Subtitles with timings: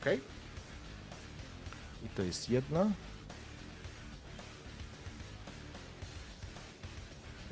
[0.00, 0.06] Ok.
[2.04, 2.90] I to jest jedna.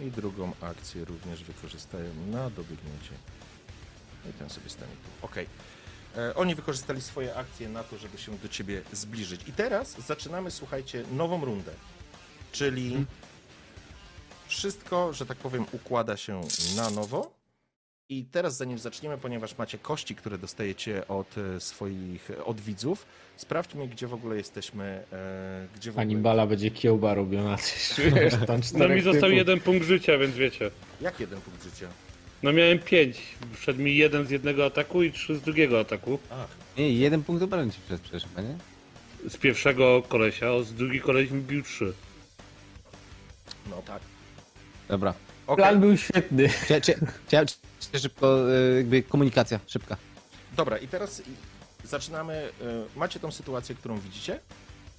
[0.01, 3.13] I drugą akcję również wykorzystają na dobiegnięcie.
[4.31, 5.27] I ten sobie stanie tu.
[5.27, 5.37] Ok.
[6.17, 9.49] E, oni wykorzystali swoje akcje na to, żeby się do ciebie zbliżyć.
[9.49, 11.73] I teraz zaczynamy, słuchajcie, nową rundę.
[12.53, 13.07] Czyli
[14.49, 16.41] wszystko, że tak powiem, układa się
[16.77, 17.36] na nowo.
[18.09, 23.89] I teraz zanim zaczniemy, ponieważ macie kości, które dostajecie od e, swoich, od widzów, sprawdźmy,
[23.89, 26.07] gdzie w ogóle jesteśmy, e, gdzie w ogóle...
[26.07, 27.57] Hannibala będzie kiełba robiona.
[28.15, 29.37] Wiesz, tam No mi został typów.
[29.37, 30.71] jeden punkt życia, więc wiecie.
[31.01, 31.89] Jak jeden punkt życia?
[32.43, 33.21] No miałem pięć.
[33.55, 36.19] Wszedł mi jeden z jednego ataku i trzy z drugiego ataku.
[36.31, 36.49] Ach,
[36.79, 38.59] Nie, jeden punkt obrony ci przecież chyba, nie?
[39.29, 41.93] Z pierwszego kolesia, a z drugi koleś mi bił trzy.
[43.71, 44.03] no tak.
[44.89, 45.15] Dobra.
[45.47, 46.49] Okej, Plan był świetny.
[47.29, 47.45] Cie,
[47.95, 49.97] szybko, y, jakby komunikacja, szybka.
[50.57, 51.23] dobra i teraz
[51.85, 54.41] zaczynamy, e, macie tą sytuację, którą widzicie.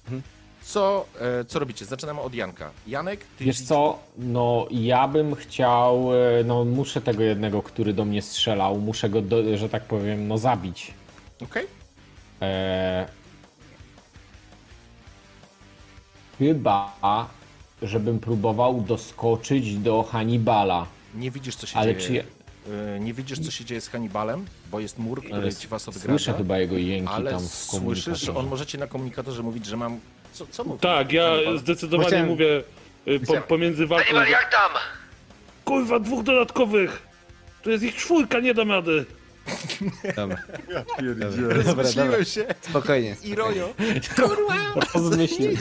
[0.04, 0.22] Mhm.
[0.62, 1.84] Co, e, co robicie?
[1.84, 2.70] Zaczynamy od Janka.
[2.86, 8.04] Janek, ty Wiesz co, no ja bym chciał, e, no muszę tego jednego, który do
[8.04, 10.94] mnie strzelał, muszę go, do, że tak powiem, no zabić.
[11.42, 11.66] Okej,
[12.40, 13.06] Eee,
[16.38, 16.96] chyba,
[17.82, 20.86] żebym próbował doskoczyć do Hannibala.
[21.14, 22.22] nie widzisz, co się Ale dzieje.
[22.24, 22.37] czy E,
[23.00, 26.08] Nie widzisz, co się dzieje z Hannibalem, bo jest mur, który ale ci was odgradza.
[26.08, 28.34] słyszę chyba jego jęki Ale tam w słyszysz, komunikatorze.
[28.34, 30.00] on możecie na komunikatorze mówić, że mam...
[30.32, 31.58] Co, co mówi Tak, ja Hannibal?
[31.58, 32.62] zdecydowanie Chciałem- mówię
[33.08, 34.04] y, po, pomiędzy walką.
[34.04, 34.70] Hannibal, jak tam?
[35.64, 37.02] Kurwa, dwóch dodatkowych!
[37.62, 39.04] Tu jest ich czwórka, nie dam rady.
[40.16, 40.36] Dobra.
[41.64, 43.16] Rozmyśliłem się Spokojnie.
[43.24, 43.74] i rojo.
[44.94, 45.60] Rozmyślić.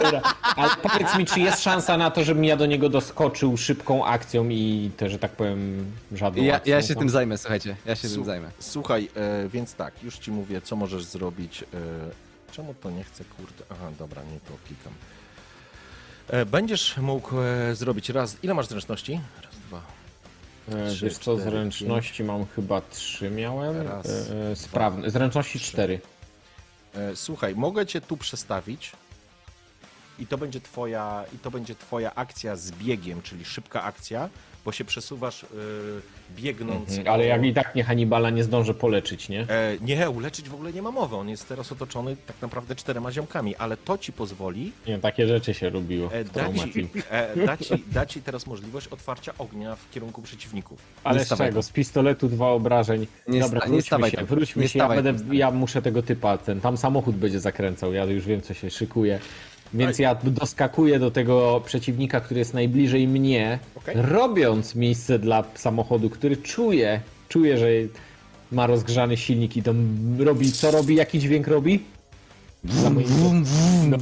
[0.00, 0.22] Dobra,
[0.56, 4.48] ale powiedz mi, czy jest szansa na to, żebym ja do niego doskoczył szybką akcją
[4.48, 6.74] i to, że tak powiem, żadną Ja, akcją?
[6.74, 7.76] ja się tym zajmę, słuchajcie.
[7.86, 8.50] Ja się tym zajmę.
[8.58, 11.62] Słuchaj, e, więc tak, już ci mówię, co możesz zrobić.
[11.62, 11.66] E,
[12.52, 13.64] czemu to nie chcę, kurde?
[13.70, 14.92] Aha, dobra, nie to klikam.
[16.28, 18.36] E, będziesz mógł e, zrobić raz.
[18.42, 19.20] Ile masz zręczności?
[19.42, 19.80] Raz, dwa.
[20.68, 23.82] E, Trzy, Wiesz co, cztery, zręczności mam chyba trzy miałem.
[23.82, 25.10] Raz, e, e, sprawne.
[25.10, 26.00] Zręczności cztery.
[26.94, 28.92] E, słuchaj, mogę cię tu przestawić.
[30.18, 34.28] I to będzie twoja, i to będzie twoja akcja z biegiem, czyli szybka akcja,
[34.66, 35.46] bo się przesuwasz e,
[36.36, 36.88] biegnąc.
[36.88, 39.40] Mhm, Ale jak i tak nie Hannibala nie zdążę poleczyć, nie?
[39.40, 41.16] E, nie, uleczyć w ogóle nie ma mowy.
[41.16, 45.54] On jest teraz otoczony tak naprawdę czterema ziomkami, ale to ci pozwoli Nie, takie rzeczy
[45.54, 49.90] się robiło e, da, ci, e, da, ci, da ci teraz możliwość otwarcia ognia w
[49.90, 50.78] kierunku przeciwników.
[51.04, 51.62] Ale z czego?
[51.62, 53.06] Z pistoletu dwa obrażeń.
[53.28, 54.26] Nie Dobra, sta- nie wróćmy stawaj się, tam.
[54.26, 54.78] wróćmy Nie się.
[54.78, 55.34] Ja, stawaj będę, tam.
[55.34, 59.18] ja muszę tego typa, ten tam samochód będzie zakręcał, ja już wiem co się szykuje.
[59.74, 63.94] Więc ja doskakuję do tego przeciwnika, który jest najbliżej mnie, Okej.
[63.98, 67.68] robiąc miejsce dla samochodu, który czuje, czuje, że
[68.52, 69.74] ma rozgrzany silnik i to
[70.18, 71.80] robi, co robi, jaki dźwięk robi?
[72.64, 73.06] Za moim
[73.90, 73.96] no,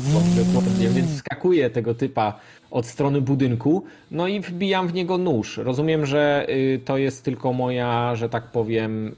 [0.54, 5.56] dokładnie, więc skakuję tego typa od strony budynku, no i wbijam w niego nóż.
[5.56, 9.14] Rozumiem, że y, to jest tylko moja, że tak powiem.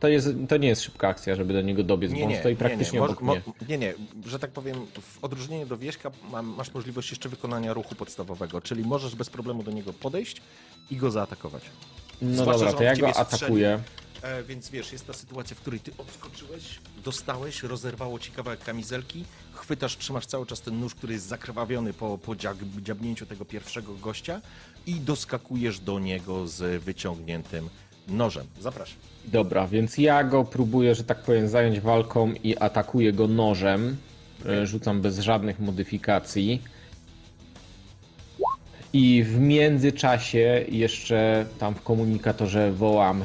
[0.00, 2.98] To, jest, to nie jest szybka akcja, żeby do niego dobiec, bo on stoi praktycznie
[2.98, 3.36] nie, obok mo-
[3.68, 3.94] nie, nie,
[4.26, 6.10] że tak powiem, w odróżnieniu do wieśka
[6.56, 10.42] masz możliwość jeszcze wykonania ruchu podstawowego, czyli możesz bez problemu do niego podejść
[10.90, 11.62] i go zaatakować.
[12.22, 13.80] No zwłaszcza, dobra, to ja go atakuję.
[14.22, 19.24] E, więc wiesz, jest ta sytuacja, w której ty odskoczyłeś, dostałeś, rozerwało ci kawałek kamizelki,
[19.52, 22.36] chwytasz, trzymasz cały czas ten nóż, który jest zakrwawiony po, po
[22.82, 24.40] dziabnięciu tego pierwszego gościa
[24.86, 27.68] i doskakujesz do niego z wyciągniętym
[28.08, 28.46] nożem.
[28.60, 28.96] Zapraszam.
[29.24, 33.96] Dobra, więc ja go próbuję, że tak powiem, zająć walką i atakuję go nożem.
[34.46, 36.62] E, Rzucam bez żadnych modyfikacji.
[38.92, 43.24] I w międzyczasie jeszcze tam w komunikatorze wołam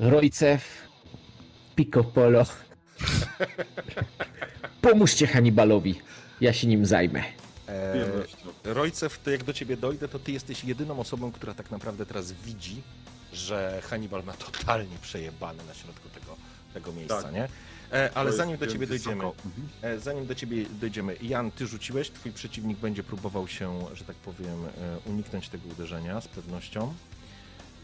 [0.00, 0.88] Rojcew,
[1.76, 2.44] Pico Polo.
[4.80, 5.94] Pomóżcie Hannibalowi,
[6.40, 7.22] ja się nim zajmę.
[7.68, 8.06] E,
[8.64, 12.32] Rojcew, to jak do ciebie dojdę, to ty jesteś jedyną osobą, która tak naprawdę teraz
[12.32, 12.82] widzi,
[13.32, 16.36] że Hannibal ma totalnie przejebane na środku tego,
[16.74, 17.32] tego miejsca, Tak.
[17.32, 17.48] nie?
[17.92, 19.68] E, ale zanim do ciebie dojdziemy, Mhm.
[19.82, 24.16] e, zanim do ciebie dojdziemy, Jan, ty rzuciłeś, twój przeciwnik będzie próbował się, że tak
[24.16, 26.94] powiem, e, uniknąć tego uderzenia z pewnością.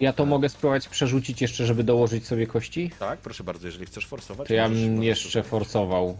[0.01, 2.91] Ja to mogę spróbować przerzucić jeszcze, żeby dołożyć sobie kości?
[2.99, 4.49] Tak, proszę bardzo, jeżeli chcesz forsować.
[4.49, 5.51] To ja bym jeszcze zrobić.
[5.51, 6.19] forsował.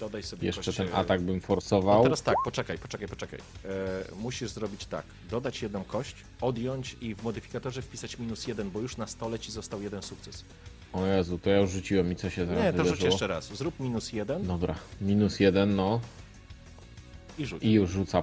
[0.00, 2.02] Dodaj sobie Jeszcze kość, ten e, atak bym No forsował.
[2.02, 3.38] teraz tak, poczekaj, poczekaj, poczekaj.
[3.64, 3.68] E,
[4.16, 5.04] musisz zrobić tak.
[5.30, 9.52] Dodać jedną kość, odjąć i w modyfikatorze wpisać minus jeden, bo już na stole ci
[9.52, 10.44] został jeden sukces.
[10.92, 13.10] O Jezu, to ja już rzuciłem i co się teraz Nie, to rzuć wydarzyło?
[13.10, 13.46] jeszcze raz.
[13.56, 16.00] Zrób minus jeden Dobra, minus jeden, no.
[17.38, 17.62] i rzuć.
[17.62, 18.22] I już rzucam.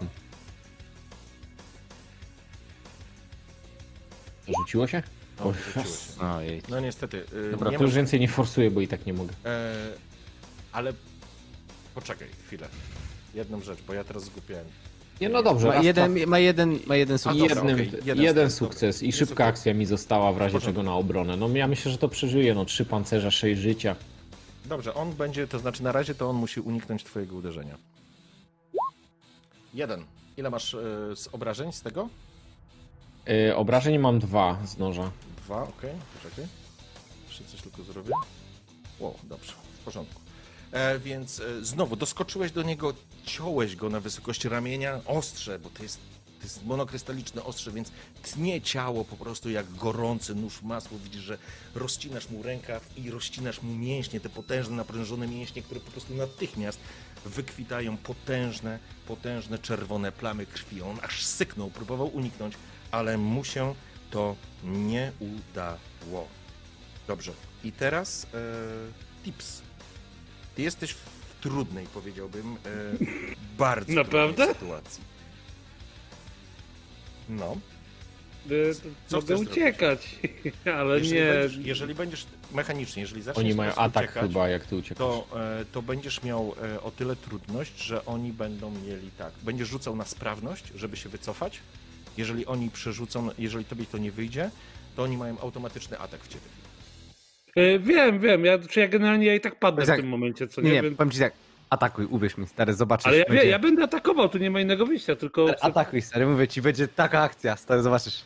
[4.60, 5.04] Rzuciło się?
[5.40, 6.26] No, O, rzuciło się.
[6.38, 6.62] Ojej.
[6.70, 7.26] No niestety.
[7.48, 9.34] e, Dobra, nie to już więcej nie forsuję, bo i tak nie mogę.
[9.46, 9.74] e,
[10.72, 10.94] ale
[11.96, 12.68] poczekaj chwilę.
[13.34, 14.66] Jedną rzecz, bo ja teraz zgubiłem.
[15.22, 15.68] Nie, no dobrze.
[15.68, 17.40] Ma raz, jeden, dwa, ma jeden, ma jeden A, sukces.
[17.40, 19.48] dobra, jednym, okej, jeden jeden sukces, sukces i szybka okej.
[19.48, 20.72] akcja mi została w razie porządku.
[20.72, 21.38] czego na obronę.
[21.38, 23.96] No ja myślę, że to przeżyje, no trzy pancerza, sześć życia.
[24.66, 27.78] Dobrze, on będzie, to znaczy na razie to on musi uniknąć twojego uderzenia.
[29.74, 30.06] Jeden.
[30.38, 30.80] Ile masz e,
[31.16, 32.10] z obrażeń z tego?
[33.28, 35.12] Yy, obrażeń mam dwa z noża.
[35.46, 35.92] Dwa, okej,
[36.24, 36.46] poczekaj.
[37.28, 38.12] Jeszcze coś tylko zrobię.
[39.00, 40.21] Wow, dobrze, w porządku.
[40.72, 42.94] E, więc e, znowu doskoczyłeś do niego,
[43.26, 45.98] ciąłeś go na wysokość ramienia, ostrze, bo to jest,
[46.38, 47.92] to jest monokrystaliczne ostrze, więc
[48.22, 50.98] tnie ciało po prostu jak gorący nóż w masło.
[51.04, 51.38] Widzisz, że
[51.76, 56.80] rozcinasz mu rękaw i rozcinasz mu mięśnie, te potężne, naprężone mięśnie, które po prostu natychmiast
[57.26, 60.82] wykwitają potężne, potężne czerwone plamy krwi.
[60.82, 62.54] On aż syknął, próbował uniknąć,
[62.92, 63.76] ale mu się
[64.12, 66.28] to nie udało.
[67.08, 67.32] Dobrze.
[67.64, 69.62] I teraz e, tips.
[70.56, 71.06] Ty jesteś w
[71.42, 72.58] trudnej, powiedziałbym, e,
[73.58, 74.36] bardzo Naprawdę?
[74.36, 75.04] trudnej sytuacji.
[77.30, 77.58] No.
[78.52, 78.74] Y,
[79.08, 80.16] Co Mogę chcesz uciekać,
[80.80, 81.26] ale Jeżeli, nie.
[81.34, 84.98] będziesz, jeżeli będziesz mechanicznie, jeżeli zaczniesz Oni mają teraz atak uciekać, chyba, jak ty uciekasz.
[84.98, 85.28] to,
[85.62, 89.34] e, to będziesz miał e, o tyle trudność, że oni będą mieli tak.
[89.44, 91.60] Będziesz rzucał na sprawność, żeby się wycofać.
[92.18, 94.50] Jeżeli oni przerzucą, jeżeli tobie to nie wyjdzie,
[94.96, 96.46] to oni mają automatyczny atak w ciebie.
[97.58, 100.00] Y, Wiem, wiem, ja, czy ja generalnie ja i tak padnę w Tak.
[100.00, 100.96] tym momencie, co Nie, nie, nie, wiem.
[100.96, 101.34] powiem ci tak.
[101.70, 103.08] Atakuj, uwierz mi, stary, zobaczysz.
[103.08, 103.46] Ale ja, będzie...
[103.46, 105.44] ja będę atakował, tu nie ma innego wyjścia, tylko.
[105.48, 108.22] Stary, Atakuj, stary, mówię ci, będzie taka akcja, stary, zobaczysz.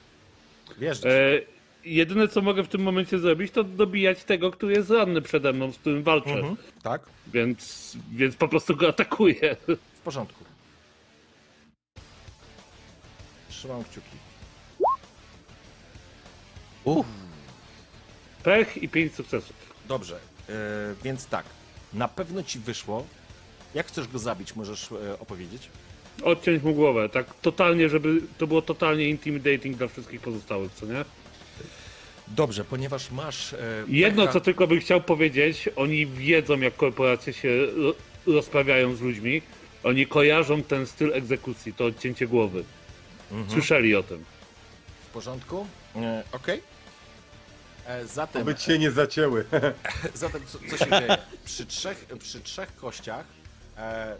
[0.77, 1.41] Wiesz, E,
[1.85, 5.71] jedyne co mogę w tym momencie zrobić, to dobijać tego, który jest ranny przede mną,
[5.71, 6.29] z którym walczę.
[6.33, 7.01] mhm, tak,
[7.33, 9.55] Więc, więc po prostu go atakuję.
[9.67, 10.43] w porządku.
[13.49, 14.17] Trzymam kciuki.
[16.83, 17.07] Uff.
[18.45, 19.55] Pech i pięć sukcesów.
[19.87, 20.15] Dobrze,
[20.49, 20.53] e,
[21.03, 21.45] więc tak.
[21.93, 23.05] Na pewno ci wyszło.
[23.73, 25.69] Jak chcesz go zabić, możesz e, opowiedzieć?
[26.23, 31.05] Odciąć mu głowę, tak totalnie, żeby to było totalnie intimidating dla wszystkich pozostałych, co nie?
[32.27, 33.53] Dobrze, ponieważ masz.
[33.53, 33.57] E,
[33.87, 37.93] Jedno, pecha- co tylko bym chciał powiedzieć, oni wiedzą, jak korporacje się ro-
[38.33, 39.41] rozprawiają z ludźmi.
[39.83, 42.63] Oni kojarzą ten styl egzekucji, to odcięcie głowy.
[43.31, 43.51] Mhm.
[43.51, 44.25] Słyszeli o tym.
[45.09, 45.67] W porządku?
[45.95, 46.61] E, Okej.
[47.85, 49.45] E, Zatem, Oby cię nie zacięły.
[50.15, 51.17] zatem co, co się dzieje?
[51.45, 53.25] Przy trzech, przy trzech kościach
[53.77, 54.15] e,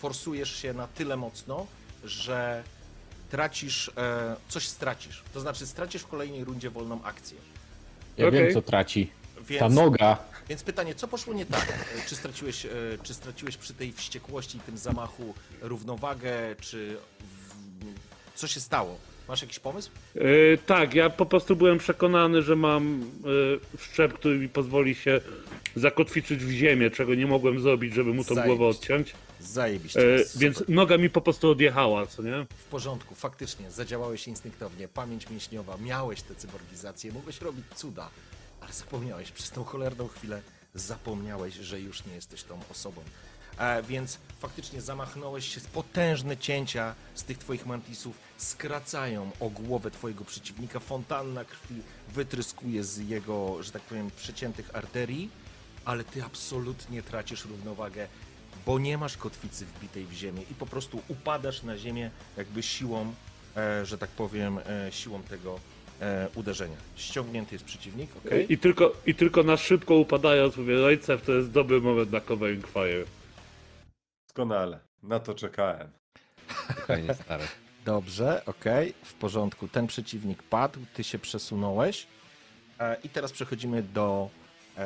[0.00, 1.66] forsujesz się na tyle mocno,
[2.04, 2.62] że
[3.30, 5.22] tracisz, e, coś stracisz.
[5.34, 7.36] To znaczy stracisz w kolejnej rundzie wolną akcję.
[8.16, 8.40] Ja Okej.
[8.44, 9.10] wiem, co traci.
[9.48, 10.18] Więc, Ta noga.
[10.48, 11.68] więc pytanie, co poszło nie tak?
[11.98, 12.70] E, Czy straciłeś, e,
[13.02, 18.98] czy straciłeś przy tej wściekłości i tym zamachu równowagę, czy w, co się stało?
[19.28, 19.90] Masz jakiś pomysł?
[20.14, 25.20] Yy, tak, ja po prostu byłem przekonany, że mam yy, wszczep, który mi pozwoli się
[25.76, 28.56] zakotwiczyć w ziemię, czego nie mogłem zrobić, żeby mu tą Zajebiście.
[28.56, 29.14] głowę odciąć.
[29.40, 30.00] Zajebiście.
[30.00, 30.40] Yy, super.
[30.40, 32.46] więc noga mi po prostu odjechała, co nie?
[32.58, 38.10] W porządku, faktycznie, zadziałałeś instynktownie, pamięć mięśniowa, miałeś tę cyborgizację, mogłeś robić cuda,
[38.60, 40.42] ale zapomniałeś, przez tą cholerną chwilę
[40.74, 43.02] zapomniałeś, że już nie jesteś tą osobą.
[43.58, 50.24] E, więc faktycznie zamachnąłeś się, potężne cięcia z tych twoich mantisów skracają o głowę twojego
[50.24, 51.74] przeciwnika, fontanna krwi
[52.08, 55.30] wytryskuje z jego, że tak powiem, przeciętych arterii,
[55.84, 58.08] ale ty absolutnie tracisz równowagę,
[58.66, 63.14] bo nie masz kotwicy wbitej w ziemię i po prostu upadasz na ziemię jakby siłą,
[63.56, 65.60] e, że tak powiem, e, siłą tego
[66.00, 66.76] e, uderzenia.
[66.96, 68.30] Ściągnięty jest przeciwnik, ok?
[68.48, 72.66] I, tylko, I tylko na szybko upadając mówię, Rojcew to jest dobry moment na covering
[72.66, 73.04] fire.
[74.26, 74.78] Doskonale.
[75.02, 75.88] Na to czekałem.
[76.86, 77.44] Fajnie, stary.
[77.86, 79.68] Dobrze, okej, w porządku.
[79.68, 82.06] Ten przeciwnik padł, ty się przesunąłeś.
[82.80, 84.30] E, I teraz przechodzimy do,
[84.78, 84.84] e,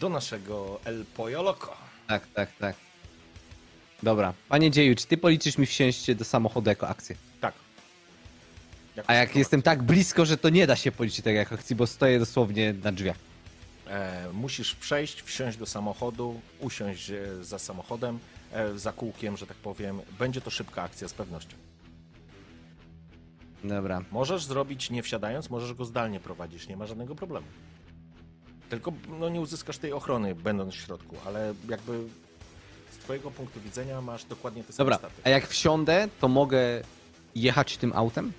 [0.00, 1.76] do naszego El Pollo Loco.
[2.06, 2.76] Tak, tak, tak.
[4.02, 4.34] Dobra.
[4.48, 7.16] Panie dzieju, czy ty policzysz mi wsiąść do samochodu jako akcję?
[7.40, 7.54] Tak.
[9.06, 11.86] A jak jestem tak blisko, że to nie da się policzyć tak jak akcji, bo
[11.86, 13.16] stoję dosłownie na drzwiach.
[13.86, 18.18] E, musisz przejść, wsiąść do samochodu, usiąść e, za samochodem,
[18.52, 20.00] e, za kółkiem, że tak powiem.
[20.18, 21.69] Będzie to szybka akcja z pewnością.
[23.64, 24.02] Dobra.
[24.12, 27.46] Możesz zrobić nie wsiadając, możesz go zdalnie prowadzić, nie ma żadnego problemu.
[28.70, 31.98] Tylko no, nie uzyskasz tej ochrony będąc w środku, ale jakby
[32.92, 35.14] z twojego punktu widzenia masz dokładnie te same Dobra, staty.
[35.24, 36.58] a jak wsiądę, to mogę
[37.34, 38.32] jechać tym autem?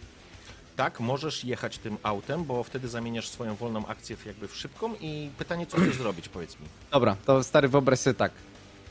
[0.75, 4.93] Tak, możesz jechać tym autem, bo wtedy zamieniasz swoją wolną akcję w jakby w szybką
[5.01, 6.65] i pytanie, co chcesz zrobić, powiedz mi.
[6.91, 8.31] Dobra, to stary, wyobraź sobie tak.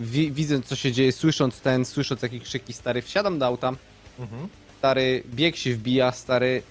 [0.00, 3.72] Wi widząc, co się dzieje, słysząc ten, słysząc jakieś krzyki, stary, wsiadam do auta,
[4.18, 4.48] Mhm.
[4.80, 6.62] Stary, bieg się wbija, stary,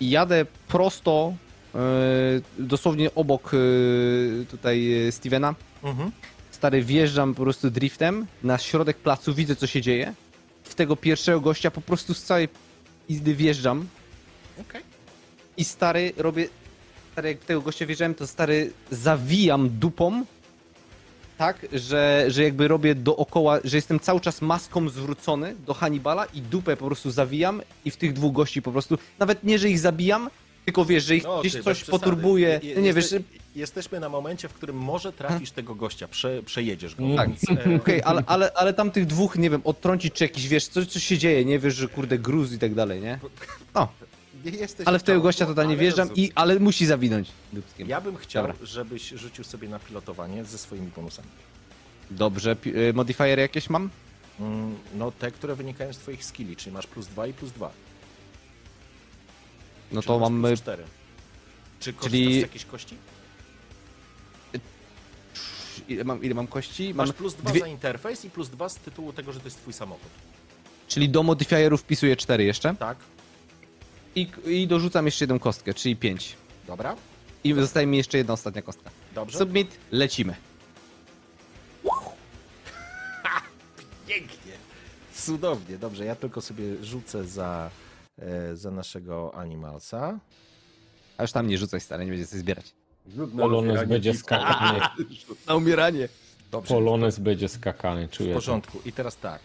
[0.00, 1.34] i jadę prosto,
[1.74, 1.78] e,
[2.58, 3.58] dosłownie obok e,
[4.44, 5.54] tutaj e, Stevena.
[5.82, 6.10] Mhm.
[6.50, 10.14] Stary, wjeżdżam po prostu driftem na środek placu, widzę, co się dzieje.
[10.64, 12.48] W tego pierwszego gościa po prostu z całej
[13.08, 13.86] izdy wjeżdżam
[14.60, 14.82] Okej.
[15.56, 16.48] i stary, robię,
[17.12, 20.24] stary, jak w tego gościa wjeżdżałem, to stary, zawijam dupą,
[21.40, 26.40] tak, że, że jakby robię dookoła, że jestem cały czas maską zwrócony do Hannibala i
[26.42, 29.78] dupę po prostu zawijam i w tych dwóch gości po prostu, nawet nie, że ich
[29.78, 30.30] zabijam,
[30.64, 33.22] tylko wiesz, że ich No, gdzieś coś poturbuje, Je- nie wiesz, jeste-
[33.56, 37.02] Jesteśmy na momencie, w którym może trafisz tego gościa, prze, przejedziesz go.
[37.16, 37.28] Tak.
[37.66, 40.86] E, Okej, ale, ale, ale tam tych dwóch, nie wiem, odtrącić czy jakiś, wiesz, coś,
[40.86, 43.18] coś się dzieje, nie wiesz, że kurde gruz i tak dalej, nie?
[43.74, 43.88] No,
[44.44, 46.30] nie jesteś ale w tego gościa totalnie ale wjeżdżam, rozumiem.
[46.30, 47.88] i, ale musi zawinąć dupskiem.
[47.88, 48.66] Ja bym chciał, Dobra.
[48.66, 51.28] żebyś rzucił sobie na pilotowanie ze swoimi bonusami.
[52.10, 53.90] Dobrze, pi- y, modifiery jakieś mam?
[54.40, 57.70] Mm, No te, które wynikają z twoich skilli, czyli masz plus 2 i plus 2.
[59.92, 60.84] No to mam y, 4.
[61.80, 62.96] Czy korzystasz czyli- z jakiejś kości?
[65.88, 66.94] ile mam, ile mam kości?
[66.94, 69.46] Masz Mam plus 2 dwie, za interfejs i plus 2 z tytułu tego, że to
[69.46, 70.08] jest twój samochód.
[70.88, 72.98] czyli do modifierów wpisuję 4 jeszcze Tak?
[74.14, 76.36] I, i dorzucam jeszcze jedną kostkę, czyli 5.
[76.66, 76.96] Dobra?
[77.44, 78.90] I zostaje mi jeszcze jedna ostatnia kostka.
[79.14, 79.38] Dobrze?
[79.38, 80.34] Submit, lecimy.
[84.08, 84.52] Pięknie.
[85.14, 85.78] Cudownie.
[85.78, 87.70] Dobrze, ja tylko sobie rzucę za,
[88.18, 90.18] e, za naszego Animalsa.
[91.18, 92.74] A już tam nie rzucaj stary, nie będzie coś zbierać.
[93.16, 94.40] Rzut na Polones rozbieranie będzie piwka.
[94.40, 94.80] skakany.
[95.46, 96.08] Na umieranie.
[96.50, 96.74] Dobrze.
[96.74, 98.34] Polones będzie skakany, W czuję.
[98.34, 98.80] porządku.
[98.84, 99.40] I teraz tak.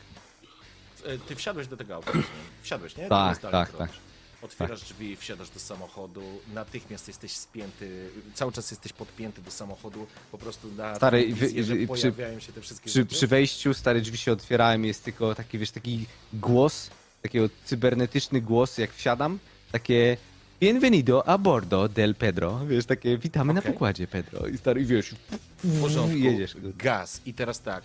[1.05, 2.29] E, Ty wsiadłeś do tego auta, rozumiem.
[2.61, 3.03] Wsiadłeś, nie?
[3.03, 3.79] Ty Tak, tak, to tak.
[3.79, 3.95] robisz.
[4.41, 6.21] Otwierasz drzwi, wsiadasz do samochodu,
[6.53, 11.75] natychmiast jesteś spięty, cały czas jesteś podpięty do samochodu, po prostu na Stary, wizję, że
[11.75, 13.15] wy- przy- pojawiają się te wszystkie Przy, rzeczy.
[13.15, 16.89] przy wejściu stare drzwi się otwierałem, jest tylko taki, wiesz, taki głos,
[17.21, 19.39] takiego cybernetyczny głos, jak wsiadam,
[19.71, 20.17] takie
[20.59, 23.71] Bienvenido a bordo del Pedro, wiesz, takie witamy na Okej.
[23.73, 25.15] pokładzie Pedro i stary, wiesz,
[25.63, 26.55] w porządku, jedziesz.
[26.77, 27.21] gaz.
[27.25, 27.83] I teraz tak,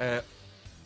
[0.00, 0.22] e,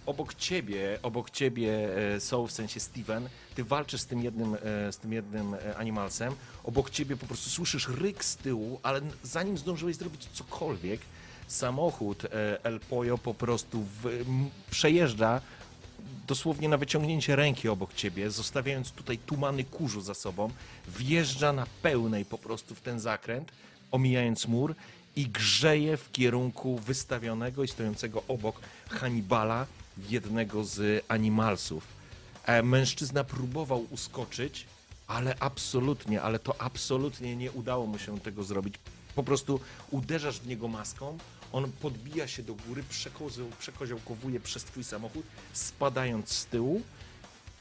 [0.07, 4.93] obok ciebie, obok ciebie e, są w sensie Steven, ty walczysz z tym jednym, e,
[4.93, 6.35] z tym jednym e, animalsem,
[6.65, 11.01] obok ciebie po prostu słyszysz ryk z tyłu, ale zanim zdążyłeś zrobić cokolwiek,
[11.47, 12.23] samochód
[12.63, 14.25] El Pollo po prostu w,
[14.71, 15.41] przejeżdża
[16.27, 20.51] dosłownie na wyciągnięcie ręki obok ciebie, zostawiając tutaj tumany kurzu za sobą,
[20.89, 23.53] wjeżdża na pełnej po prostu w ten zakręt,
[23.91, 24.75] omijając mur
[25.17, 29.67] i grzeje w kierunku wystawionego i stojącego obok Hannibala,
[29.99, 31.87] jednego z animalsów.
[32.45, 34.67] E, Mężczyzna próbował uskoczyć,
[35.07, 38.75] ale absolutnie, ale to absolutnie nie udało mu się tego zrobić.
[39.15, 39.61] Po prostu
[39.91, 41.19] uderzasz w niego maską,
[41.53, 46.83] on podbija się do góry, przekozioł, przekoziołkowuje przez twój samochód, spadając z tyłu.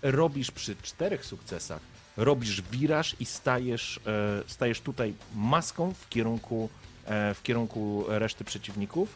[0.02, 1.82] Robisz przy czterech sukcesach,
[2.18, 6.70] robisz wiraż i stajesz, e, stajesz tutaj maską w kierunku,
[7.06, 9.10] e, w kierunku reszty przeciwników.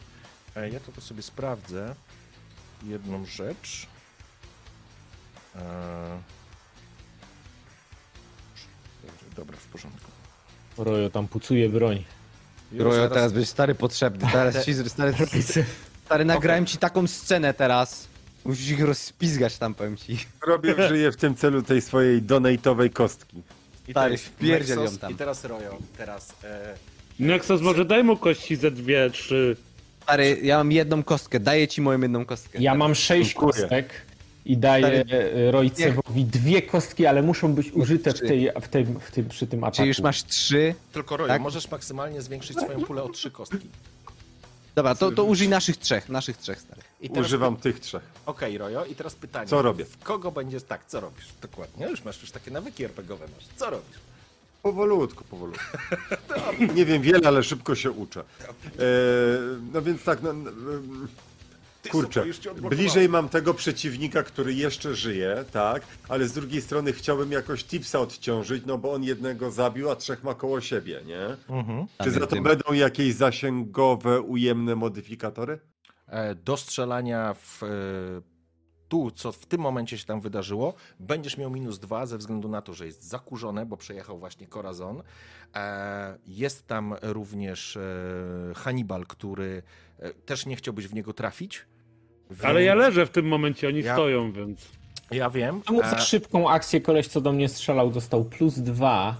[0.72, 1.94] Ja tylko sobie sprawdzę
[2.82, 3.86] jedną rzecz.
[5.56, 5.58] E,
[9.02, 10.10] Dobrze, Dobra, w porządku.
[10.78, 12.04] Rojo tam pucuje broń.
[12.72, 15.14] Rojo, zaraz- teraz będziesz stary potrzebny, teraz ci, stary,
[16.06, 18.08] stary nagrałem ci taką scenę teraz,
[18.44, 20.18] musisz ich rozpizgać tam, powiem ci.
[20.46, 23.42] Robię, żyję w tym celu tej swojej donate'owej kostki.
[23.88, 25.12] I Stary, teraz wpierdziel ją tam.
[25.12, 26.34] I teraz Rojo, teraz...
[26.44, 26.74] E,
[27.18, 29.56] Nexus, może daj mu kości ze dwie, trzy.
[30.08, 32.58] Stary, ja mam jedną kostkę, daję ci moją jedną kostkę.
[32.62, 33.52] Ja mam sześć Dziękuję.
[33.52, 33.90] kostek
[34.44, 39.10] i daję e, Rojcewowi dwie kostki, ale muszą być użyte w tej, w tej, w
[39.10, 39.76] tym, przy tym ataku.
[39.76, 40.74] Czyli już masz trzy.
[40.92, 41.42] tylko Rojo, Tak?
[41.42, 43.68] możesz maksymalnie zwiększyć swoją pulę o trzy kostki.
[44.74, 46.80] Dobra, to, to użyj naszych trzech, naszych trzech, stary.
[47.00, 48.02] I teraz Używam tych trzech.
[48.26, 49.46] Okej, Rojo, i teraz pytanie.
[49.46, 49.84] Co robię?
[49.84, 50.62] W kogo będziesz...
[50.62, 51.26] Tak, co robisz?
[51.42, 53.44] Dokładnie, już masz już takie nawyki RPGowe masz.
[53.56, 53.96] Co robisz?
[54.62, 55.64] Powolutku, powolutku.
[56.74, 58.20] Nie wiem wiele, ale szybko się uczę.
[58.20, 58.84] E,
[59.72, 60.48] no więc tak, no, no,
[61.90, 62.24] kurczę,
[62.70, 68.00] bliżej mam tego przeciwnika, który jeszcze żyje, tak, ale z drugiej strony chciałbym jakoś tipsa
[68.00, 71.54] odciążyć, no bo on jednego zabił, a trzech ma koło siebie, nie?
[71.56, 71.86] Mhm.
[72.04, 75.58] Czy za to będą jakieś zasięgowe, ujemne modyfikatory?
[76.06, 78.37] E, do strzelania w e,
[78.88, 82.62] tu, co w tym momencie się tam wydarzyło, będziesz miał minus dwa ze względu na
[82.62, 85.02] to, że jest zakurzone, bo przejechał właśnie Corazon.
[85.54, 87.80] E, Jest tam również e,
[88.54, 89.62] Hannibal, który
[89.98, 91.64] e, też nie chciałbyś w niego trafić.
[92.42, 94.68] Ale ja więc- leżę w tym momencie, oni Ja- stoją, więc...
[95.10, 95.62] Ja wiem.
[95.62, 99.16] Czemu za e, szybką akcję koleś, co do mnie strzelał, dostał plus dwa,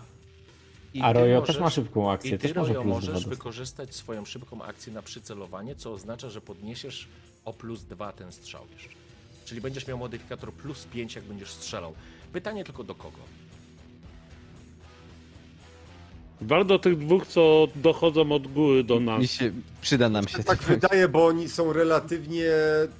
[0.94, 3.00] i a Rojo możesz- też ma szybką akcję, I ty, też może Rojo, plus dwa
[3.00, 3.30] możesz dostać.
[3.38, 7.08] wykorzystać swoją szybką akcję na przycelowanie, co oznacza, że podniesiesz
[7.44, 8.97] o plus dwa ten strzał jeszcze.
[9.48, 11.94] Czyli będziesz miał modyfikator plus 5, jak będziesz strzelał.
[12.32, 13.18] Pytanie tylko do kogo?
[16.40, 19.20] Wal do tych dwóch, co dochodzą od góry do nas.
[19.20, 20.42] Mi się, przyda nam się.
[20.44, 22.44] Tak wydaje, bo oni są relatywnie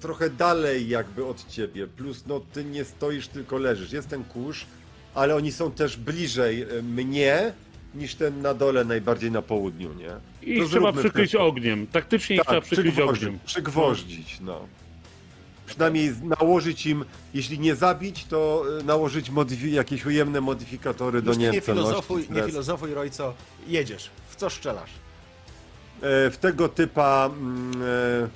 [0.00, 1.87] trochę dalej jakby od ciebie.
[1.87, 3.93] Plus, no ty nie stoisz, tylko leżysz.
[3.93, 4.67] Jest ten kurz,
[5.14, 7.52] ale oni są też bliżej e, mnie
[7.95, 10.61] niż ten na dole, najbardziej na południu, nie?
[10.62, 11.87] To trzeba przykryć ogniem.
[11.87, 13.38] Taktycznie ich trzeba Tak, przykryć przygwoździć, ogniem.
[13.47, 14.67] przygwoździć, no.
[15.73, 21.37] Przynajmniej nałożyć im, jeśli nie zabić, to e, nałożyć modyfi- jakieś ujemne modyfikatory do Już
[21.39, 23.35] ty nie filozofuj, nie filozofuj, Rojco.
[23.67, 24.11] Jedziesz.
[24.29, 24.91] W co strzelasz?
[24.91, 27.31] E, W tego typa...
[27.33, 28.29] mm, e,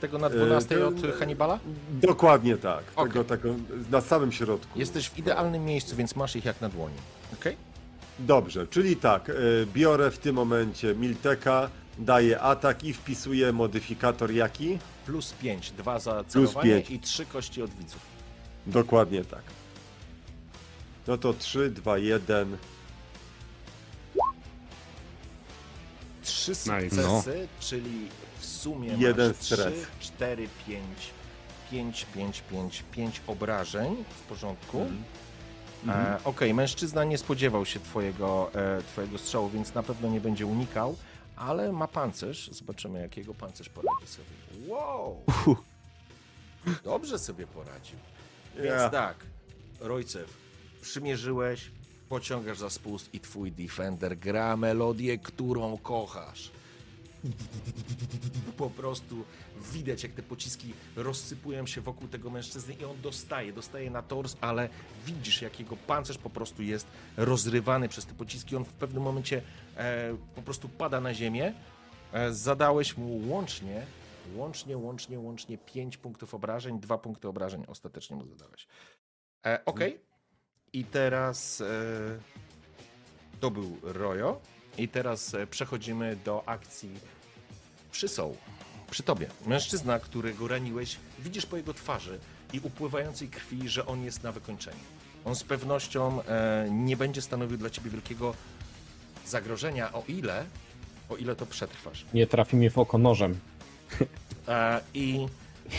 [0.00, 1.58] Tego na 12 to- od Hannibala?
[1.90, 2.84] Dokładnie tak.
[2.96, 3.12] Okej.
[3.12, 3.54] Tego, tego
[3.90, 4.78] na samym środku.
[4.78, 6.94] Jesteś w idealnym miejscu, więc masz ich jak na dłoni.
[7.40, 7.56] Okej?
[8.18, 9.32] Dobrze, czyli tak, e,
[9.74, 14.78] biorę w tym momencie Milteka, daję atak i wpisuję modyfikator jaki?
[15.06, 18.00] Plus 5, 2 za celowanie i 3 kości od widzów.
[18.66, 19.42] Dokładnie tak.
[21.06, 22.56] No to 3, 2, 1.
[26.22, 27.02] Trzy Nice.
[27.02, 28.08] sukcesy, czyli
[28.38, 29.74] w sumie Jeden masz 3, stres.
[30.00, 30.82] 4, 5,
[31.70, 34.04] 5, 5, 5, 5 obrażeń.
[34.18, 34.86] W porządku.
[35.88, 40.46] E, Okej, mężczyzna nie spodziewał się twojego, e, twojego strzału, więc na pewno nie będzie
[40.46, 40.96] unikał,
[41.36, 42.50] ale ma pancerz.
[42.52, 44.68] Zobaczymy, jakiego pancerz poradzi sobie.
[44.68, 45.24] Wow!
[46.84, 47.98] Dobrze sobie poradził.
[48.56, 48.88] Więc Ja.
[48.90, 49.16] tak,
[49.80, 50.36] Rojcew,
[50.82, 51.70] przymierzyłeś,
[52.08, 56.50] pociągasz za spust i twój Defender gra melodię, którą kochasz.
[58.56, 59.24] Po prostu
[59.72, 64.36] widać, jak te pociski rozsypują się wokół tego mężczyzny i on dostaje, dostaje na tors,
[64.40, 64.68] ale
[65.06, 68.56] widzisz, jak jego pancerz po prostu jest rozrywany przez te pociski.
[68.56, 69.42] On w pewnym momencie
[69.76, 71.54] e, po prostu pada na ziemię.
[72.12, 73.86] E, zadałeś mu łącznie,
[74.34, 78.66] łącznie, łącznie, łącznie 5 punktów obrażeń, 2 punkty obrażeń ostatecznie mu zadałeś.
[79.46, 80.00] E, Okej.
[80.72, 81.64] I teraz e,
[83.40, 84.40] to był Rojo.
[84.78, 86.90] I teraz e, przechodzimy do akcji
[87.92, 88.34] przy Soul.
[88.90, 89.26] Przy tobie.
[89.46, 92.18] Mężczyzna, którego raniłeś, widzisz po jego twarzy
[92.52, 94.78] i upływającej krwi, że on jest na wykończeniu.
[95.24, 98.34] On z pewnością e, nie będzie stanowił dla ciebie wielkiego
[99.26, 100.44] zagrożenia, o ile,
[101.08, 102.04] o ile to przetrwasz.
[102.14, 103.38] Nie trafi mnie w oko nożem.
[104.48, 105.26] E, I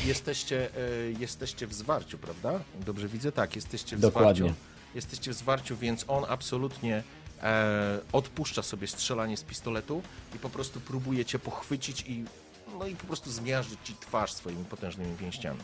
[0.05, 2.59] jesteście, e, jesteście w zwarciu, prawda?
[2.85, 3.31] Dobrze widzę?
[3.31, 4.35] Tak, jesteście w Dokładnie.
[4.35, 4.55] zwarciu.
[4.95, 7.03] Jesteście w zwarciu, więc on absolutnie
[7.43, 10.01] e, odpuszcza sobie strzelanie z pistoletu
[10.35, 12.23] i po prostu próbuje cię pochwycić i
[12.79, 15.59] no i po prostu zmiażdżyć ci twarz swoimi potężnymi pięściami.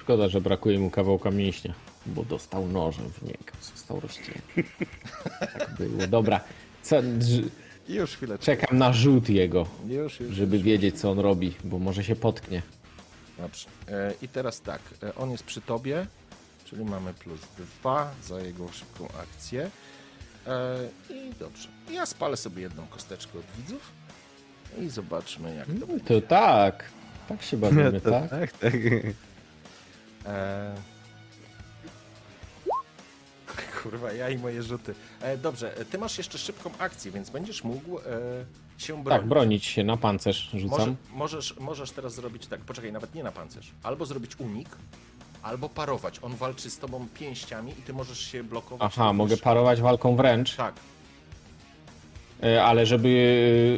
[0.00, 1.74] Szkoda, że brakuje mu kawałka mięśnia,
[2.06, 4.64] bo dostał nożem w niego, został rozcięty.
[5.58, 6.06] Tak było.
[6.06, 6.40] Dobra,
[6.82, 6.96] co,
[7.88, 8.44] Już chwileczkę.
[8.44, 10.34] czekam na rzut jego, Już, już.
[10.34, 12.62] żeby wiedzieć, co on robi, bo może się potknie.
[13.38, 13.68] Dobrze.
[13.88, 16.06] E, I teraz tak, e, on jest przy tobie,
[16.66, 19.70] czyli mamy plus dwa za jego szybką akcję.
[20.46, 20.76] E,
[21.10, 21.68] I dobrze.
[21.90, 23.92] Ja spalę sobie jedną kosteczkę od widzów
[24.78, 26.04] i zobaczmy, jak to będzie.
[26.04, 26.84] To tak,
[27.28, 28.30] tak się bawimy, To tak?
[28.30, 28.74] tak, tak.
[30.26, 30.74] E...
[33.82, 34.94] Kurwa, ja i moje rzuty.
[35.20, 38.02] E, dobrze, ty masz jeszcze szybką akcję, więc będziesz mógł e,
[38.78, 39.20] się bronić.
[39.20, 40.96] Tak, bronić się na pancerz Może, rzucam.
[41.10, 43.72] możesz, możesz teraz zrobić tak, poczekaj, nawet nie na pancerz.
[43.82, 44.68] Albo zrobić unik,
[45.46, 46.18] albo parować.
[46.22, 48.92] On walczy z tobą pięściami i ty możesz się blokować.
[48.96, 50.74] Aha, mogę parować walką wręcz, Tak,
[52.42, 53.08] e, ale żeby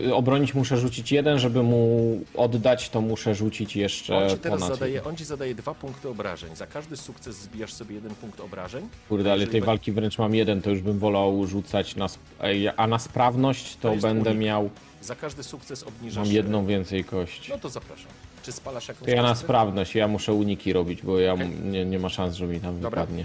[0.08, 4.60] e, obronić muszę rzucić jeden, żeby mu oddać, to muszę rzucić jeszcze on ci teraz
[4.60, 6.56] ponad zadaje, on ci zadaje dwa punkty obrażeń.
[6.56, 8.88] Za każdy sukces zbijasz sobie jeden punkt obrażeń.
[9.08, 12.04] Kurde, ale Jeżeli tej walki wręcz mam jeden, to już bym wolał rzucać na...
[12.14, 14.42] Sp- ej, a na sprawność to, To jest będę unik.
[14.42, 14.70] miał...
[15.02, 16.24] Za każdy sukces obniżasz...
[16.26, 17.48] Mam jedną więcej kość.
[17.48, 18.10] No to zapraszam.
[18.48, 19.44] Czy spalasz jakąś To ja na kostkę?
[19.46, 21.48] sprawność, ja muszę uniki robić, bo ja Okej.
[21.48, 23.00] nie, nie ma szans, że mi tam Dobra.
[23.02, 23.24] wypadnie.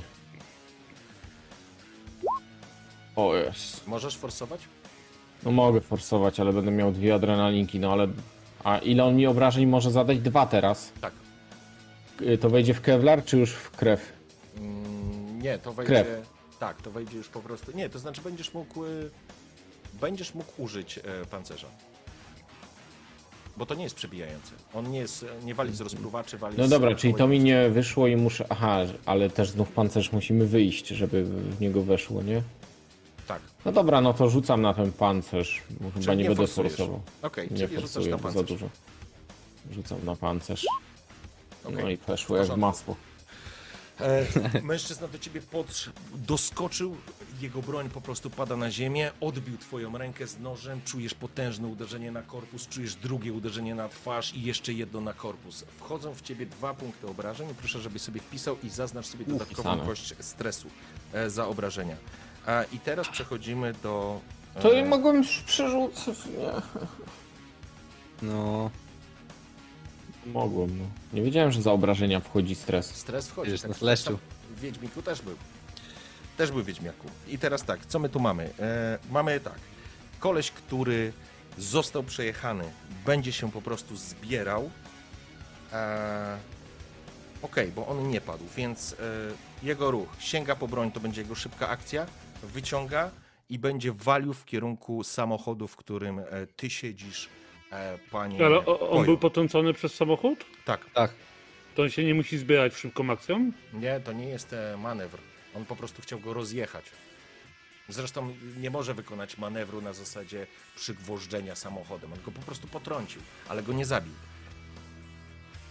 [3.16, 3.88] O jest.
[3.88, 4.62] Możesz forsować?
[5.44, 8.08] No mogę forsować, ale będę miał dwie adrenalinki, no ale
[8.64, 10.20] A ile on mi obrażeń może zadać?
[10.20, 10.92] Dwa teraz.
[11.02, 11.14] Tak.
[12.22, 14.14] Y, To wejdzie w Kevlar, czy już w krew?
[14.58, 15.94] Mm, Nie, to wejdzie.
[15.94, 16.08] Krew.
[16.60, 17.72] Tak, to wejdzie już po prostu.
[17.72, 18.86] Nie, to znaczy będziesz mógł.
[18.86, 19.10] y,
[20.02, 21.68] Będziesz mógł użyć e, pancerza.
[23.58, 24.52] Bo to nie jest przebijające.
[24.74, 25.26] On nie jest.
[25.44, 28.46] Nie wali z rozpruwaczy, wali No z dobra, czyli to mi nie wyszło i muszę...
[28.50, 32.42] Aha, ale też znów pancerz musimy wyjść, żeby w niego weszło, nie?
[33.28, 33.42] Tak.
[33.66, 35.62] No dobra, no to rzucam na ten pancerz.
[35.70, 36.72] bo Chyba nie, nie będę forsujesz.
[36.72, 37.02] forsował.
[37.22, 38.48] Okej, Nie czyli rzucasz forsuję, na bo za pancerz.
[38.60, 38.70] dużo.
[39.72, 40.66] Rzucam na pancerz.
[41.72, 42.60] No i weszło jak w porządku.
[42.68, 42.96] masło.
[44.04, 45.90] E, mężczyzna do ciebie podsz...
[46.16, 46.96] doskoczył,
[47.42, 52.12] jego broń po prostu pada na ziemię, odbił twoją rękę z nożem, czujesz potężne uderzenie
[52.12, 55.66] na korpus, czujesz drugie uderzenie na twarz i jeszcze jedno na korpus.
[55.78, 59.70] Wchodzą w ciebie dwa punkty obrażeń i proszę, żebyś sobie wpisał i zaznacz sobie dodatkową
[59.70, 59.86] Wpisane.
[59.90, 60.68] kość stresu
[61.14, 61.96] e, za obrażenia.
[62.46, 64.20] A, I teraz przechodzimy do...
[64.56, 66.52] e, To i mogłem już przerzucać, nie?
[68.22, 68.72] No,
[70.26, 70.86] Mogłem, no.
[71.14, 72.96] Nie wiedziałem, że za obrażenia wchodzi stres.
[72.96, 73.52] Stres wchodzi.
[73.52, 74.06] Wiesz, na tak, fleszu.
[74.06, 74.18] tam
[74.56, 75.36] W Wiedźmiku też był.
[76.38, 77.08] Też był w Wiedźmiaku.
[77.28, 78.50] I teraz tak, co my tu mamy?
[78.60, 79.60] E, mamy tak.
[80.20, 81.14] Koleś, który
[81.58, 82.64] został przejechany,
[83.06, 84.70] będzie się po prostu zbierał.
[85.74, 86.38] E,
[87.44, 88.96] Okej, bo on nie padł, więc e,
[89.64, 92.06] jego ruch sięga po broń, to będzie jego szybka akcja,
[92.44, 93.12] wyciąga
[93.50, 97.30] i będzie walił w kierunku samochodu, w którym e, ty siedzisz,
[97.74, 98.46] e, panie.
[98.46, 99.06] Ale o, on Koju.
[99.06, 100.46] był potrącony przez samochód?
[100.66, 100.86] Tak.
[100.94, 101.14] tak.
[101.76, 103.52] To on się nie musi zbierać szybką akcją?
[103.74, 105.18] Nie, to nie jest e, manewr.
[105.56, 106.86] On po prostu chciał go rozjechać.
[107.90, 112.14] Zresztą nie może wykonać manewru na zasadzie przygwożdżenia samochodem.
[112.14, 114.14] On go po prostu potrącił, ale go nie zabił.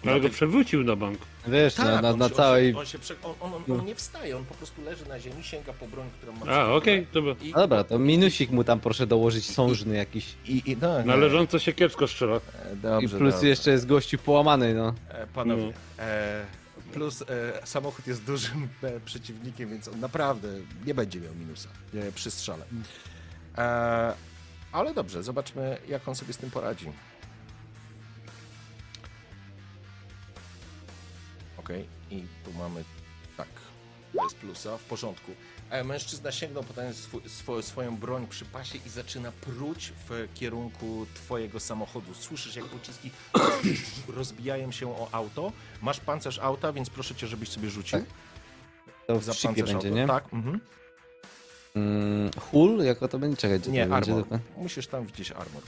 [0.06, 1.18] Ale go przewrócił na bank.
[1.48, 2.68] Wiesz, na, Tak, na, on na się- całej...
[2.68, 3.14] On, się, on, się prze...
[3.22, 6.06] on, on, on, on nie wstaje, on po prostu leży na ziemi, sięga po broń,
[6.18, 6.52] którą ma.
[6.52, 7.34] A, okej, dobra.
[7.42, 10.34] I, No dobra, to minusik mu tam proszę dołożyć sążny jakiś.
[10.46, 12.36] I, i, no, Na leżąco się kiepsko strzela.
[12.36, 12.40] E,
[12.72, 13.48] I Dobrze, plus dobrze.
[13.48, 14.94] jeszcze jest gościu połamany, no.
[15.08, 16.44] E, Panowie, e,
[16.92, 17.26] plus e,
[17.66, 20.48] samochód jest dużym e, przeciwnikiem, więc on naprawdę
[20.86, 22.64] nie będzie miał minusa e, przy strzale.
[23.58, 24.12] E,
[24.72, 26.86] ale dobrze, zobaczmy, jak on sobie z tym poradzi.
[31.64, 32.84] Okej, i tu mamy
[33.36, 33.48] tak,
[34.22, 35.32] bez plusa, w porządku.
[35.70, 40.28] E, mężczyzna sięgnął po ten swój, swo, swoją broń przy pasie i zaczyna pruć w
[40.34, 42.14] kierunku twojego samochodu.
[42.14, 43.10] Słyszysz, jak pociski
[44.16, 45.52] rozbijają się o auto.
[45.82, 47.98] Masz pancerz auta, więc proszę cię, żebyś sobie rzucił.
[47.98, 48.08] Tak.
[49.06, 49.88] To w Za pancerz będzie, auto.
[49.88, 50.06] nie?
[50.06, 50.60] Tak, mhm.
[51.76, 52.84] Mm, hull?
[52.84, 53.36] Jako to będzie?
[53.36, 53.94] Czekaj, Nie, to będzie?
[54.12, 54.22] armor.
[54.22, 54.46] dokładnie?
[54.56, 55.62] Musisz tam widzieć armor.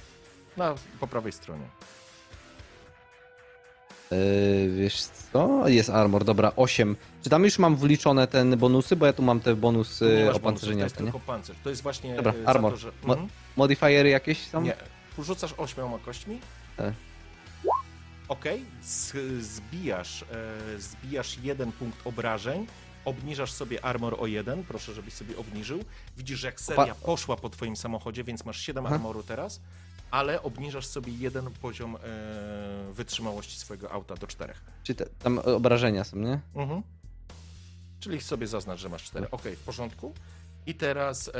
[0.56, 1.64] Na, po prawej stronie.
[4.10, 5.68] Yy, wiesz co?
[5.68, 6.96] Jest armor, dobra, 8.
[7.22, 8.96] Czy tam już mam wliczone te bonusy?
[8.96, 11.02] Bo ja tu mam te bonusy bonusów, opancerzenia, to jest nie?
[11.04, 11.56] tylko pancerz.
[11.64, 12.72] To jest właśnie Dobra, e, armor.
[12.72, 12.92] To, że...
[13.04, 13.30] Ma- mhm.
[13.56, 14.62] Modifiery jakieś są?
[14.62, 14.76] Nie,
[15.18, 16.40] rzucasz ośmioma kośćmi.
[16.76, 16.94] Tak.
[18.28, 22.66] Okej, z- zbijasz, e, zbijasz jeden punkt obrażeń,
[23.04, 25.84] obniżasz sobie armor o jeden, proszę, żebyś sobie obniżył.
[26.16, 28.94] Widzisz, że jak seria poszła po twoim samochodzie, więc masz 7 Aha.
[28.94, 29.60] armoru teraz,
[30.14, 31.98] ale obniżasz sobie jeden poziom e,
[32.92, 34.62] wytrzymałości swojego auta do czterech.
[34.82, 36.40] Czy te, tam obrażenia są, nie?
[36.54, 36.82] Mhm.
[38.00, 39.30] Czyli sobie zaznacz, że masz cztery.
[39.30, 40.14] Okej, w porządku.
[40.66, 41.32] I teraz e,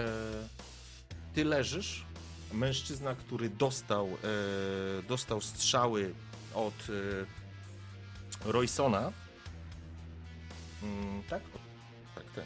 [1.34, 2.04] ty leżysz.
[2.52, 6.14] Mężczyzna, który dostał, e, dostał strzały
[6.54, 6.74] od
[8.44, 9.12] Roysona.
[10.82, 11.42] Mm, tak?
[12.14, 12.44] Tak, ten.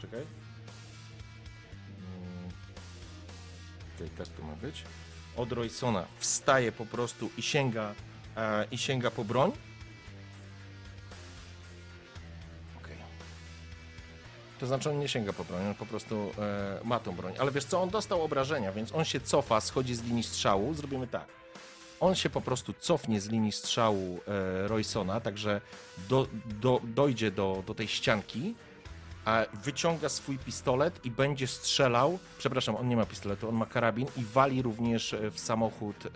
[0.00, 0.43] Czekaj.
[3.96, 4.82] Okej, tak to ma być.
[5.36, 7.94] Od Roysona wstaje po prostu i sięga,
[8.36, 9.52] e, i sięga po broń.
[12.78, 12.96] Okej.
[14.60, 17.34] To znaczy on nie sięga po broń, on po prostu e, ma tą broń.
[17.38, 20.74] Ale wiesz co, on dostał obrażenia, więc on się cofa, schodzi z linii strzału.
[20.74, 21.26] Zrobimy tak.
[22.00, 25.60] On się po prostu cofnie z linii strzału e, Roysona, także
[26.08, 26.26] do,
[26.60, 28.54] do, dojdzie do, do tej ścianki,
[29.24, 32.18] a wyciąga swój pistolet i będzie strzelał.
[32.38, 36.10] Przepraszam, on nie ma pistoletu, on ma karabin i wali również e, w samochód, e,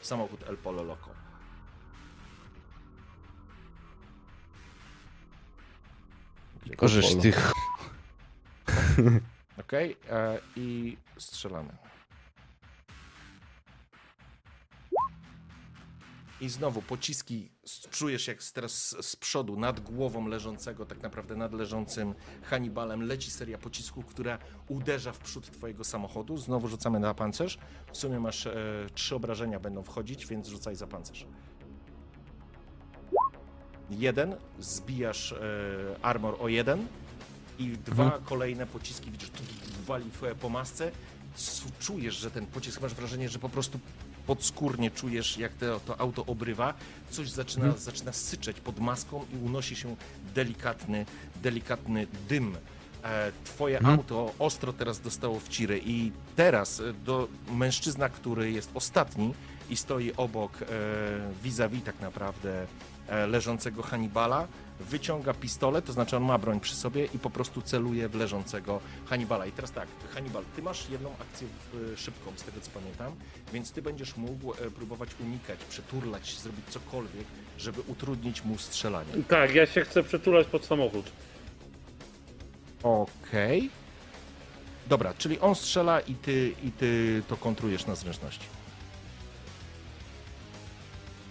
[0.00, 1.10] w samochód El Polo Loco.
[6.76, 7.52] Korzysz tych.
[9.60, 11.89] Okej, e, i strzelamy.
[16.40, 17.50] I znowu pociski
[17.90, 23.58] czujesz jak teraz z- przodu, nad głową leżącego, tak naprawdę nad leżącym Hannibalem leci seria
[23.58, 26.36] pocisków, która uderza w przód twojego samochodu.
[26.38, 27.58] Znowu rzucamy na pancerz.
[27.92, 28.52] W sumie masz e,
[28.94, 31.26] trzy obrażenia będą wchodzić, więc rzucaj za pancerz.
[33.90, 35.36] Jeden, zbijasz e,
[36.02, 36.86] armor o jeden
[37.58, 40.90] i dwa kolejne pociski widzisz, tu, tu, tu, wali w- po masce.
[41.80, 43.78] Czujesz, że ten pocisk, masz wrażenie, że po prostu
[44.30, 46.74] podskórnie czujesz, jak to, to auto obrywa,
[47.10, 49.96] coś zaczyna, zaczyna syczeć pod maską i unosi się
[50.34, 51.06] delikatny,
[51.42, 52.56] delikatny dym.
[53.04, 58.70] E, Twoje auto ostro teraz dostało w ciry i teraz e, do mężczyzna, który jest
[58.74, 59.34] ostatni
[59.70, 60.66] i stoi obok e,
[61.42, 62.66] vis-a-vis tak naprawdę
[63.28, 64.48] leżącego Hannibala,
[64.80, 68.80] wyciąga pistolet, to znaczy on ma broń przy sobie i po prostu celuje w leżącego
[69.06, 69.46] Hannibala.
[69.46, 73.12] I teraz tak, Hannibal, ty masz jedną akcję w, szybką, z tego co pamiętam,
[73.52, 77.26] więc ty będziesz mógł e, próbować unikać, przeturlać, zrobić cokolwiek,
[77.58, 79.12] żeby utrudnić mu strzelanie.
[79.28, 81.12] Tak, ja się chcę przetulać pod samochód.
[82.82, 83.70] Okej.
[84.88, 88.46] Dobra, czyli on strzela i ty, i ty to kontrujesz na zręczności.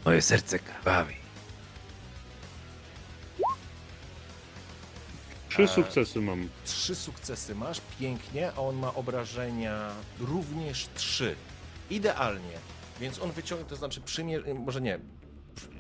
[0.05, 1.18] Moje serce krwawi.
[5.59, 6.49] Trzy sukcesy mam.
[6.65, 11.35] Trzy sukcesy masz, pięknie, a on ma obrażenia również trzy.
[11.89, 12.57] Idealnie.
[12.99, 14.99] Więc on wyciąga, to znaczy przymierzył, może nie,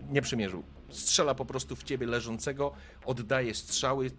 [0.09, 0.63] nie przymierzył.
[0.89, 2.71] Strzela po prostu w ciebie leżącego,
[3.05, 4.11] oddaje strzały,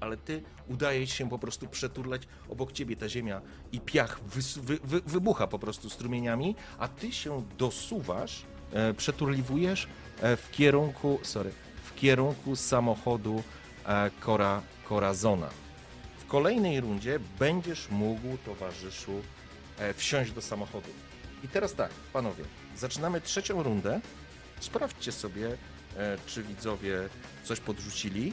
[0.00, 3.40] ale ty udaje się po prostu przeturlać obok ciebie ta ziemia
[3.72, 4.40] i piach wy,
[4.84, 9.88] wy, wybucha po prostu strumieniami, a ty się dosuwasz, e, przeturliwujesz
[10.20, 11.52] e, w kierunku, sorry,
[11.84, 13.42] w kierunku samochodu
[13.86, 15.48] e, Kora, Korazona.
[16.18, 19.22] W kolejnej rundzie będziesz mógł, towarzyszu,
[19.78, 20.88] e, wsiąść do samochodu.
[21.44, 22.44] I teraz tak, panowie,
[22.76, 24.00] zaczynamy trzecią rundę.
[24.60, 25.46] Sprawdźcie sobie,
[25.96, 26.98] e, czy widzowie
[27.44, 28.32] coś podrzucili.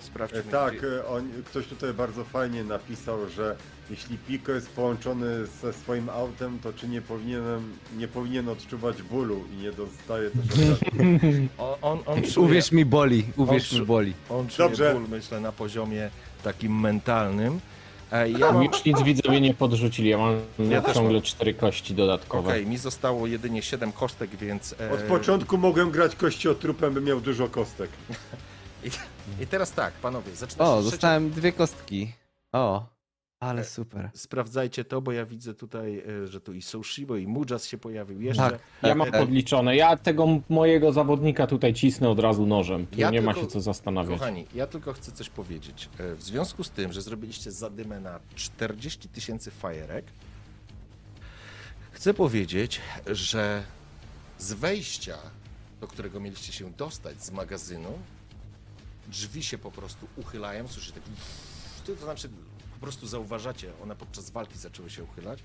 [0.00, 3.56] Sprawdźmy, Tak, gdzie- on, ktoś tutaj bardzo fajnie napisał, że
[3.90, 9.44] jeśli Piko jest połączony ze swoim autem, to czy nie powinienem, nie powinien odczuwać bólu
[9.52, 11.48] i nie dostaje też obrażeń.
[11.58, 13.24] On, on, on czuje, Uwierz mi, boli.
[13.36, 14.14] Uwierz On mi, boli.
[14.30, 14.94] on czuje Dobrze.
[14.94, 16.10] ból, myślę, na poziomie
[16.44, 17.60] takim mentalnym.
[18.12, 18.62] E, Ja mam...
[18.64, 20.36] Już nic widzowie nie podrzucili, ja mam
[20.70, 22.48] Ja też ciągle cztery kości dodatkowe.
[22.48, 24.74] Okej, mi zostało jedynie 7 kostek, więc...
[24.80, 27.90] e, Od początku mogłem grać kościotrupem, by miał dużo kostek.
[28.84, 28.88] I,
[29.42, 32.12] I teraz tak, panowie, zaczynamy O, dostałem dwie kostki.
[32.52, 32.86] O,
[33.48, 34.10] ale super.
[34.14, 38.20] Sprawdzajcie to, bo ja widzę tutaj, e, że tu i Soushibo, i Mujas się pojawił
[38.20, 38.50] jeszcze.
[38.50, 38.60] Tak.
[38.82, 39.76] Ja mam E, podliczone.
[39.76, 42.86] Ja tego mojego zawodnika tutaj cisnę od razu nożem.
[42.86, 44.18] Tu Ja nie ma tylko- się co zastanawiać.
[44.18, 45.88] Kochani, ja tylko chcę coś powiedzieć.
[45.98, 50.04] E, W związku z tym, że zrobiliście zadymę na 40 tysięcy fajerek,
[51.92, 53.62] chcę powiedzieć, że
[54.38, 55.16] z wejścia,
[55.80, 57.98] do którego mieliście się dostać z magazynu,
[59.08, 61.10] drzwi się po prostu uchylają, słyszycie taki...
[61.86, 62.28] To znaczy,
[62.76, 65.38] po prostu zauważacie, one podczas walki zaczęły się uchylać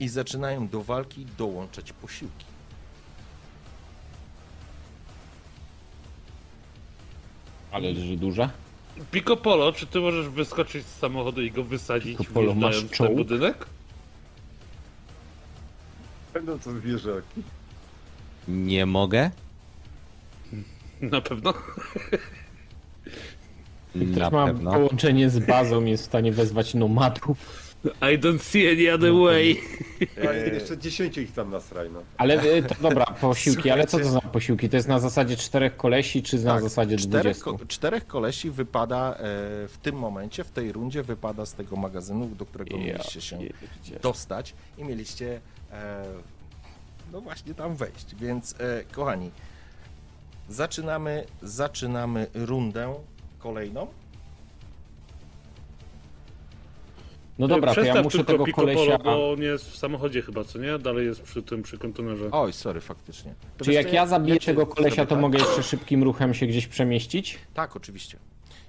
[0.00, 2.44] i zaczynają do walki dołączać posiłki.
[7.72, 8.50] Ale że duże?
[9.10, 12.86] Pico Polo, czy ty możesz wyskoczyć z samochodu i go wysadzić, Pico Polo, masz wjeżdżając
[12.86, 13.16] w ten czołg?
[13.18, 13.66] budynek?
[16.34, 17.42] Będą to zwierzaki.
[18.48, 19.30] Nie mogę?
[21.00, 21.54] Na pewno.
[23.94, 24.72] Na Mam pewno.
[24.72, 27.68] połączenie z bazą, jest w stanie wezwać nomadów.
[27.84, 29.60] I don't see any other way.
[30.28, 32.02] Ale jeszcze 10 ich tam nasraj, no.
[32.16, 34.26] Ale e, to dobra, posiłki, ale co to Słuchajcie.
[34.26, 34.68] za posiłki?
[34.68, 37.44] To jest na zasadzie czterech kolesi, czy na Tak, zasadzie czterech, 20?
[37.44, 39.16] ko- czterech kolesi wypada e,
[39.68, 43.38] w tym momencie, w tej rundzie wypada z tego magazynu, do którego Ja mieliście się
[44.02, 45.40] dostać i mieliście
[45.72, 46.04] e,
[47.12, 48.14] no właśnie tam wejść.
[48.20, 49.30] Więc e, kochani,
[50.48, 52.94] zaczynamy, zaczynamy rundę
[53.38, 53.86] kolejną.
[57.38, 58.98] No dobra, to ja muszę tylko tego Pico kolesia...
[58.98, 60.78] Polo, bo on jest w samochodzie chyba, co nie?
[60.78, 62.28] Dalej jest przy tym, przy kontenerze.
[62.32, 63.34] Oj, sorry, faktycznie.
[63.58, 65.20] To Czy wiesz jak co, ja zabiję tego kolesia, to tak?
[65.20, 67.38] mogę jeszcze szybkim ruchem się gdzieś przemieścić?
[67.54, 68.18] Tak, oczywiście.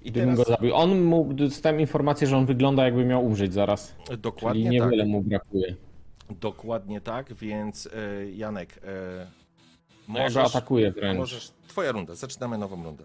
[0.02, 0.76] I Gdybym teraz go zabił.
[0.76, 3.96] On mu, dostałem informację, że on wygląda jakby miał umrzeć zaraz.
[4.08, 4.72] Czyli dokładnie tak.
[4.72, 5.76] niewiele mu brakuje.
[6.30, 9.28] Dokładnie tak, więc e, Janek, e,
[10.08, 11.18] No ja go atakuję wręcz.
[11.18, 13.04] Możesz, twoja runda, zaczynamy nową rundę.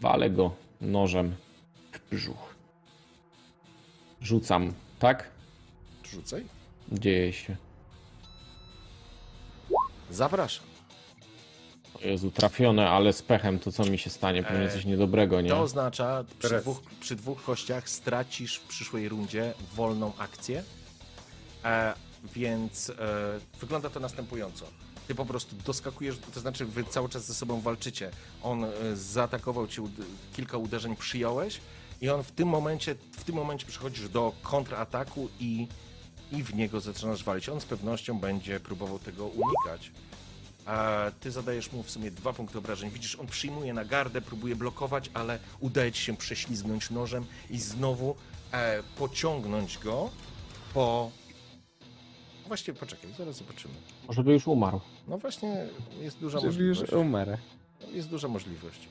[0.00, 1.36] Walę go nożem
[1.92, 2.54] w brzuch.
[4.20, 5.30] Rzucam, tak?
[6.10, 6.44] Rzucaj.
[6.92, 7.56] Dzieje się.
[10.10, 10.64] Zapraszam.
[11.94, 14.42] O Jezu, trafione, ale z pechem to co mi się stanie?
[14.42, 15.48] Pewnie Eee, coś niedobrego, nie?
[15.50, 16.62] To oznacza, przy Teraz.
[16.62, 20.62] dwóch, przy dwóch kościach stracisz w przyszłej rundzie wolną akcję,
[21.64, 21.94] e,
[22.34, 22.94] więc e,
[23.60, 24.66] wygląda to następująco.
[25.08, 28.10] Ty po prostu doskakujesz, to znaczy wy cały czas ze sobą walczycie.
[28.42, 29.82] On e, zaatakował cię,
[30.36, 31.60] kilka uderzeń przyjąłeś
[32.00, 35.68] i on w tym momencie, w tym momencie przechodzisz do kontrataku i,
[36.32, 37.48] i w niego zaczynasz walić.
[37.48, 39.90] On z pewnością będzie próbował tego unikać.
[40.66, 42.90] A ty zadajesz mu w sumie dwa punkty obrażeń.
[42.90, 48.16] Widzisz, on przyjmuje na gardę, próbuje blokować, ale udaje ci się prześlizgnąć nożem i znowu
[48.52, 50.10] e, pociągnąć go
[50.74, 51.10] po,
[52.48, 53.74] Właściwie poczekaj, zaraz zobaczymy.
[54.08, 54.80] Może by już umarł.
[55.08, 55.66] No właśnie,
[56.00, 56.92] jest duża Żeby już możliwość.
[57.06, 57.32] umarł.
[57.92, 58.88] Jest duża możliwość.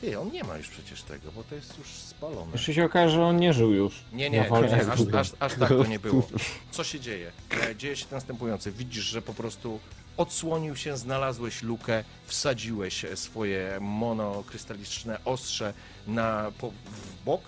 [0.00, 2.52] Ty, on nie ma już przecież tego, bo to jest już spalone.
[2.52, 4.04] Jeszcze się okaże, że on nie żył już.
[4.12, 6.22] Nie, nie, nie, nie aż, aż, aż tak to nie było.
[6.70, 7.32] Co się dzieje?
[7.70, 8.72] E, Dzieje się następujące.
[8.72, 9.80] Widzisz, że po prostu
[10.16, 15.74] odsłonił się, znalazłeś lukę, wsadziłeś swoje monokrystaliczne ostrze
[16.06, 17.40] na, po, w bok,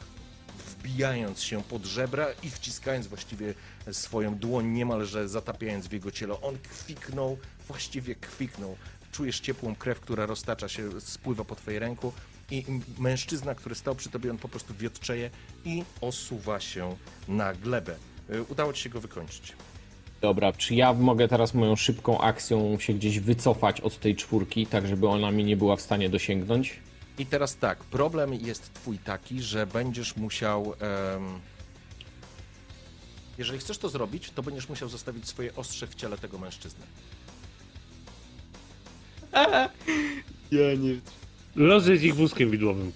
[0.83, 3.55] wbijając się pod żebra i wciskając właściwie
[3.92, 6.40] swoją dłoń, niemalże zatapiając w jego ciele.
[6.40, 8.77] On kwiknął, właściwie kwiknął.
[9.12, 12.12] Czujesz ciepłą krew, która roztacza się, spływa po twojej ręku
[12.51, 12.64] i
[12.99, 15.31] mężczyzna, który stał przy tobie, on po prostu wiotczeje
[15.64, 16.97] i osuwa się
[17.29, 17.97] na glebę.
[18.31, 19.53] Y, Udało ci się go wykończyć.
[20.21, 24.87] Dobra, czy ja mogę teraz moją szybką akcją się gdzieś wycofać od tej czwórki, tak
[24.87, 26.81] żeby ona mi nie była w stanie dosięgnąć?
[27.18, 30.75] I teraz tak, problem jest twój taki, że będziesz musiał.
[31.14, 31.40] em,
[33.38, 36.87] jeżeli chcesz to zrobić, to będziesz musiał zostawić swoje ostrze w ciele tego mężczyzny.
[40.53, 40.94] Ja nie...
[41.57, 42.92] Rozjedź ich wózkiem widłowym.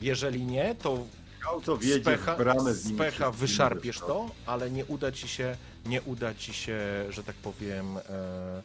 [0.00, 1.06] Jeżeli nie, to
[1.48, 5.56] Auto z wjedzie pecha, w bramę z pecha wyszarpiesz to, ale nie uda ci się,
[5.86, 6.78] nie uda ci się,
[7.10, 7.96] że tak powiem.
[7.96, 8.62] E,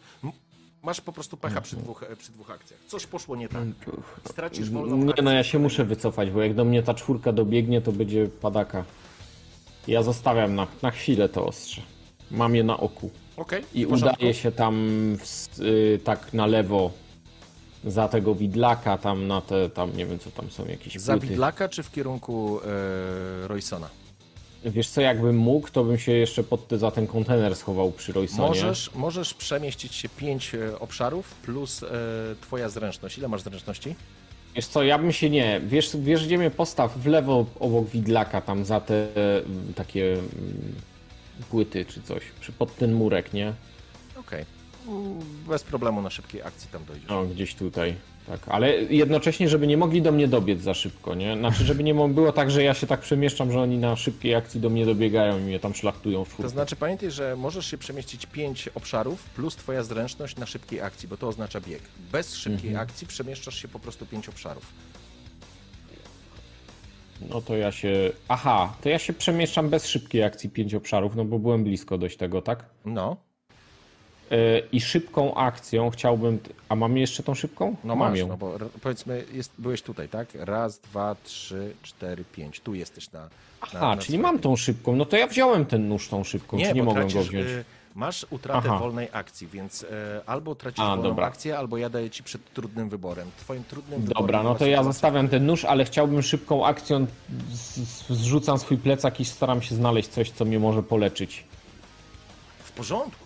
[0.86, 2.80] masz po prostu pecha przy dwóch, e, przy dwóch akcjach.
[2.88, 3.64] Coś poszło nie tak.
[4.30, 5.24] Stracisz wolną Nie, akcję.
[5.24, 8.84] no ja się muszę wycofać, bo jak do mnie ta czwórka dobiegnie, to będzie padaka.
[9.88, 11.82] Ja zostawiam na, na chwilę to ostrze.
[12.32, 13.10] Mam je na oku.
[13.38, 14.16] Okej, I w porządku.
[14.20, 14.76] udaje się tam
[15.20, 16.92] w, y, tak na lewo
[17.86, 21.28] za tego widlaka, tam na te, tam nie wiem co tam są jakieś Za płyty.
[21.28, 22.60] widlaka czy w kierunku
[23.44, 23.90] e, Roysona?
[24.66, 28.48] Wiesz co, jakbym mógł, to bym się jeszcze pod za ten kontener schował przy Roysonie.
[28.48, 31.88] Możesz, możesz przemieścić się pięć e, obszarów plus e,
[32.42, 33.18] twoja zręczność.
[33.18, 33.96] Ile masz zręczności?
[34.56, 35.62] Wiesz co, ja bym się nie.
[35.68, 36.98] Wiesz, wiesz gdzie mnie postaw?
[36.98, 40.24] W lewo obok widlaka, tam za te mm, takie mm,
[41.50, 42.24] płyty czy coś.
[42.60, 43.54] Pod ten murek, nie?
[44.88, 47.12] Mm, Bez problemu na szybkiej akcji tam dojdziesz.
[47.12, 47.96] O, gdzieś tutaj.
[48.28, 51.38] Tak, ale jednocześnie, żeby nie mogli do mnie dobiec za szybko, nie?
[51.38, 54.62] Znaczy, żeby nie było tak, że ja się tak przemieszczam, że oni na szybkiej akcji
[54.62, 56.44] do mnie dobiegają i mnie tam szlachtują w czwórkę.
[56.44, 61.08] To znaczy pamiętaj, że możesz się przemieścić pięć obszarów plus twoja zręczność na szybkiej akcji,
[61.08, 61.82] bo to oznacza bieg.
[62.12, 62.88] Bez szybkiej Mhm.
[62.90, 64.66] akcji przemieszczasz się po prostu pięć obszarów.
[67.30, 68.12] No to ja się...
[68.28, 72.18] Aha, to ja się przemieszczam bez szybkiej akcji pięć obszarów, no bo byłem blisko dość
[72.18, 72.66] tego, tak?
[72.86, 73.18] No,
[74.72, 76.40] I szybką akcją chciałbym...
[76.70, 77.76] A mam jeszcze tą szybką?
[77.84, 78.28] no mam masz, ją.
[78.28, 80.28] no bo powiedzmy, jest, byłeś tutaj, tak?
[80.34, 82.60] Raz, dwa, trzy, cztery, pięć.
[82.60, 83.20] Tu jesteś na.
[83.20, 83.30] na
[83.62, 84.96] Aha, na czyli mam tą szybką.
[84.96, 87.48] No to ja wziąłem ten nóż tą szybką, Nie, czy nie mogłem go tracisz, wziąć?
[87.48, 88.80] y, Masz utratę Aha.
[88.80, 89.88] wolnej akcji, więc y,
[90.26, 91.26] albo tracisz A, wolną dobra.
[91.26, 93.28] akcję, albo ja daję ci przed trudnym wyborem.
[93.38, 94.22] Twoim trudnym wyborem.
[94.24, 97.06] Dobra, no to ja zostawiam ten nóż, ale chciałbym szybką akcją,
[98.10, 101.44] zrzucam swój plecak i staram się znaleźć coś, co mnie może poleczyć.
[102.64, 103.25] W porządku,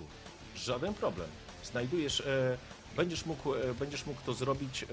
[0.59, 1.27] żaden problem.
[1.63, 2.57] Znajdujesz, e,
[2.95, 4.83] będziesz, mógł, e, będziesz mógł to zrobić.
[4.83, 4.87] E,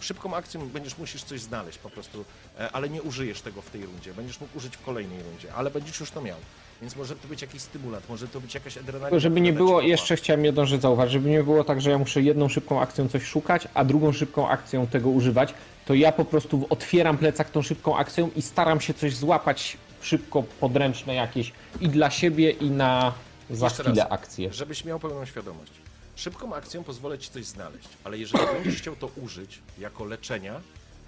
[0.00, 2.24] szybką akcją będziesz musisz coś znaleźć po prostu,
[2.58, 4.14] e, ale nie użyjesz tego w tej rundzie.
[4.14, 6.36] Będziesz mógł użyć w kolejnej rundzie, ale będziesz już to miał.
[6.80, 9.08] Więc może to być jakiś stymulant, może to być jakaś adrenalina.
[9.08, 11.64] Tylko żeby nie która da ci było, jeszcze chciałem jedną rzecz zauważyć, żeby nie było
[11.64, 15.54] tak, że ja muszę jedną szybką akcją coś szukać, a drugą szybką akcją tego używać,
[15.86, 20.42] to ja po prostu otwieram plecak tą szybką akcją i staram się coś złapać szybko,
[20.60, 23.12] podręczne jakieś i dla siebie i na
[23.56, 24.12] za Jeszcze chwilę raz.
[24.12, 24.52] akcję.
[24.52, 25.72] Żebyś miał pełną świadomość.
[26.16, 30.60] Szybką akcją pozwolę ci coś znaleźć, ale jeżeli będziesz chciał to użyć jako leczenia,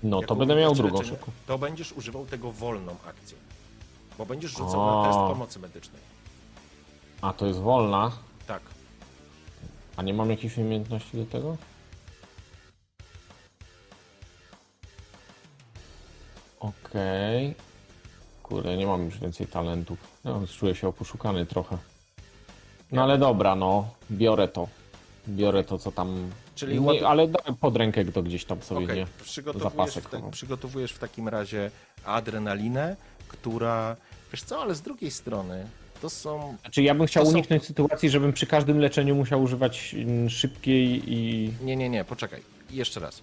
[0.02, 3.36] No jako to będę miał drugą leczenia, to będziesz używał tego wolną akcję.
[4.18, 5.28] Bo będziesz rzucał na test O.
[5.28, 6.02] pomocy medycznej.
[7.20, 8.12] A to jest wolna,
[8.46, 8.62] Tak.
[9.96, 11.56] a nie mam jakiejś umiejętności do tego?
[16.60, 17.54] Okej.
[18.42, 19.98] Kurde, nie mam już więcej talentów.
[20.24, 21.78] No, czuję się opuszukany trochę.
[22.92, 23.88] No ale dobra, no.
[24.10, 24.68] Biorę to.
[25.28, 26.30] Biorę to, co tam...
[26.54, 27.28] Czyli nie, ładu- Ale
[27.60, 29.06] pod rękę to gdzieś tam sobie, Okej, nie?
[29.22, 30.30] przygotowujesz, Zapasek w tak, chowam.
[30.32, 31.70] przygotowujesz w takim razie
[32.04, 32.96] adrenalinę,
[33.28, 33.96] która...
[34.32, 35.66] Wiesz co, ale z drugiej strony
[36.02, 36.56] to są...
[36.60, 40.30] Znaczy ja bym chciał To są- uniknąć sytuacji, żebym przy każdym leczeniu musiał używać mm,
[40.30, 41.50] szybkiej i...
[41.62, 42.42] Nie, nie, nie, poczekaj.
[42.70, 43.22] Jeszcze raz.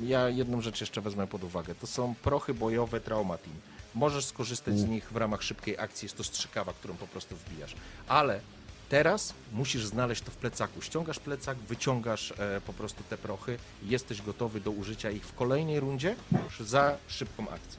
[0.00, 1.74] Ja jedną rzecz jeszcze wezmę pod uwagę.
[1.74, 3.52] To są prochy bojowe Traumatin.
[3.94, 6.06] Możesz skorzystać z nich w ramach szybkiej akcji.
[6.06, 7.74] Jest to strzykawa, którą po prostu wbijasz.
[8.08, 8.40] Ale
[8.88, 10.82] teraz musisz znaleźć to w plecaku.
[10.82, 13.58] Ściągasz plecak, wyciągasz e, po prostu te prochy.
[13.82, 17.78] Jesteś gotowy do użycia ich w kolejnej rundzie już za szybką akcję.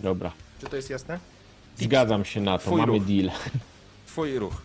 [0.00, 0.32] Dobra.
[0.60, 1.18] Czy to jest jasne?
[1.76, 3.04] Zgadzam się na to, Twój mamy ruch.
[3.06, 3.30] deal.
[4.06, 4.62] Twój ruch.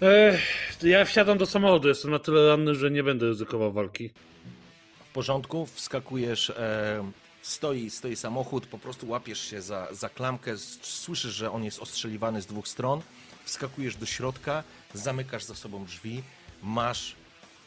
[0.00, 4.10] Ech, ja wsiadam do samochodu, jestem na tyle ranny, że nie będę ryzykował walki.
[5.10, 7.10] W porządku, wskakujesz, e,
[7.42, 12.42] Stoi, stoi samochód, po prostu łapiesz się za, za klamkę, słyszysz, że on jest ostrzeliwany
[12.42, 13.00] z dwóch stron,
[13.50, 16.22] wskakujesz do środka, zamykasz za sobą drzwi,
[16.62, 17.16] masz,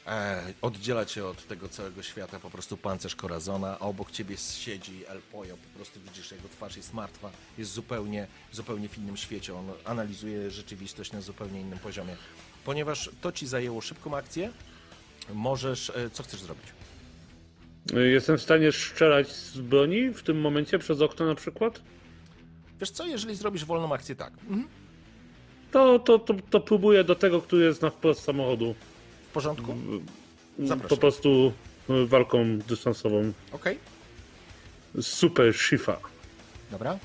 [0.07, 5.05] e, oddziela cię od tego całego świata po prostu pancerz Corazona, a obok ciebie siedzi
[5.07, 9.55] El Pollo, po prostu widzisz jego twarz jest martwa, jest zupełnie, zupełnie w innym świecie,
[9.55, 12.15] on analizuje rzeczywistość na zupełnie innym poziomie.
[12.65, 14.51] Ponieważ to ci zajęło szybką akcję,
[15.33, 16.65] możesz, e, co chcesz zrobić?
[18.11, 21.81] Jestem w stanie strzelać z broni w tym momencie przez okno na przykład?
[22.79, 24.33] Wiesz co, jeżeli zrobisz wolną akcję, tak.
[24.33, 24.82] Mhm.
[25.73, 28.75] To, to, to, to próbuję do tego, który jest na wprost samochodu.
[29.29, 29.75] W porządku?
[30.59, 30.89] Zapraszam.
[30.89, 31.53] Po prostu
[31.89, 33.33] y, walką dystansową.
[33.51, 33.79] Okej,
[35.01, 35.97] Super Shifa.
[36.71, 36.97] dobra.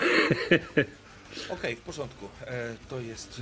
[1.48, 2.28] Okej, w porządku.
[2.46, 3.40] E, to jest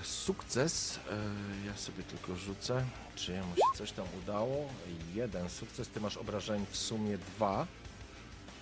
[0.00, 1.00] e, sukces.
[1.10, 2.84] E, ja sobie tylko rzucę,
[3.16, 4.68] czy jemu się coś tam udało.
[5.14, 7.66] Jeden sukces, ty masz obrażeń w sumie dwa.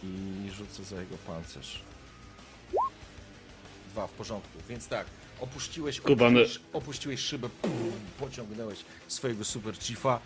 [0.03, 1.81] I rzucę za jego pancerz.
[3.95, 4.59] Dwa, w porządku.
[4.69, 5.07] Więc tak,
[5.41, 8.79] opuściłeś, opuściłeś, opuściłeś szybę, pum, pociągnąłeś
[9.09, 10.21] swojego super chiefa.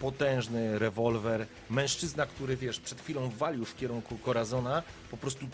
[0.00, 1.46] Potężny rewolwer.
[1.70, 5.46] Mężczyzna, który wiesz, przed chwilą walił w kierunku Corazona, po prostu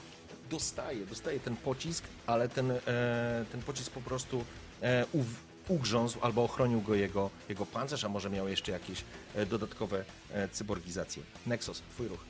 [0.51, 2.81] dostaje, dostaje ten pocisk, ale ten, e,
[3.53, 4.45] ten pocisk po prostu
[4.83, 5.27] e, uw,
[5.69, 9.05] ugrzązł albo ochronił go jego, jego pancerz, a może miał jeszcze jakieś
[9.35, 11.23] e, dodatkowe e, cyborgizacje.
[11.47, 12.21] Nexus, twój ruch.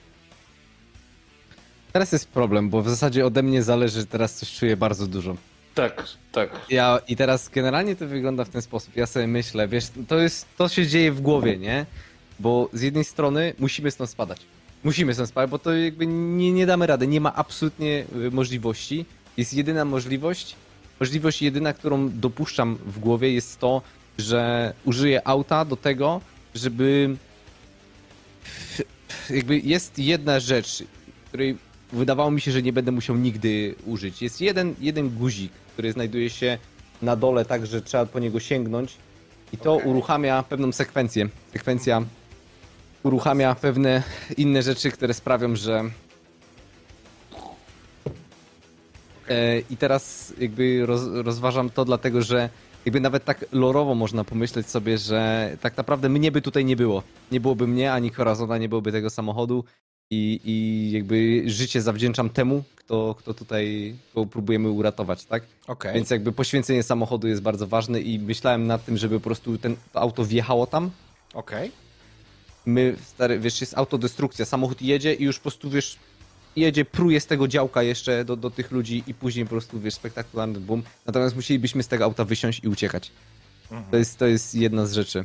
[1.94, 5.36] Teraz jest problem, bo w zasadzie ode mnie zależy, teraz coś czuję bardzo dużo.
[5.74, 6.50] Tak, tak.
[6.70, 8.96] Ja i teraz generalnie to wygląda w ten sposób.
[8.96, 11.86] Ja sobie myślę, wiesz, to jest, to się dzieje w głowie, nie?
[12.40, 14.40] Bo z jednej strony musimy stąd spadać.
[14.84, 17.06] Musimy stąd spadać, bo to jakby nie, nie damy rady.
[17.06, 19.06] Nie ma absolutnie y, możliwości.
[19.36, 20.56] Jest jedyna możliwość.
[21.00, 23.82] Możliwość jedyna, którą dopuszczam w głowie jest to,
[24.18, 26.20] że użyję auta do tego,
[26.54, 27.16] żeby
[29.30, 30.84] jakby jest jedna rzecz,
[31.28, 31.56] której
[31.92, 34.22] wydawało mi się, że nie będę musiał nigdy użyć.
[34.22, 36.58] Jest jeden, jeden guzik, który znajduje się
[37.02, 38.96] na dole, tak że trzeba po niego sięgnąć
[39.52, 39.88] i to Okej.
[39.88, 41.28] uruchamia pewną sekwencję.
[41.52, 42.02] Sekwencja
[43.02, 44.02] uruchamia pewne
[44.36, 45.90] inne rzeczy, które sprawią, że
[49.28, 52.48] E, I teraz jakby roz, rozważam to dlatego, że
[52.84, 57.02] jakby nawet tak lorowo można pomyśleć sobie, że tak naprawdę mnie by tutaj nie było.
[57.32, 59.64] Nie byłoby mnie, ani Corazona, nie byłoby tego samochodu
[60.10, 65.42] i, i jakby życie zawdzięczam temu, kto, kto tutaj kogo próbujemy uratować, tak?
[65.66, 65.94] Okej.
[65.94, 69.76] Więc jakby poświęcenie samochodu jest bardzo ważne i myślałem nad tym, żeby po prostu ten
[69.92, 70.90] to auto wjechało tam.
[71.34, 71.70] Okej.
[72.66, 75.96] My, stary, wiesz, jest autodestrukcja, samochód jedzie i już po prostu, wiesz,
[76.56, 79.94] jedzie, pruje z tego działka jeszcze do, do tych ludzi i później po prostu, wiesz,
[79.94, 80.82] spektakularny boom.
[81.06, 83.10] Natomiast musielibyśmy z tego auta wysiąść i uciekać.
[83.70, 83.90] Mhm.
[83.90, 85.24] To jest, to jest jedna z rzeczy.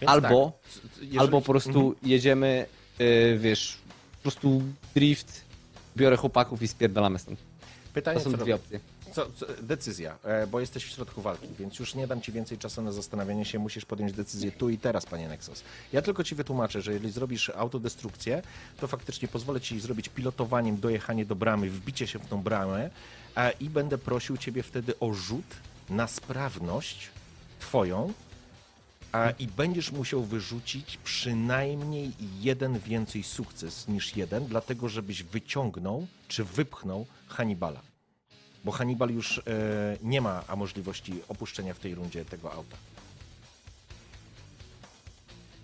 [0.00, 1.94] Więc albo- tak, jeżeli- Albo po prostu Mhm.
[2.02, 2.66] jedziemy,
[2.98, 3.78] yy, wiesz,
[4.16, 4.62] po prostu
[4.94, 5.44] drift,
[5.96, 7.38] biorę chłopaków i spierdalamy stąd.
[7.94, 8.54] Pytanie, To są co dwie robię?
[8.54, 8.80] opcje.
[9.12, 12.58] Co, co, decyzja, e, bo jesteś w środku walki, więc już nie dam ci więcej
[12.58, 15.62] czasu na zastanawianie się, musisz podjąć decyzję tu i teraz, panie Nexus.
[15.92, 18.42] Ja tylko ci wytłumaczę, że jeżeli zrobisz autodestrukcję,
[18.80, 22.90] to faktycznie pozwolę ci zrobić pilotowaniem dojechanie do bramy, wbicie się w tą bramę
[23.60, 25.56] i będę prosił ciebie wtedy o rzut
[25.90, 27.08] na sprawność
[27.60, 28.12] twoją
[29.12, 36.44] a, i będziesz musiał wyrzucić przynajmniej jeden więcej sukces niż jeden, dlatego żebyś wyciągnął czy
[36.44, 37.80] wypchnął Hannibala.
[38.64, 39.42] Bo Hannibal już e,
[40.02, 42.76] nie ma a możliwości opuszczenia w tej rundzie tego auta.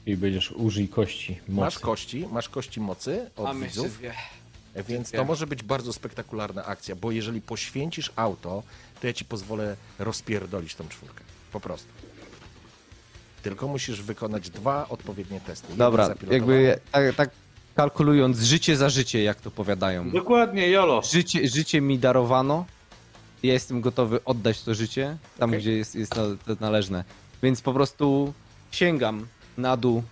[0.07, 1.61] I będziesz użyj kości mocy.
[1.61, 3.99] Masz kości, masz kości mocy od widzów,
[4.89, 8.63] więc to może być bardzo spektakularna akcja, bo jeżeli poświęcisz auto,
[9.01, 11.25] to ja ci pozwolę rozpierdolić tą czwórkę.
[11.53, 11.89] Po prostu.
[13.45, 15.67] Tylko musisz wykonać dwa odpowiednie testy.
[15.67, 16.63] Jeden Dobra, zapilotowany.
[16.63, 17.31] jakby tak, tak
[17.75, 20.11] kalkulując życie za życie, jak to powiadają.
[20.11, 21.03] Dokładnie, Jolo.
[21.03, 22.65] Życie, życie mi darowano.
[23.43, 25.61] Ja jestem gotowy oddać to życie tam, Okej.
[25.61, 27.05] gdzie jest, jest na- to należne.
[27.43, 28.33] Więc po prostu
[28.71, 29.27] sięgam
[29.59, 30.03] na dół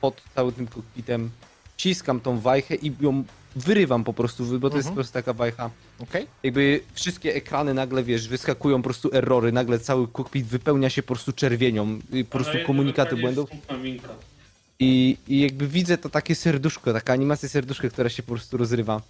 [0.00, 1.30] pod całym tym kokpitem,
[1.76, 3.24] ciskam tą wajchę i ją
[3.62, 4.94] wyrywam po prostu, bo to jest Mhm.
[4.94, 5.70] po prostu taka wajcha.
[6.00, 6.26] Okej?
[6.42, 11.06] Jakby wszystkie ekrany nagle, wiesz, wyskakują po prostu errory, nagle cały kokpit wypełnia się po
[11.14, 13.50] prostu czerwienią, i po prostu komunikaty błędów.
[14.80, 19.02] I, I jakby widzę to takie serduszko, taka animacja serduszka, która się po prostu rozrywa.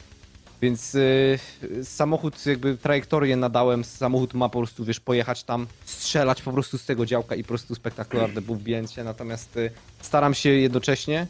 [0.62, 1.38] Więc y,
[1.84, 6.84] samochód, jakby trajektorię nadałem, samochód ma po prostu, wiesz, pojechać tam, strzelać po prostu z
[6.84, 9.70] tego działka i po prostu spektakularne był wbięcie, natomiast y,
[10.01, 11.26] staram się jednocześnie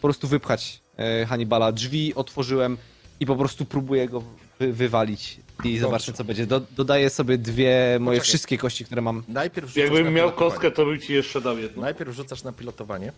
[0.00, 0.80] po prostu wypchać
[1.28, 1.72] Hannibala.
[1.72, 2.76] Drzwi otworzyłem
[3.20, 4.22] i po prostu próbuję go
[4.58, 6.46] wy, wywalić i zobaczmy co będzie.
[6.46, 8.28] Do, dodaję sobie dwie moje Poczekaj.
[8.28, 9.24] wszystkie kości, które mam.
[9.28, 10.50] Najpierw rzucasz na Jakbym miał pilotowanie.
[10.50, 11.82] kostkę, to bym ci jeszcze dał jedną.
[11.82, 13.12] Najpierw rzucasz na pilotowanie.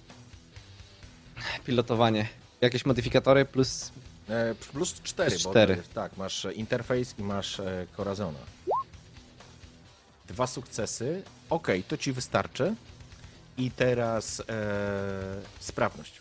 [1.65, 2.29] pilotowanie.
[2.61, 3.93] Jakieś modyfikatory plus...
[4.29, 5.83] E, plus 4, Plus bo cztery.
[5.95, 8.39] tak, masz e, interfejs i masz e, Corazona.
[10.29, 11.23] Dwa sukcesy.
[11.51, 12.75] Okej, to ci wystarczy.
[13.59, 14.45] I teraz e,
[15.61, 16.13] sprawność.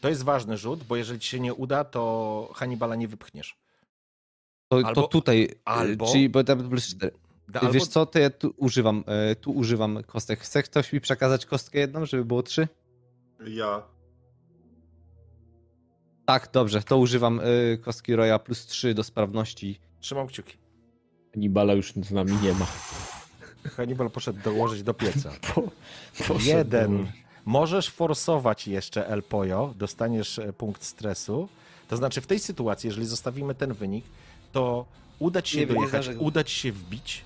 [0.00, 3.56] To jest ważny rzut, bo jeżeli ci się nie uda, to Hannibala nie wypchniesz.
[4.68, 6.12] To, Albo- to tutaj, albo- albo...
[6.12, 7.12] czyli bo tam plus 4.
[7.48, 10.40] Da, Ty Wiesz co, to ja tu używam, e, tu używam kostek.
[10.40, 12.68] Chce ktoś mi przekazać kostkę jedną, żeby było trzy?
[13.46, 13.82] Ja.
[16.24, 19.80] Tak, dobrze, to używam e, kostki Roya plus 3 do sprawności.
[20.00, 20.56] Trzymam kciuki.
[21.36, 22.66] Nibala już z nami nie ma.
[23.76, 25.32] Hannibal poszedł dołożyć do pieca.
[26.28, 27.06] Poszedł Jeden.
[27.46, 31.48] Możesz forsować jeszcze El Poyo, dostaniesz e, punkt stresu.
[31.88, 34.04] To znaczy w tej sytuacji, jeżeli zostawimy ten wynik,
[34.52, 34.86] to
[35.18, 36.18] uda ci się Nie nie dojechać, zdążę.
[36.18, 37.24] uda ci się wbić,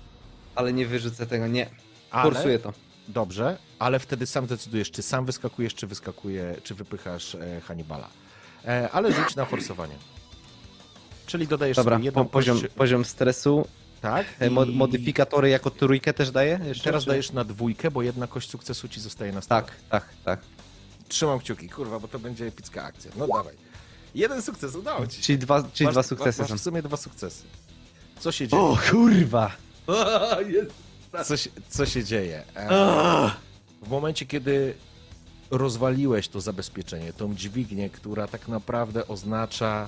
[0.55, 1.69] Ale nie wyrzucę tego, nie.
[2.11, 2.31] ale...
[2.31, 2.73] Forsuję to.
[3.07, 8.07] Dobrze, ale wtedy sam decydujesz, czy sam wyskakujesz, czy wyskakuje, czy wypychasz e, Hannibala.
[8.65, 9.95] E, ale rzuć na forsowanie.
[11.25, 13.67] Czyli dodajesz Dobra, sobie jedną po, poziom, poziom stresu.
[14.01, 14.25] Tak?
[14.39, 16.59] E, i Modyfikatory jako trójkę też daję?
[16.63, 16.83] Jeszcze?
[16.83, 19.61] Teraz Czy- dajesz na dwójkę, bo jedna kość sukcesu ci zostaje na stole.
[19.61, 20.39] Tak, tak, tak.
[21.07, 23.11] Trzymam kciuki, kurwa, bo to będzie epicka akcja.
[23.17, 23.55] No dawaj.
[24.15, 25.23] Jeden sukces, udało ci się.
[25.23, 26.57] Czyli dwa, czyli Masz- dwa sukcesy Masz są.
[26.57, 27.43] w sumie dwa sukcesy.
[28.19, 28.63] Co się dzieje?
[28.71, 29.51] O kurwa!
[31.25, 32.43] Co się, co się dzieje?
[32.55, 33.31] E,
[33.83, 34.73] w momencie, kiedy
[35.51, 39.87] rozwaliłeś to zabezpieczenie, tą dźwignię, która tak naprawdę oznacza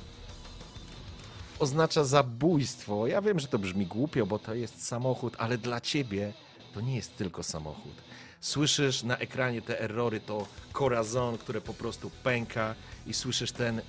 [1.63, 3.07] oznacza zabójstwo.
[3.07, 6.33] Ja wiem, że to brzmi głupio, bo to jest samochód, ale dla ciebie
[6.73, 7.93] to nie jest tylko samochód.
[8.41, 12.75] Słyszysz na ekranie te errory, to Corazon, które po prostu pęka
[13.07, 13.81] i słyszysz ten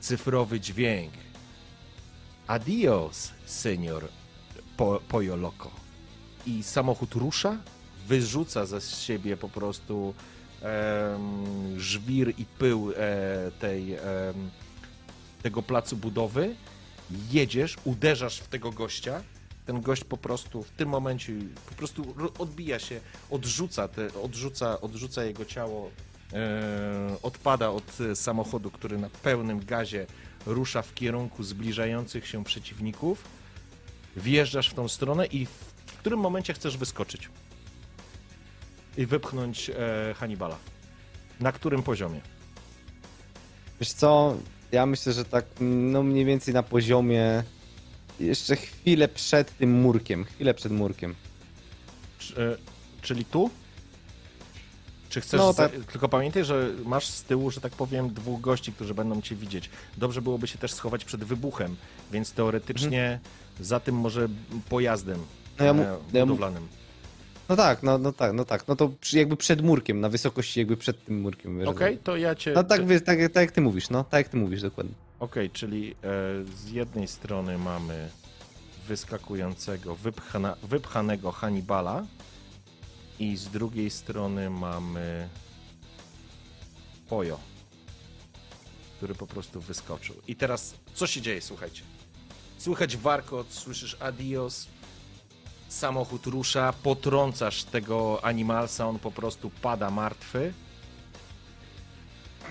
[0.00, 1.12] cyfrowy dźwięk.
[2.46, 4.08] Adios, senior
[4.76, 5.70] po, Poyo Loco.
[6.46, 7.56] I samochód rusza,
[8.08, 10.14] wyrzuca ze siebie po prostu
[10.62, 14.50] em, żwir i pył e, tej, em,
[15.42, 16.54] tego placu budowy.
[17.30, 19.22] Jedziesz, uderzasz w tego gościa.
[19.66, 21.32] Ten gość po prostu w tym momencie
[21.68, 23.00] po prostu ro- odbija się,
[23.30, 25.90] odrzuca, te, odrzuca, odrzuca jego ciało,
[26.32, 30.06] e, odpada od e, samochodu, który na pełnym gazie
[30.46, 33.24] rusza w kierunku zbliżających się przeciwników
[34.16, 37.28] wjeżdżasz w tą stronę i w którym momencie chcesz wyskoczyć
[38.96, 40.56] i wypchnąć e, Hannibala?
[41.40, 42.20] Na którym poziomie?
[43.80, 44.36] Wiesz co,
[44.72, 47.42] ja myślę, że tak no mniej więcej na poziomie
[48.20, 51.14] jeszcze chwilę przed tym murkiem, chwilę przed murkiem.
[52.18, 52.56] Czy, e,
[53.02, 53.50] czyli tu?
[55.08, 55.38] Czy chcesz.
[55.40, 55.72] No, tak.
[55.72, 59.70] Tylko pamiętaj, że masz z tyłu, że tak powiem, dwóch gości, którzy będą cię widzieć.
[59.96, 61.76] Dobrze byłoby się też schować przed wybuchem,
[62.12, 63.20] więc teoretycznie
[63.60, 64.28] za tym może
[64.68, 65.18] pojazdem.
[65.58, 66.68] No ja mu- e, ja mu- budowlanym.
[67.50, 68.68] No tak, no, no tak, no tak.
[68.68, 71.68] No to przy, jakby przed murkiem, na wysokości jakby przed tym murkiem.
[71.68, 72.52] Okej, że- to ja cię.
[72.52, 74.92] No tak, wiesz, tak, tak jak ty mówisz, no, tak jak ty mówisz dokładnie.
[75.20, 75.94] Okej, czyli e,
[76.56, 78.08] z jednej strony mamy
[78.88, 82.06] wyskakującego, wypchana, wypchanego Hannibala
[83.18, 85.28] i z drugiej strony mamy
[87.08, 87.40] Pojo,
[88.96, 90.16] który po prostu wyskoczył.
[90.28, 91.82] I teraz co się dzieje, słuchajcie?
[92.58, 94.66] Słychać warkot, słyszysz adios,
[95.70, 100.52] samochód rusza, potrącasz tego animalsa, on po prostu pada martwy.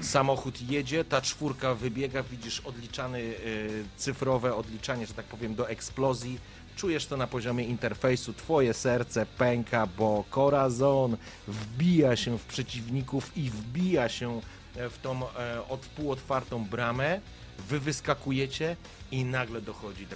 [0.02, 6.40] Samochód jedzie, ta czwórka wybiega, widzisz odliczany y, cyfrowe odliczanie, że tak powiem, do eksplozji.
[6.76, 11.18] Czujesz to na poziomie interfejsu, twoje serce pęka, bo Corazon
[11.48, 14.42] wbija się w przeciwników i wbija się
[14.76, 17.22] e, w tą e, od półotwartą bramę.
[17.70, 18.76] Wy wyskakujecie
[19.12, 20.08] i nagle dochodzi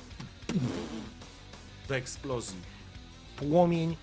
[1.88, 2.73] do eksplozji.
[3.38, 3.96] Płomień,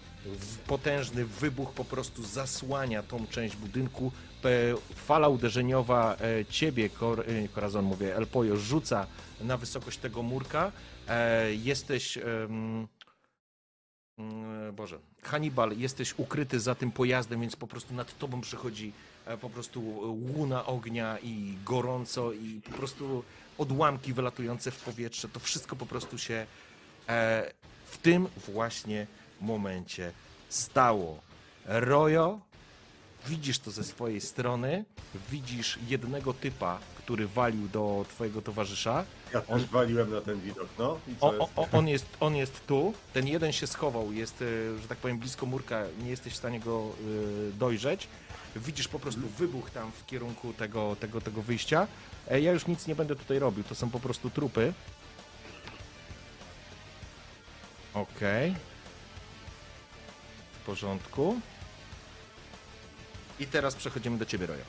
[0.67, 4.13] potężny wybuch po prostu zasłania tą część budynku.
[4.43, 9.07] Pe- Fala uderzeniowa e, ciebie, Kor, e, Corazon mówię, El Pollo, rzuca
[9.41, 10.73] na wysokość tego murka.
[11.09, 12.19] E, Jesteś...
[12.19, 12.89] mm,
[14.73, 18.93] Boże, Hannibal, jesteś ukryty za tym pojazdem, więc po prostu nad tobą przychodzi
[19.27, 19.83] e, po prostu
[20.37, 23.25] łuna ognia i gorąco i po prostu
[23.59, 25.29] odłamki wylatujące w powietrze.
[25.29, 26.47] To wszystko po prostu się
[27.09, 27.53] e,
[27.87, 29.07] w tym właśnie
[29.41, 30.13] momencie
[30.49, 31.19] stało.
[31.67, 32.41] Rojo,
[33.27, 34.85] widzisz to ze swojej strony,
[35.31, 39.05] widzisz jednego typa, który walił do twojego towarzysza.
[39.35, 40.99] Ja też On- waliłem na ten widok, no.
[41.09, 41.53] I co O, jest?
[41.57, 45.19] o, on, jest, on jest tu, ten jeden się schował, jest, e, że tak powiem,
[45.19, 46.89] blisko murka, nie jesteś w stanie go
[47.49, 48.09] e, dojrzeć.
[48.57, 51.87] Widzisz po prostu wybuch tam w kierunku tego, tego, tego wyjścia.
[52.31, 54.73] E, Ja już nic nie będę tutaj robił, to są po prostu trupy.
[57.95, 58.55] Okej.
[60.61, 61.41] W porządku.
[63.41, 64.65] I teraz przechodzimy do ciebie, Rojo.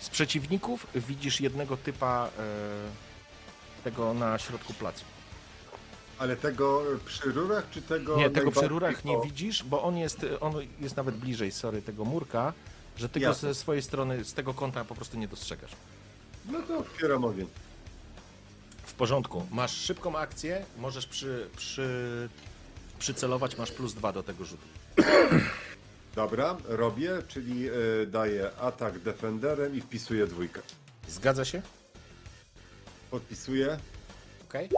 [0.00, 5.04] Z przeciwników widzisz jednego typa e, tego na środku placu.
[6.18, 8.16] Ale tego przy rurach, czy tego...
[8.16, 12.04] Nie, tego przy rurach nie widzisz, bo on jest, on jest nawet bliżej, sorry, tego
[12.04, 12.52] murka,
[12.96, 13.48] że ty go Jasne.
[13.48, 15.70] ze swojej strony, z tego kąta po prostu nie dostrzegasz.
[16.48, 17.46] No to otwieram ogień.
[18.82, 19.46] W porządku.
[19.50, 22.28] Masz szybką akcję, możesz przy, przy,
[23.00, 24.66] przycelować, masz plus dwa do tego rzutu.
[26.14, 30.60] Dobra, robię, czyli y, daję atak defenderem i wpisuję dwójkę.
[31.08, 31.62] Zgadza się?
[33.10, 33.78] Podpisuję.
[34.48, 34.68] Okej.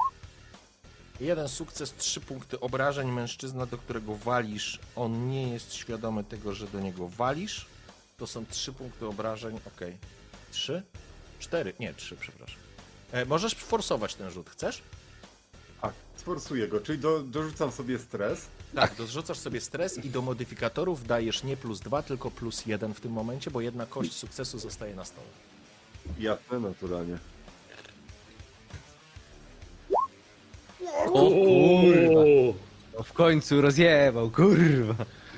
[1.20, 3.12] Jeden sukces, trzy punkty obrażeń.
[3.12, 7.66] Mężczyzna, do którego walisz, on nie jest świadomy tego, że do niego walisz.
[8.18, 9.60] To są trzy punkty obrażeń.
[9.76, 9.98] Okej.
[10.50, 10.82] Trzy?
[11.38, 11.72] Cztery?
[11.80, 12.58] Nie, trzy, przepraszam.
[13.12, 14.82] E, możesz forsować ten rzut, chcesz?
[15.82, 18.46] Tak, sforsuję go, czyli do, dorzucam sobie stres.
[18.74, 23.00] Tak, dorzucasz sobie stres i do modyfikatorów dajesz nie plus dwa, tylko plus jeden w
[23.00, 25.26] tym momencie, bo jedna kość sukcesu zostaje na stole.
[26.18, 27.18] Jasne, naturalnie.
[31.06, 32.22] O kurwa.
[32.98, 34.94] No w końcu rozjebał, kurwa.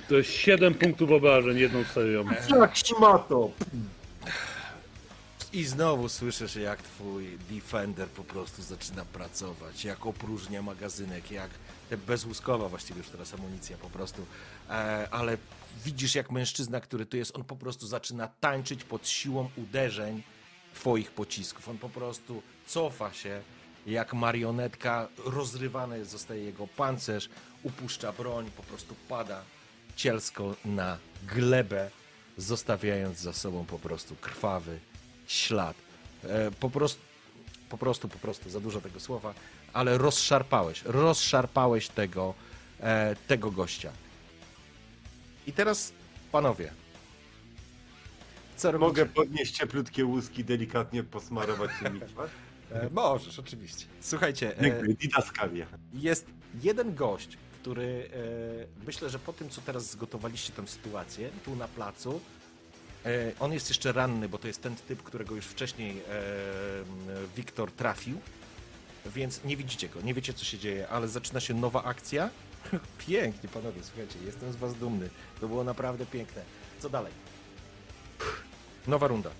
[0.08, 2.24] to jest 7 punktów obrażeń jedną serią.
[2.60, 3.50] Jak szmato!
[5.54, 11.50] I znowu słyszysz, jak twój Defender po prostu zaczyna pracować, jak opróżnia magazynek, jak
[11.90, 14.26] te bezłuskowa właściwie już teraz amunicja po prostu,
[14.70, 15.38] e, ale
[15.84, 20.22] widzisz jak mężczyzna, który tu jest, on po prostu zaczyna tańczyć pod siłą uderzeń
[20.74, 21.68] twoich pocisków.
[21.68, 23.42] On po prostu cofa się
[23.86, 27.28] jak marionetka, rozrywany zostaje jego pancerz,
[27.62, 29.42] upuszcza broń, po prostu pada
[29.96, 31.90] cielsko na glebę,
[32.38, 34.80] zostawiając za sobą po prostu krwawy
[35.26, 35.76] ślad.
[36.24, 37.02] E, po prostu,
[37.68, 39.34] po prostu, po prostu, za dużo tego słowa,
[39.72, 42.34] ale rozszarpałeś, rozszarpałeś tego,
[42.80, 43.92] e, tego gościa.
[45.46, 45.92] I teraz,
[46.32, 46.72] panowie,
[48.56, 48.86] co robicie?
[48.86, 51.86] Mogę podnieść cieplutkie łuski, delikatnie posmarować się?
[52.72, 53.86] E, możesz, oczywiście.
[54.00, 54.82] Słuchajcie, e,
[55.94, 56.26] jest
[56.62, 58.10] jeden gość, który
[58.82, 62.20] e, myślę, że po tym, co teraz zgotowaliście tę sytuację, tu na placu,
[63.40, 66.02] on jest jeszcze ranny, bo to jest ten typ, którego już wcześniej e,
[67.36, 68.20] Wiktor trafił,
[69.06, 72.30] więc nie widzicie go, nie wiecie, co się dzieje, ale zaczyna się nowa akcja.
[73.06, 75.10] Pięknie, panowie, słuchajcie, jestem z was dumny.
[75.40, 76.42] To było naprawdę piękne.
[76.80, 77.12] Co dalej?
[78.86, 79.30] Nowa runda.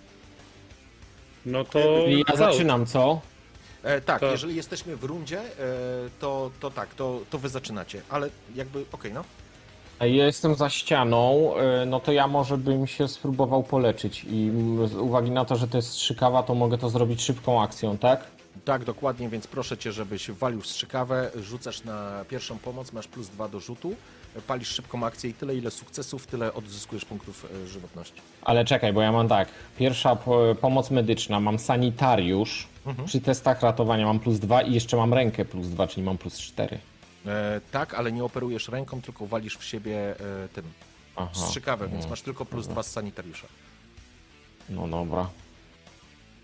[1.46, 2.06] No to.
[2.06, 3.20] I ja zaczynam, co?
[3.82, 5.44] E, tak, To- jeżeli jesteśmy w rundzie, e,
[6.20, 9.24] to, to tak, to, to wy zaczynacie, ale jakby, okej, no.
[9.98, 14.50] A Ja jestem za ścianą, y, no to ja może bym się spróbował poleczyć i
[14.86, 18.26] z uwagi na to, że to jest strzykawa, to mogę to zrobić szybką akcją, tak?
[18.64, 23.28] Tak, dokładnie, więc proszę cię, żebyś walił w strzykawę, rzucasz na pierwszą pomoc, masz plus
[23.28, 23.94] dwa do rzutu,
[24.46, 28.20] palisz szybką akcję i tyle, ile sukcesów, tyle odzyskujesz punktów e, żywotności.
[28.42, 29.48] Ale czekaj, bo ja mam tak.
[29.78, 32.68] Pierwsza po, pomoc medyczna, mam sanitariusz.
[33.06, 36.38] Przy testach ratowania mam plus 2 i jeszcze mam rękę plus 2, czyli mam plus
[36.38, 36.78] 4.
[37.26, 40.14] E, tak, ale nie operujesz ręką, tylko walisz w siebie
[40.44, 40.64] e, tym
[41.16, 41.30] Aha.
[41.34, 43.46] strzykawę, więc no, masz tylko plus dwa z sanitariusza.
[44.68, 45.30] No dobra.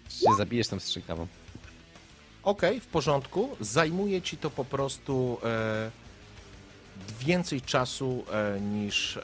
[0.09, 1.27] Się zabijesz tam strzykawą.
[2.43, 3.57] Okej, w porządku.
[3.61, 5.91] Zajmuje ci to po prostu e,
[7.21, 9.21] więcej czasu e, niż, e,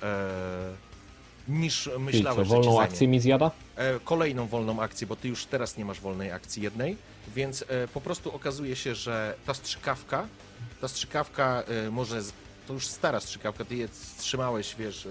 [1.48, 2.90] niż Czyli myślałeś, co, że ci wolną zajmie.
[2.90, 3.50] akcję mi zjada?
[3.76, 6.96] E, kolejną wolną akcję, bo ty już teraz nie masz wolnej akcji jednej,
[7.36, 10.26] więc e, po prostu okazuje się, że ta strzykawka,
[10.80, 12.22] ta strzykawka e, może,
[12.66, 13.88] to już stara strzykawka, ty je
[14.18, 15.10] trzymałeś, wiesz, e,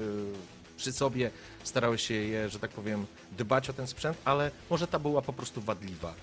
[0.78, 1.32] przy sobie,
[1.64, 3.06] starałeś się je, że tak powiem,
[3.38, 6.14] dbać o ten sprzęt, ale może ta była po prostu wadliwa.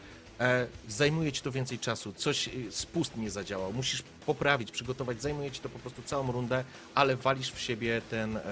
[0.41, 5.51] E, zajmuje ci to więcej czasu, coś e, spust nie zadziałał, musisz poprawić, przygotować, zajmuje
[5.51, 6.65] ci to po prostu całą rundę,
[6.95, 8.43] ale walisz w siebie ten, e,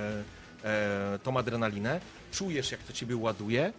[0.65, 2.01] e, tą adrenalinę,
[2.33, 3.73] czujesz jak to ciebie ładuje,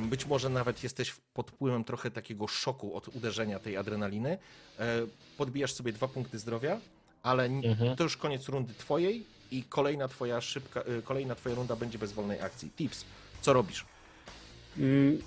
[0.00, 4.38] być może nawet jesteś pod wpływem trochę takiego szoku od uderzenia tej adrenaliny,
[4.78, 5.06] e,
[5.38, 6.80] podbijasz sobie dwa punkty zdrowia,
[7.22, 7.96] ale Mhm.
[7.96, 12.12] to już koniec rundy twojej i kolejna twoja szybka, e, kolejna twoja runda będzie bez
[12.12, 12.70] wolnej akcji.
[12.76, 13.04] Tips,
[13.40, 13.84] co robisz?
[14.78, 15.18] Mm,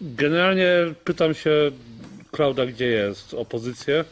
[0.00, 0.68] Generalnie
[1.04, 1.50] pytam się
[2.30, 4.04] Klauda, gdzie jest opozycję.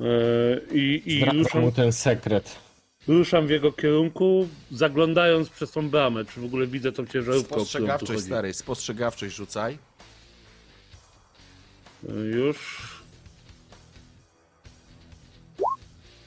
[0.00, 2.56] Yy, I, i ruszam, mu ten sekret.
[3.08, 7.42] Ruszam w jego kierunku, zaglądając przez tą bramę, czy w ogóle widzę tą ciężarówkę, o
[7.48, 8.26] którą tu Spostrzegawczość, chodzi.
[8.26, 9.78] stary, spostrzegawczość rzucaj.
[12.02, 12.92] Yy, Już.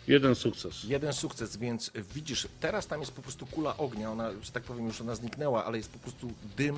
[0.08, 0.84] Jeden sukces.
[0.84, 4.88] Jeden sukces, więc widzisz, teraz tam jest po prostu kula ognia, ona, że tak powiem,
[4.88, 6.76] już ona zniknęła, ale jest po prostu dym,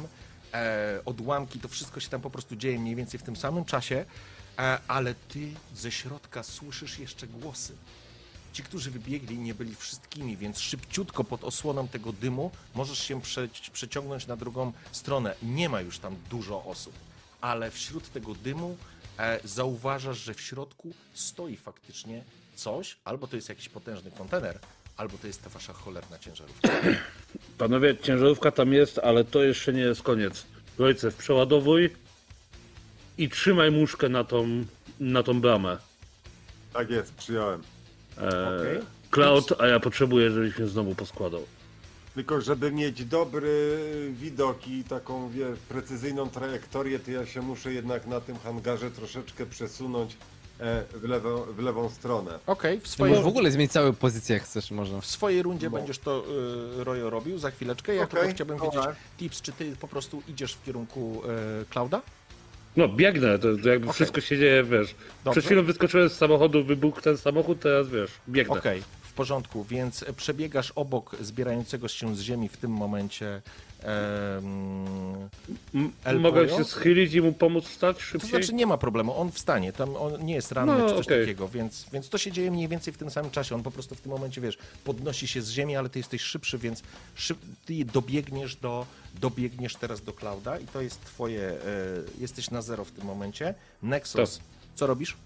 [0.54, 4.06] e, odłamki, to wszystko się tam po prostu dzieje mniej więcej w tym samym czasie,
[4.60, 7.74] e, ale ty ze środka słyszysz jeszcze głosy.
[8.58, 13.47] Ci, którzy wybiegli, nie byli wszystkimi, więc szybciutko pod osłoną tego dymu możesz się prze,
[13.74, 15.36] przeciągnąć na drugą stronę.
[15.43, 16.93] Nie ma już tam dużo osób,
[17.41, 18.78] ale wśród tego dymu
[19.20, 22.24] e, zauważasz, że w środku stoi faktycznie
[22.55, 24.60] coś, albo to jest jakiś potężny kontener,
[24.97, 26.70] albo to jest ta wasza cholerna ciężarówka.
[27.58, 30.45] Panowie, ciężarówka tam jest, ale to jeszcze nie jest koniec.
[30.80, 31.89] Ojciec, przeładowuj
[33.18, 34.66] i trzymaj muszkę na tą,
[34.99, 35.78] na tą bramę.
[36.74, 37.76] Tak jest, przyjąłem.
[38.22, 38.82] E.
[39.11, 41.41] Cloud, a ja potrzebuję, żebyś mnie znowu poskładał.
[42.15, 43.78] Tylko żeby mieć dobry
[44.11, 49.45] widok i taką wie, precyzyjną trajektorię, to ja się muszę jednak na tym hangarze troszeczkę
[49.45, 50.18] przesunąć
[50.59, 52.39] e, w, lewą, w lewą stronę.
[52.47, 55.01] Okej, w Możesz swojej, w ogóle zmienić całą pozycję, jak chcesz, można.
[55.01, 56.24] w swojej rundzie będziesz to
[56.80, 57.95] y, Rojo robił za chwileczkę.
[57.95, 58.95] Ja Okej, tylko chciałbym wiedzieć, dobra.
[59.18, 61.22] tips, czy ty po prostu idziesz w kierunku
[61.61, 62.01] y, Klauda?
[62.78, 63.93] No, biegnę, to, to jakby Okej.
[63.93, 64.95] wszystko się dzieje, wiesz.
[65.23, 65.32] Dobrze.
[65.32, 68.55] Przed chwilą wyskoczyłem z samochodu, wybuchł ten samochód, teraz wiesz, biegnę.
[68.55, 73.41] Okej, w porządku, więc przebiegasz obok zbierającego się z ziemi w tym momencie.
[73.84, 75.30] Em,
[75.75, 78.30] M- El Mogę się schylić i mu pomóc wstać to szybciej?
[78.30, 81.19] znaczy nie ma problemu, on wstanie, tam on nie jest ranny No, czy coś okej.
[81.21, 83.55] takiego, więc, więc to się dzieje mniej więcej w tym samym czasie.
[83.55, 86.57] On po prostu w tym momencie, wiesz, podnosi się z ziemi, ale ty jesteś szybszy,
[86.57, 86.84] więc
[87.15, 88.86] szyb, ty dobiegniesz do,
[89.21, 91.55] dobiegniesz teraz do Klauda i to jest twoje, e,
[92.19, 93.53] jesteś na zero w tym momencie.
[93.84, 94.39] Nexus,
[94.75, 95.17] co robisz?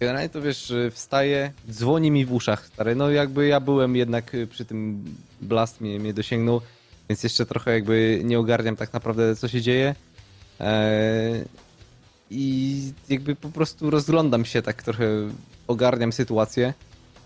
[0.00, 2.94] Generalnie to wiesz, wstaje, dzwoni mi w uszach, stary.
[2.94, 5.04] No jakby ja byłem jednak y, przy tym
[5.40, 6.60] blast mnie, mnie dosięgnął,
[7.08, 9.94] więc jeszcze trochę jakby nie ogarniam tak naprawdę co się dzieje.
[10.60, 11.44] Eee,
[12.30, 15.08] I jakby po prostu rozglądam się tak trochę,
[15.66, 16.74] ogarniam sytuację.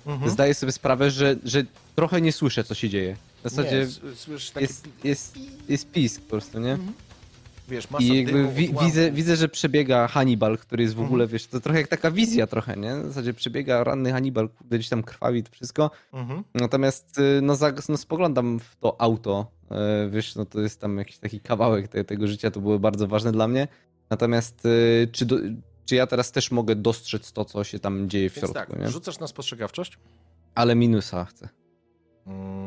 [0.06, 0.30] Mhm.
[0.30, 1.64] Zdaję sobie sprawę, że, że
[1.96, 3.16] trochę nie słyszę co się dzieje.
[3.40, 6.78] W zasadzie Nie, słyszysz takie, jest, jest, jest pisk po prostu, nie?
[7.70, 11.06] Wiesz, masa I jakby dymu, wi- widzę, widzę, że przebiega Hannibal, który jest w Mhm.
[11.08, 12.96] ogóle, wiesz, to trochę jak taka wizja trochę, nie?
[12.96, 15.90] W zasadzie przebiega ranny Hannibal, gdzieś tam krwawi to wszystko.
[16.12, 16.44] Mhm.
[16.54, 17.56] Natomiast y, no,
[17.88, 22.04] no spoglądam w to auto, e, wiesz, no to jest tam jakiś taki kawałek te,
[22.04, 23.68] tego życia, to było bardzo ważne dla mnie.
[24.10, 25.36] Natomiast y, czy, do,
[25.84, 28.80] czy ja teraz też mogę dostrzec to, co się tam dzieje w Więc środku, tak,
[28.80, 28.88] nie?
[28.90, 29.98] rzucasz na spostrzegawczość.
[30.54, 31.48] Ale minusa chcę.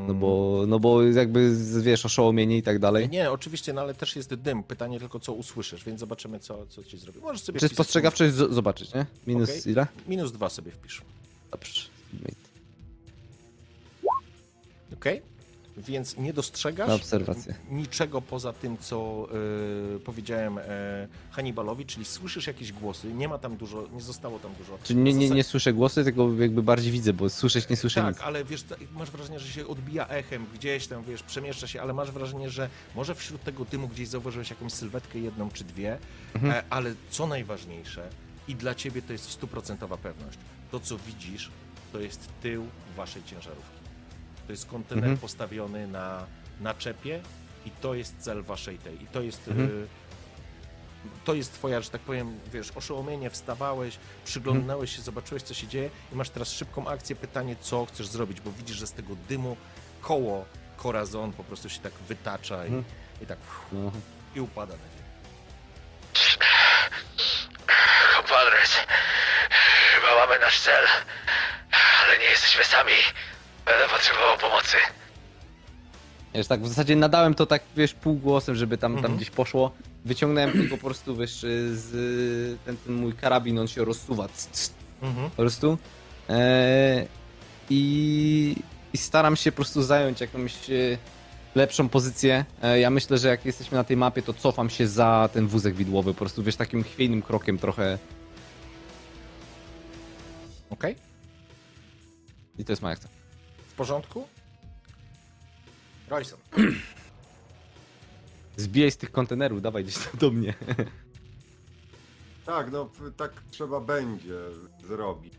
[0.08, 3.10] No bo, no bo jakby, wiesz, oszołomienie i tak dalej.
[3.10, 4.64] Nie, oczywiście, no ale też jest dym.
[4.64, 7.20] Pytanie tylko, co usłyszysz, więc zobaczymy, co, co ci zrobi.
[7.20, 9.06] Możesz sobie Czy wpisać spostrzegawczość z- zobaczyć, nie?
[9.28, 9.72] Minus Okej.
[9.72, 9.88] ile?
[10.08, 11.02] Minus dwa sobie wpisz.
[11.52, 11.82] Dobrze.
[14.94, 15.22] Okej?
[15.78, 17.02] Więc nie dostrzegasz
[17.72, 19.28] niczego poza tym, co
[19.96, 20.62] y, powiedziałem y,
[21.32, 24.78] Hannibalowi, czyli słyszysz jakieś głosy, nie ma tam dużo, nie zostało tam dużo.
[24.84, 28.16] Czy nie, nie, nie słyszę głosy, tylko jakby bardziej widzę, bo słyszeć nie słyszę Tak,
[28.16, 28.24] nic.
[28.24, 32.12] ale wiesz, masz wrażenie, że się odbija echem gdzieś tam, wiesz, przemieszcza się, ale masz
[32.12, 35.98] wrażenie, że może wśród tego dymu gdzieś zauważyłeś jakąś sylwetkę jedną czy dwie,
[36.36, 36.54] Mhm.
[36.54, 38.10] e, ale co najważniejsze
[38.48, 40.38] i dla ciebie to jest stuprocentowa pewność,
[40.72, 41.52] to co widzisz,
[41.92, 42.66] to jest tył
[42.98, 43.83] waszej ciężarówki.
[44.48, 45.18] To jest kontener Mhm.
[45.18, 46.26] postawiony na
[46.62, 47.22] naczepie
[47.66, 49.04] i to jest cel waszej tej.
[49.04, 49.48] I to jest...
[49.48, 49.70] Mhm.
[49.70, 49.88] y,
[51.26, 55.90] to jest twoja, że tak powiem, wiesz, oszołomienie, wstawałeś, przyglądałeś się, zobaczyłeś, co się dzieje
[56.12, 59.58] i masz teraz szybką akcję, pytanie, co chcesz zrobić, bo widzisz, że z tego dymu
[60.02, 60.46] koło
[60.78, 62.84] Corazon po prostu się tak wytacza i, Mhm.
[63.22, 63.92] i tak uff, No.
[64.36, 65.04] i upada na ziemię.
[68.16, 68.72] Compadres,
[69.96, 70.86] chyba mamy nasz cel,
[72.04, 72.94] ale nie jesteśmy sami.
[73.66, 74.78] Będę potrzebował pomocy.
[76.36, 79.08] Wiesz, tak w zasadzie nadałem to tak, wiesz, półgłosem, żeby tam, Mhm.
[79.12, 79.72] tam gdzieś poszło.
[80.06, 81.40] Wyciągnąłem tylko po prostu, wiesz,
[81.72, 84.28] z ten, ten mój karabin, on się rozsuwa.
[84.28, 85.30] c- c- Mhm.
[85.30, 85.78] Po prostu.
[86.30, 87.08] Eee,
[87.70, 88.56] i,
[88.94, 90.98] I staram się po prostu zająć jakąś e,
[91.56, 92.46] lepszą pozycję.
[92.64, 95.76] E, ja myślę, że jak jesteśmy na tej mapie, to cofam się za ten wózek
[95.76, 97.98] widłowy, po prostu, wiesz, takim chwiejnym krokiem trochę.
[100.70, 100.96] Okej?
[102.60, 103.10] I to jest moja akcja.
[103.74, 104.28] W porządku?
[106.10, 106.40] Royson.
[108.58, 110.54] Zbijaj z tych kontenerów, dawaj gdzieś tam do mnie.
[112.46, 114.34] Tak, no p- tak trzeba będzie
[114.88, 115.34] zrobić.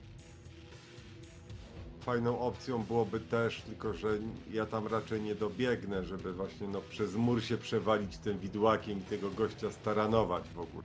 [2.00, 4.18] Fajną opcją byłoby też, tylko że
[4.52, 9.02] ja tam raczej nie dobiegnę, żeby właśnie no, przez mur się przewalić tym widłakiem i
[9.02, 10.84] tego gościa staranować w ogóle.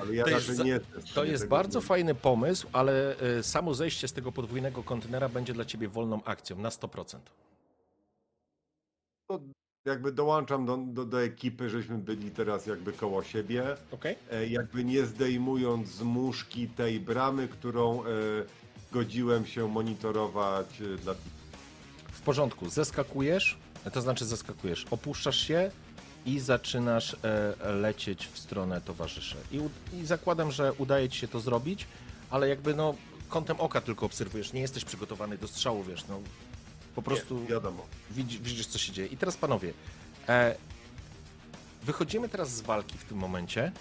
[0.00, 0.80] Ale ja To jest nie
[1.14, 1.88] To jest bardzo zrobić.
[1.88, 6.58] fajny pomysł, ale y, samo zejście z tego podwójnego kontenera będzie dla ciebie wolną akcją
[6.58, 7.18] na 100%.
[9.84, 13.76] Jakby dołączam do, do, do ekipy, żeśmy byli teraz jakby koło siebie.
[13.90, 14.16] Okej?
[14.30, 18.06] e, jakby nie zdejmując z muszki tej bramy, którą e,
[18.92, 21.14] godziłem się monitorować e, dla
[22.12, 23.58] W porządku, zeskakujesz,
[23.92, 25.70] to znaczy zeskakujesz, opuszczasz się
[26.26, 27.16] i zaczynasz
[27.62, 29.36] e, lecieć w stronę towarzyszy.
[29.52, 29.60] I,
[29.96, 31.86] I zakładam, że udaje ci się to zrobić,
[32.30, 32.94] ale jakby no
[33.28, 36.20] kątem oka tylko obserwujesz, nie jesteś przygotowany do strzału, wiesz, no
[36.94, 37.86] po prostu Nie, wiadomo.
[38.10, 39.08] widzisz, widzisz co się dzieje.
[39.08, 39.72] I teraz panowie,
[40.28, 40.54] e,
[41.82, 43.72] wychodzimy teraz z walki w tym momencie.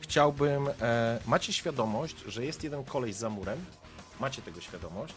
[0.00, 3.64] Chciałbym, e, macie świadomość, że jest jeden kolej za murem,
[4.20, 5.14] macie tego świadomość.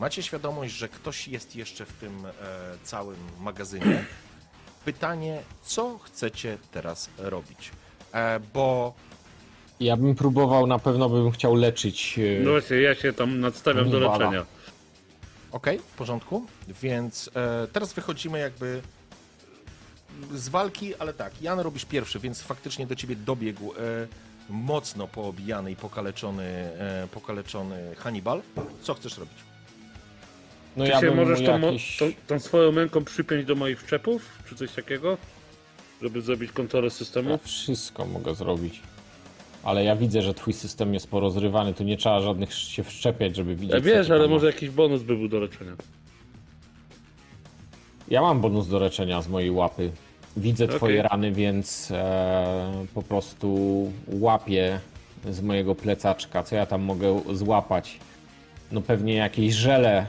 [0.00, 2.30] Macie świadomość, że ktoś jest jeszcze w tym e,
[2.82, 4.04] całym magazynie.
[4.84, 7.70] Pytanie, co chcecie teraz robić?
[8.14, 8.94] E, bo
[9.80, 12.18] Ja bym próbował, na pewno bym chciał leczyć.
[12.18, 14.18] e, No właśnie, ja się tam nadstawiam do Niwala.
[14.18, 14.46] leczenia.
[15.52, 16.46] Okej, w porządku.
[16.82, 18.82] Więc e, teraz wychodzimy jakby
[20.34, 23.76] z walki, ale tak, Jan robisz pierwszy, więc faktycznie do ciebie dobiegł e,
[24.48, 28.42] mocno poobijany i pokaleczony, e, pokaleczony Hannibal.
[28.82, 29.34] Co chcesz robić?
[30.76, 31.96] No Czy ja się możesz tą, jakieś...
[31.96, 35.16] tą, tą swoją męką przypiąć do moich wszczepów, czy coś takiego?
[36.02, 37.38] Żeby zrobić kontrolę Ja systemu?
[37.44, 38.80] wszystko mogę zrobić.
[39.62, 43.54] Ale ja widzę, że twój system jest porozrywany, tu nie trzeba żadnych się wszczepiać, żeby
[43.54, 43.74] widzieć.
[43.74, 45.72] Ja wiesz, ale może jakiś bonus by był do leczenia.
[48.08, 49.90] Ja mam bonus do leczenia z mojej łapy.
[50.36, 50.76] Widzę Okej.
[50.76, 53.56] twoje rany, więc e, po prostu
[54.06, 54.80] łapię
[55.30, 56.42] z mojego plecaczka.
[56.42, 57.98] Co ja tam mogę złapać?
[58.72, 60.06] No pewnie jakieś żele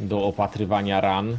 [0.00, 1.38] do opatrywania ran.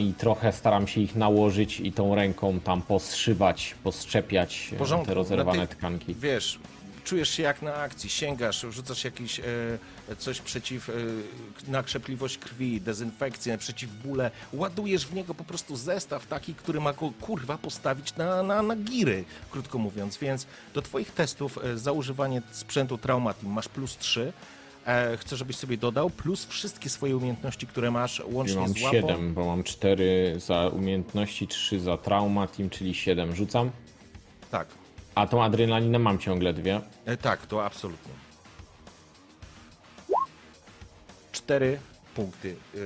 [0.00, 5.14] I trochę staram się ich nałożyć i tą ręką tam poszywać, postrzepiać e, porządku, te
[5.14, 6.14] rozerwane tych- tkanki.
[6.14, 6.58] Wiesz,
[7.04, 9.44] czujesz się jak na akcji, sięgasz, rzucasz jakieś e,
[10.18, 10.92] coś przeciw e,
[11.70, 16.92] na krzepliwość krwi, dezynfekcję, przeciw bóle, ładujesz w niego po prostu zestaw taki, który ma
[16.92, 21.92] go kurwa postawić na, na, na giry, krótko mówiąc, więc do twoich testów e, za
[21.92, 24.32] używanie sprzętu Traumatim masz plus 3,
[24.90, 28.90] e, chcę, żebyś sobie dodał, plus wszystkie swoje umiejętności, które masz łącznie mam z łapą.
[29.08, 33.70] 7, bo mam 4 za umiejętności, 3 za trauma team, czyli 7 rzucam.
[34.50, 34.68] Tak,
[35.14, 36.80] A tą adrenalinę mam ciągle dwie.
[37.04, 38.12] E, tak, to absolutnie.
[41.32, 41.78] Cztery
[42.14, 42.78] punkty, e,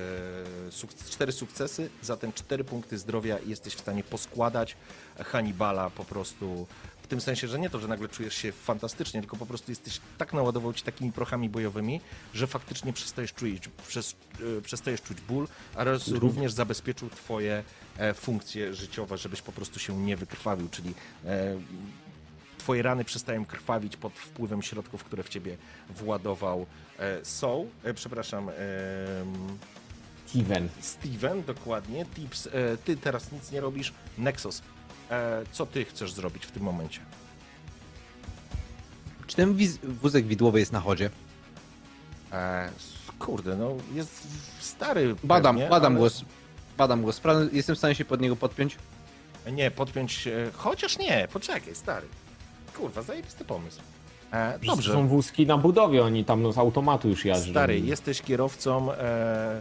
[0.70, 4.76] suk- cztery sukcesy, zatem cztery punkty zdrowia i jesteś w stanie poskładać
[5.18, 6.66] Hannibala po prostu
[7.04, 10.00] w tym sensie, że nie to, że nagle czujesz się fantastycznie, tylko po prostu jesteś
[10.18, 12.00] tak naładował ci takimi prochami bojowymi,
[12.34, 14.16] że faktycznie przestajesz czuć, przez,
[14.58, 17.64] e, przestajesz czuć ból, oraz również zabezpieczył twoje
[17.98, 20.94] e, funkcje życiowe, żebyś po prostu się nie wykrwawił, czyli
[21.24, 21.56] e,
[22.58, 25.56] twoje rany przestają krwawić pod wpływem środków, które w ciebie
[25.90, 26.66] władował
[26.98, 29.58] e, Soul, e, przepraszam, em,
[30.26, 30.68] Steven.
[30.80, 32.06] Steven, dokładnie.
[32.14, 33.92] Tips, e, ty teraz nic nie robisz.
[34.18, 34.73] Nexus, e,
[35.52, 37.00] co ty chcesz zrobić w tym momencie?
[39.26, 41.10] Czy ten wózek widłowy jest na chodzie?
[42.32, 42.70] E,
[43.18, 44.26] kurde, no jest
[44.60, 45.16] stary.
[45.24, 46.24] Badam, pewnie, badam ale- głos.
[46.78, 47.10] Badam go.
[47.10, 48.76] Spra- jestem w stanie się pod niego podpiąć.
[49.52, 50.50] Nie, podpiąć się.
[50.54, 52.06] Chociaż nie, poczekaj, stary.
[52.76, 53.80] Kurwa, zajebisty pomysł.
[54.32, 54.92] E, Dobrze.
[54.92, 57.50] Są wózki na budowie, oni tam z automatu już jażdżą.
[57.50, 59.60] Stary, jesteś kierowcą, e,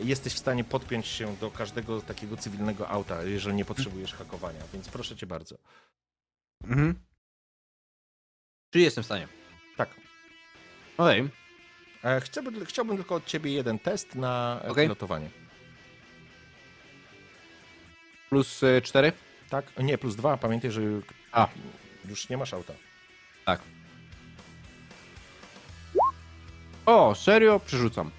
[0.00, 4.88] jesteś w stanie podpiąć się do każdego takiego cywilnego auta, jeżeli nie potrzebujesz hakowania, więc
[4.88, 5.56] proszę cię bardzo.
[6.64, 6.94] Mhm.
[8.70, 9.28] Czyli jestem w stanie.
[9.76, 9.88] Tak.
[10.98, 11.28] Okej.
[12.04, 14.84] E, chciałbym, chciałbym tylko od ciebie jeden test na e, Okej.
[14.84, 15.30] pilotowanie.
[18.30, 19.12] Plus y, 4?
[19.50, 19.72] Tak?
[19.78, 20.36] Nie, plus dwa.
[20.36, 20.80] Pamiętaj, że
[21.32, 21.48] A.
[22.08, 22.72] już nie masz auta.
[23.44, 23.60] Tak.
[26.86, 27.60] O, serio?
[27.60, 28.10] Przerzucam.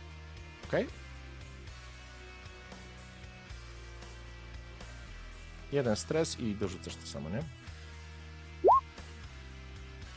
[5.76, 7.44] Jeden stres i dorzucasz to samo, nie?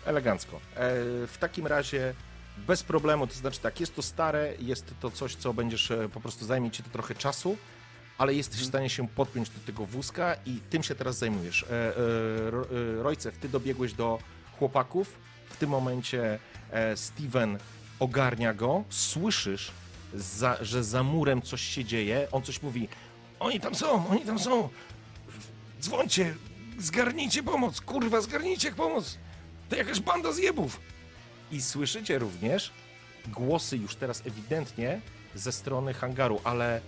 [0.06, 0.56] Elegancko.
[0.56, 0.61] E,
[1.26, 2.14] w takim razie
[2.66, 6.20] bez problemu, to znaczy tak, jest to stare, jest to coś, co będziesz, e, po
[6.20, 7.56] prostu zajmie ci to trochę czasu,
[8.18, 11.62] ale jesteś w stanie się podpiąć do tego wózka i tym się teraz zajmujesz.
[11.62, 11.90] E, e,
[12.98, 14.18] e, Rojcew, ty dobiegłeś do
[14.59, 15.18] chłopaków,
[15.50, 16.38] w tym momencie
[16.94, 17.59] Steven
[18.00, 19.70] ogarnia go, słyszysz,
[20.14, 22.88] za, że za murem coś się dzieje, on coś mówi,
[23.40, 24.68] oni tam są, oni tam są,
[25.81, 26.35] dzwońcie,
[26.79, 29.18] zgarnijcie pomoc, kurwa, zgarnijcie pomoc,
[29.68, 30.81] to jakaś banda zjebów.
[31.51, 32.72] I słyszycie również
[33.26, 35.01] głosy już teraz ewidentnie
[35.35, 36.81] ze strony hangaru, ale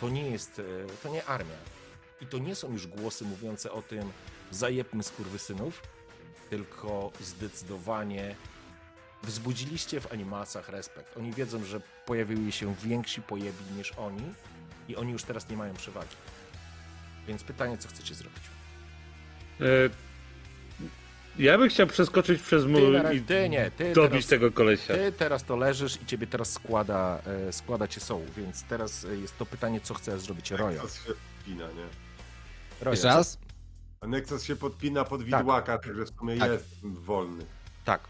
[0.00, 0.62] to nie jest, e,
[1.02, 1.56] to nie armia.
[2.20, 4.10] I to nie są już głosy mówiące o tym
[4.50, 5.82] zajebmy skurwysynów,
[6.50, 8.36] tylko zdecydowanie
[9.22, 11.16] wzbudziliście w animacjach respekt.
[11.16, 14.22] Oni wiedzą, że pojawiły się więksi pojebni niż oni
[14.88, 16.16] i oni już teraz nie mają przewagi.
[17.28, 18.42] Więc pytanie, co chcecie zrobić?
[19.60, 19.64] E,
[21.38, 24.52] ja bym chciał przeskoczyć przez Ty, mur na, i ty nie, ty dobić teraz, tego
[24.52, 24.94] kolesia.
[24.94, 29.16] ty teraz to leżysz i ciebie teraz składa, e, składa cię soł, więc teraz e,
[29.16, 30.48] jest to pytanie, co chcesz zrobić.
[30.48, 31.12] To się
[31.46, 32.90] wina, nie?
[32.90, 33.38] Jeszcze raz?
[34.00, 36.50] A Nexus się podpina pod widłaka, także w sumie Tak.
[36.52, 37.44] jest wolny.
[37.84, 38.00] Tak.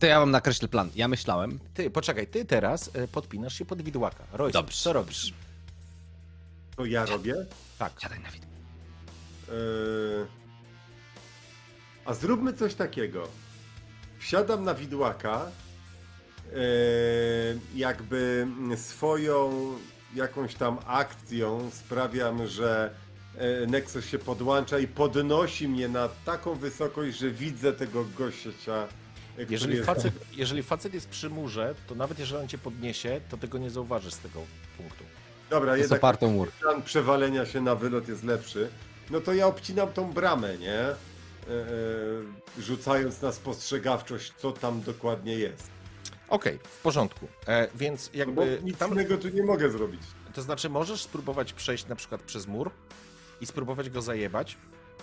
[0.00, 0.90] To ja wam nakreślę plan.
[0.94, 1.58] Ja myślałem.
[1.74, 4.24] Ty, poczekaj, ty teraz e, podpinasz się pod widłaka.
[4.32, 4.76] Royce, Dobrze.
[4.76, 5.32] co robisz?
[6.76, 7.34] To ja robię?
[7.78, 7.92] Tak.
[7.98, 8.48] Siadaj na widok.
[9.48, 10.26] Yy...
[12.04, 13.28] A zróbmy coś takiego.
[14.18, 15.46] Wsiadam na widłaka,
[16.52, 16.60] yy,
[17.74, 18.46] jakby
[18.76, 19.50] swoją
[20.14, 22.94] jakąś tam akcją sprawiam, że
[23.66, 28.88] Nexus się podłącza i podnosi mnie na taką wysokość, że widzę tego gościa.
[29.48, 33.58] Jeżeli facet, jeżeli facet jest przy murze, to nawet jeżeli on cię podniesie, to tego
[33.58, 34.40] nie zauważysz z tego
[34.76, 35.04] punktu.
[35.50, 36.52] Dobra, Jest jednak oparty mur.
[36.52, 38.68] plan przewalenia się na wylot jest lepszy.
[39.10, 40.78] No to ja obcinam tą bramę, nie?
[40.80, 40.92] E,
[42.58, 45.70] e, rzucając na spostrzegawczość, co tam dokładnie jest.
[46.28, 47.28] Okej, w porządku.
[47.48, 50.00] E, więc Bo jakby nic tam, innego tu nie mogę zrobić.
[50.34, 52.70] to znaczy możesz spróbować przejść na przykład przez mur
[53.40, 54.56] i spróbować go zajebać.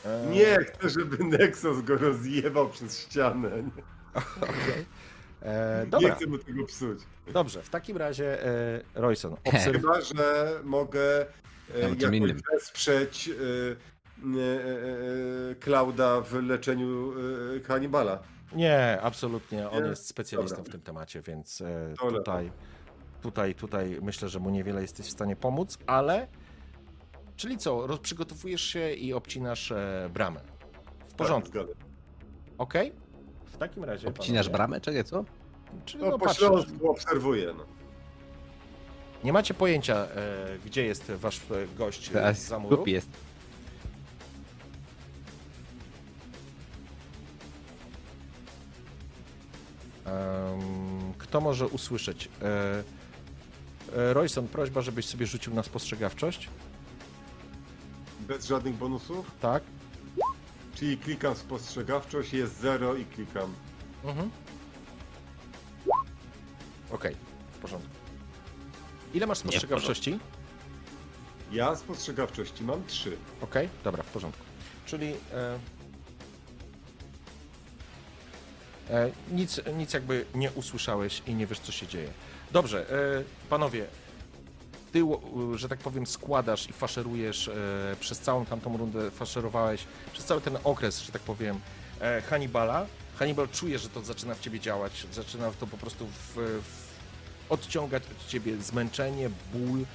[0.05, 3.49] E, Nie chcę, żeby Nexus go rozjebał przez ścianę.
[3.63, 3.83] Nie,
[5.41, 6.99] E, nie chcę mu tego psuć.
[7.33, 7.63] dobrze.
[7.63, 9.81] W takim razie, e, Royson, obserw...
[9.81, 11.25] Chyba, że mogę e,
[11.79, 12.39] Ja o czym jakoś innym.
[12.53, 17.13] wesprzeć e, e, e, Klauda w leczeniu
[17.57, 18.19] e, Hannibala.
[18.53, 19.69] Nie, absolutnie.
[19.69, 19.89] On Nie?
[19.89, 20.69] jest specjalistą Dobra.
[20.69, 22.51] w tym temacie, więc e, tutaj,
[23.21, 26.27] tutaj, tutaj myślę, że mu niewiele jesteś w stanie pomóc, ale.
[27.35, 30.41] Czyli co, roz- przygotowujesz się i obcinasz e, bramę.
[31.09, 31.67] W porządku, Tak,
[32.57, 32.73] ok?
[33.57, 34.07] W takim razie.
[34.07, 34.81] Obcinasz panowie, bramę?
[34.81, 35.23] Czekaj, co?
[35.85, 37.53] Czyli No, no, po śląsku obserwuję.
[37.57, 37.63] No.
[39.23, 40.07] Nie macie pojęcia, e,
[40.65, 42.83] gdzie jest wasz e, gość e, Teraz za muru.
[42.85, 43.09] jest.
[51.17, 52.29] Kto może usłyszeć?
[52.41, 52.83] E,
[53.97, 56.49] e, Royson, prośba, żebyś sobie rzucił na spostrzegawczość.
[58.19, 59.31] Bez żadnych bonusów.
[59.41, 59.63] Tak.
[60.77, 63.53] Czyli klikam spostrzegawczość, jest 0 i klikam.
[64.03, 64.29] Mhm.
[66.91, 67.15] Okej,
[67.51, 67.89] w porządku.
[69.13, 70.19] Ile masz spostrzegawczości?
[71.51, 73.17] Ja spostrzegawczości mam 3.
[73.41, 74.43] Okej, dobra, w porządku.
[74.85, 75.59] Czyli e,
[78.89, 82.09] e, nic, nic jakby nie usłyszałeś i nie wiesz, co się dzieje.
[82.51, 83.87] Dobrze, e, panowie,
[84.97, 87.53] ty, że tak powiem, składasz i faszerujesz e,
[87.99, 89.83] przez całą tamtą rundę, faszerowałeś
[90.13, 91.59] przez cały ten okres, że tak powiem,
[92.01, 92.85] e, Hannibala.
[93.19, 96.97] Hannibal czuje, że to zaczyna w ciebie działać, zaczyna to po prostu w, w,
[97.49, 99.85] odciągać od ciebie zmęczenie, ból,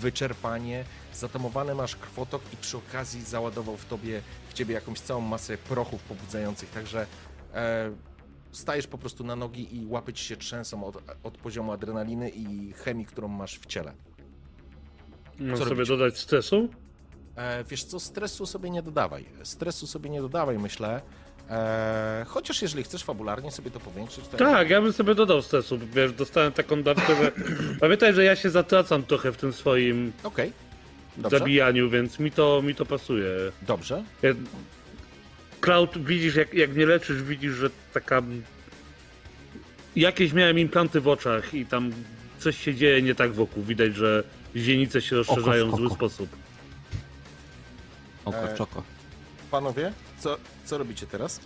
[0.00, 0.84] wyczerpanie,
[1.14, 6.02] zatamowany masz krwotok i przy okazji załadował w tobie, w ciebie jakąś całą masę prochów
[6.02, 7.06] pobudzających, także
[7.54, 7.90] e,
[8.52, 12.72] stajesz po prostu na nogi i łapy ci się trzęsą od, od poziomu adrenaliny i
[12.72, 13.92] chemii, którą masz w ciele.
[15.38, 15.88] Mam Co sobie robicie?
[15.96, 16.68] dodać stresu?
[17.36, 19.24] E, wiesz co, stresu sobie nie dodawaj.
[19.42, 21.00] Stresu sobie nie dodawaj, myślę.
[21.50, 24.36] E, chociaż jeżeli chcesz fabularnie sobie to powiększyć, to...
[24.36, 25.78] Tak, ja bym sobie dodał stresu.
[25.94, 27.32] Wiesz, dostałem taką dawkę, że.
[27.80, 30.52] Pamiętaj, że ja się zatracam trochę w tym swoim Okej.
[31.16, 31.38] Dobrze.
[31.38, 33.28] zabijaniu, więc mi to, mi to pasuje.
[33.62, 34.02] Dobrze.
[34.22, 34.30] Ja...
[35.60, 38.22] Cloud, widzisz, jak, jak mnie leczysz, widzisz, że taka.
[39.96, 41.92] Jakieś miałem implanty w oczach i tam
[42.38, 43.62] coś się dzieje nie tak wokół.
[43.62, 44.24] Widać, że
[44.56, 46.30] źrenice się rozszerzają w zły sposób.
[48.24, 48.82] Oko E, czoko.
[49.50, 51.40] Panowie, co, co robicie teraz?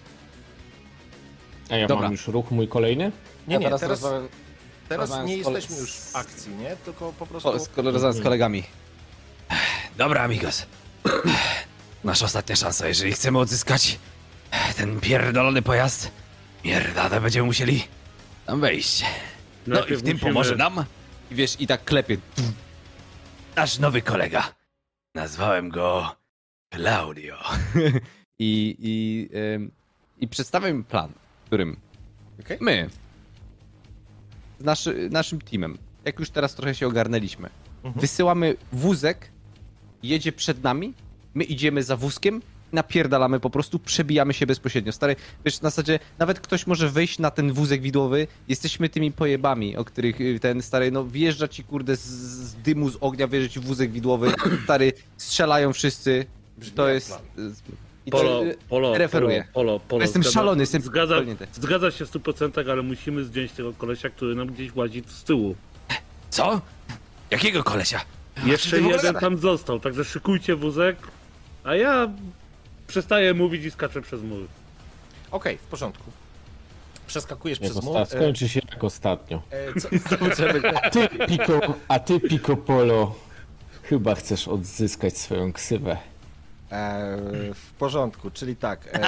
[1.71, 2.03] A ja Dobra.
[2.03, 3.13] mam już ruch mój kolejny?
[3.49, 4.29] Nie, Ja nie, teraz teraz, rozmawiam-
[4.89, 6.77] teraz rozmawiam nie z kole- jesteśmy już w akcji, nie?
[6.85, 7.49] Tylko po prostu...
[7.49, 8.63] O, z, kole- z kolegami.
[9.97, 10.67] Dobra, amigos.
[12.05, 13.99] Nasza ostatnia szansa, jeżeli chcemy odzyskać
[14.77, 16.11] ten pierdolony pojazd,
[16.65, 17.85] mierda, będziemy musieli
[18.47, 19.05] tam wejść.
[19.67, 20.85] No i Najpierw w tym musimy- pomoże nam.
[21.31, 22.17] I wiesz, i tak klepie.
[23.57, 24.55] Nasz nowy kolega.
[25.15, 26.17] Nazwałem go
[26.75, 27.37] Claudio.
[28.39, 29.71] I, i, ym,
[30.21, 31.77] I przedstawiam im plan, w którym
[32.41, 32.59] Okej.
[32.61, 32.89] my
[34.61, 37.49] z naszy, naszym teamem, jak już teraz trochę się ogarnęliśmy,
[37.85, 38.01] Mhm.
[38.01, 39.31] wysyłamy wózek,
[40.03, 40.95] jedzie przed nami,
[41.35, 42.43] my idziemy za wózkiem,
[42.73, 44.93] napierdalamy po prostu, przebijamy się bezpośrednio.
[44.93, 49.77] Stary, wiesz, na zasadzie nawet ktoś może wejść na ten wózek widłowy, jesteśmy tymi pojebami,
[49.77, 53.53] o których y, ten stary, no wjeżdża ci kurde z, z dymu, z ognia, wjeżdża
[53.55, 54.33] ci w wózek widłowy,
[54.65, 56.27] stary, strzelają wszyscy,
[56.59, 57.13] Brzmi to jest...
[57.39, 57.51] y,
[58.07, 59.45] i Polo, polo, referuję.
[59.53, 60.03] Polo, polo, polo.
[60.03, 61.17] Jestem Zgadza- szalony, jestem zgadza,
[61.53, 65.57] zgadza się w 100%, ale musimy zdjąć tego kolesia, który nam gdzieś łazi z tyłu.
[66.31, 66.61] Co?
[67.31, 68.01] Jakiego kolesia?
[68.47, 70.97] Jeszcze jeden tam został, także szykujcie wózek,
[71.65, 72.09] a ja
[72.91, 74.47] przestaję mówić i skaczę przez mur.
[75.31, 76.11] Okej, w porządku.
[77.07, 77.97] Przeskakujesz Jak przez mur.
[77.97, 79.43] osta- E, skończy się jak ostatnio.
[79.51, 79.89] e, co,
[80.37, 80.45] co,
[80.85, 83.15] A ty, Pico, a ty, Pico Polo,
[83.83, 85.97] Chyba chcesz odzyskać swoją ksywę.
[86.73, 87.17] E,
[87.55, 88.89] w porządku, czyli tak.
[88.93, 89.01] E,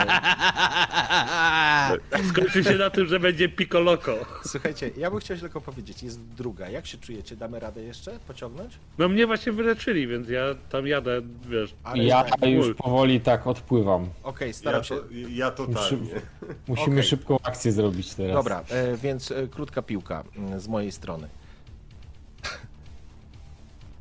[2.30, 4.14] Skończy się na tym, że będzie Pikoloko.
[4.46, 6.68] słuchajcie, ja bym chciał tylko powiedzieć, jest druga.
[6.68, 7.36] Jak się czujecie?
[7.36, 8.78] Damy radę jeszcze pociągnąć?
[8.98, 11.74] No mnie właśnie wyleczyli, więc ja tam jadę, wiesz.
[11.84, 12.74] Ale Ja tak, już ból.
[12.74, 14.08] powoli tak odpływam.
[14.22, 14.96] Okej, Ja, staram się.
[14.96, 16.08] to, ja totalnie.
[16.68, 17.02] Musimy Okej.
[17.08, 18.34] szybką akcję zrobić teraz.
[18.34, 21.28] Dobra, e, więc e, krótka piłka mm, z mojej strony.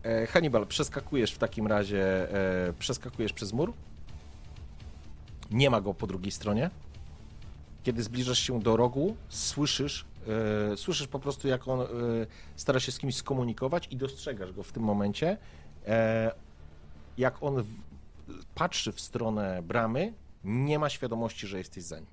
[0.03, 2.33] E, Hannibal, przeskakujesz w takim razie,
[2.67, 3.73] e, przeskakujesz przez mur.
[5.51, 6.69] Nie ma go po drugiej stronie.
[7.83, 10.05] Kiedy zbliżasz się do rogu, słyszysz,
[10.73, 11.85] e, słyszysz po prostu, jak on e,
[12.55, 15.37] stara się z kimś skomunikować i dostrzegasz go w tym momencie.
[15.87, 16.31] E,
[17.17, 17.67] jak on w,
[18.55, 22.07] patrzy w stronę bramy, nie ma świadomości, że jesteś za nim.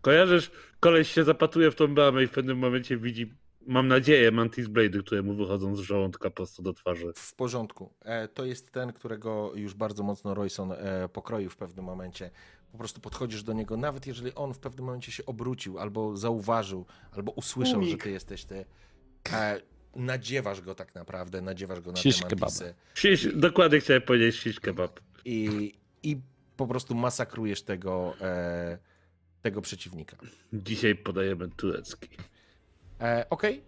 [0.00, 3.32] Kojarzysz, koleś się zapatruje w tą bramę i w pewnym momencie widzi,
[3.66, 7.12] mam nadzieję, Mantis Blade, które mu wychodzą z żołądka prosto do twarzy.
[7.16, 7.92] W porządku.
[8.00, 12.30] E, to jest ten, którego już bardzo mocno Royson e, pokroił w pewnym momencie.
[12.72, 16.86] Po prostu podchodzisz do niego, nawet jeżeli on w pewnym momencie się obrócił, albo zauważył,
[17.12, 17.90] albo usłyszał, Umik.
[17.90, 18.64] że ty jesteś ty.
[19.32, 19.60] E,
[19.96, 22.74] nadziewasz go tak naprawdę, nadziewasz go na Shish te mantisy
[23.34, 25.00] dokładnie chciałem powiedzieć shish kebab.
[25.24, 26.16] i, i
[26.56, 28.78] po prostu masakrujesz tego, e,
[29.42, 30.16] tego przeciwnika.
[30.52, 32.08] Dzisiaj podajemy turecki.
[33.00, 33.62] E, Okej.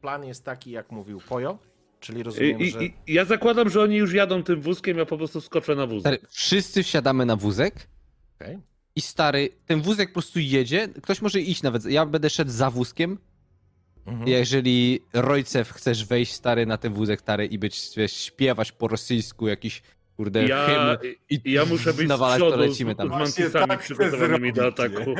[0.00, 1.58] Plan jest taki, jak mówił Pojo,
[2.00, 2.84] czyli rozumiem, i, że...
[2.84, 6.00] i, ja zakładam, że oni już jadą tym wózkiem, ja po prostu skoczę na wózek.
[6.00, 7.88] Stary, wszyscy wsiadamy na wózek
[8.40, 8.58] Okej.
[8.96, 10.88] i stary, ten wózek po prostu jedzie.
[10.88, 11.84] Ktoś może iść nawet.
[11.84, 13.18] Ja będę szedł za wózkiem.
[14.06, 14.28] Mhm.
[14.28, 19.48] Jeżeli Rojcew chcesz wejść stary na ten wózek stary i być, wiesz, śpiewać po rosyjsku
[19.48, 19.82] jakiś
[20.16, 23.08] kurde Ja, hymn i ja muszę być z nawalać, to przodu lecimy z, tam.
[23.08, 25.00] z mantisami tak przygotowanymi do ataku.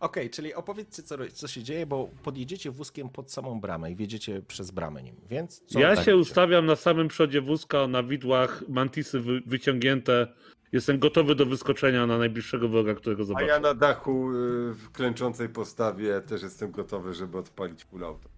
[0.00, 4.42] Okej, czyli opowiedzcie, co, co się dzieje, bo podjedziecie wózkiem pod samą bramę i wjedziecie
[4.48, 8.62] przez bramę nim, więc co Ja tak się ustawiam na samym przodzie wózka, na widłach,
[8.68, 10.26] mantisy wy, wyciągnięte.
[10.72, 13.46] Jestem gotowy do wyskoczenia na najbliższego wroga, którego A zobaczę.
[13.46, 14.34] ja na dachu y,
[14.74, 18.28] w klęczącej postawie też jestem gotowy, żeby odpalić full auto.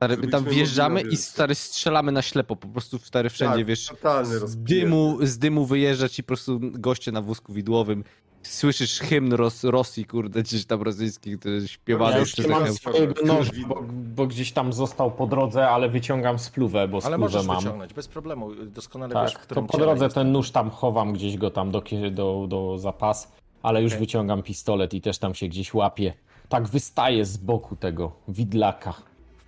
[0.00, 3.86] Stary, my tam wjeżdżamy i stary strzelamy na ślepo, po prostu stary wszędzie, Tak, wiesz,
[3.86, 8.04] totalny z dymu, z dymu wyjeżdża ci po prostu goście na wózku widłowym.
[8.42, 13.38] Słyszysz hymn Ros Rosji, kurde, gdzieś tam rosyjski, który śpiewany Ja przez mam swojego widmo.
[13.68, 13.82] bo,
[14.14, 17.56] bo gdzieś tam został po drodze, ale wyciągam spluwę, bo Ale spluwę możesz mam.
[17.56, 20.14] wyciągnąć, bez problemu, doskonale wiesz, w Tak, to którym po drodze jest.
[20.14, 23.32] ten nóż tam chowam gdzieś go tam do, do, do zapas,
[23.62, 24.00] ale już Okej.
[24.00, 26.12] wyciągam pistolet i też tam się gdzieś łapię.
[26.48, 28.94] Tak wystaje z boku tego widlaka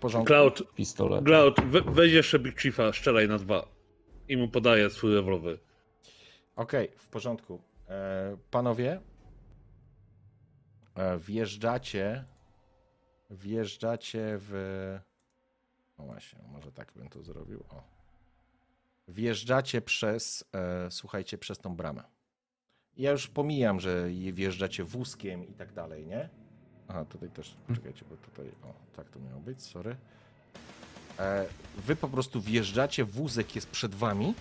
[0.03, 0.27] porządku.
[0.27, 1.25] Cloud, pistolet.
[1.25, 3.69] Cloud, we, weź jeszcze Big Chiefa, strzelaj na dwa.
[4.29, 5.59] I mu podaję swój rewolwer.
[6.57, 7.63] Okej, w porządku.
[7.89, 9.01] E, panowie,
[10.95, 12.25] e, wjeżdżacie,
[13.31, 14.53] wjeżdżacie w...
[15.99, 17.65] No właśnie, może tak bym to zrobił.
[17.71, 17.83] O.
[19.09, 22.03] Wjeżdżacie przez, e, słuchajcie, przez tą bramę.
[22.97, 26.29] Ja już pomijam, że je- wjeżdżacie wózkiem i tak dalej, nie?
[26.93, 29.97] Aha, tutaj też, czekajcie, bo tutaj, o, tak to miało być, sorry.
[31.19, 31.45] E,
[31.87, 34.35] wy po prostu wjeżdżacie, wózek jest przed wami,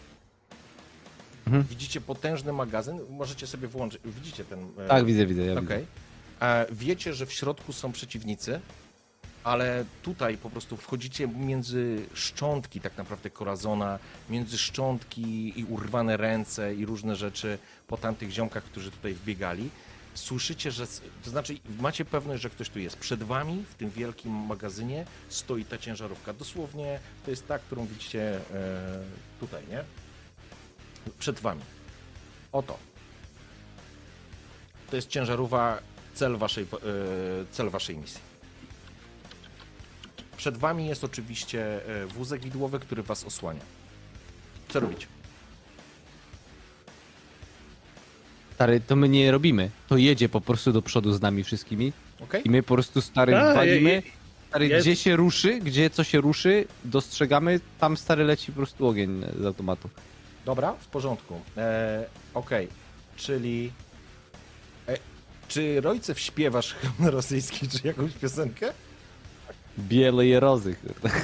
[1.69, 4.01] Widzicie potężny magazyn, możecie sobie włączyć.
[4.05, 4.59] Widzicie ten.
[4.77, 5.73] e, Tak, widzę, widzę, ja widzę.
[6.41, 8.59] E, Wiecie, że w środku są przeciwnicy,
[9.43, 13.99] ale tutaj po prostu wchodzicie między szczątki, tak naprawdę Corazona,
[14.29, 19.69] między szczątki i urwane ręce i różne rzeczy po tamtych ziomkach, którzy tutaj wbiegali.
[20.13, 20.87] Słyszycie, że.
[21.23, 22.97] To znaczy, macie pewność, że ktoś tu jest.
[22.97, 26.33] Przed wami, w tym wielkim magazynie, stoi ta ciężarówka.
[26.33, 29.03] Dosłownie to jest ta, którą widzicie e,
[29.39, 29.83] tutaj, nie?
[31.19, 31.61] Przed wami.
[32.51, 32.77] Oto.
[34.89, 35.79] To jest ciężarówka,
[36.13, 36.67] cel waszej, e,
[37.51, 38.21] cel waszej misji.
[40.37, 43.61] Przed wami jest oczywiście e, wózek widłowy, który was osłania.
[44.69, 45.07] Co robicie?
[48.61, 49.69] Stary, to my nie robimy.
[49.87, 51.93] To jedzie po prostu do przodu z nami wszystkimi
[52.23, 52.41] Okej?
[52.45, 53.93] i my po prostu stary Tak, walimy.
[53.95, 54.01] ja-
[54.49, 58.87] Stary, ja- gdzie się ruszy, gdzie co się ruszy, dostrzegamy, tam stary leci po prostu
[58.87, 59.89] ogień z automatu.
[60.45, 61.41] Dobra, w porządku.
[61.57, 62.67] E, Okej,
[63.17, 63.71] czyli.
[64.87, 64.97] E,
[65.47, 68.73] czy Rojcew śpiewasz hymn rosyjski, czy jakąś piosenkę?
[69.79, 70.75] Biele je rozy.
[70.75, 71.15] kurde.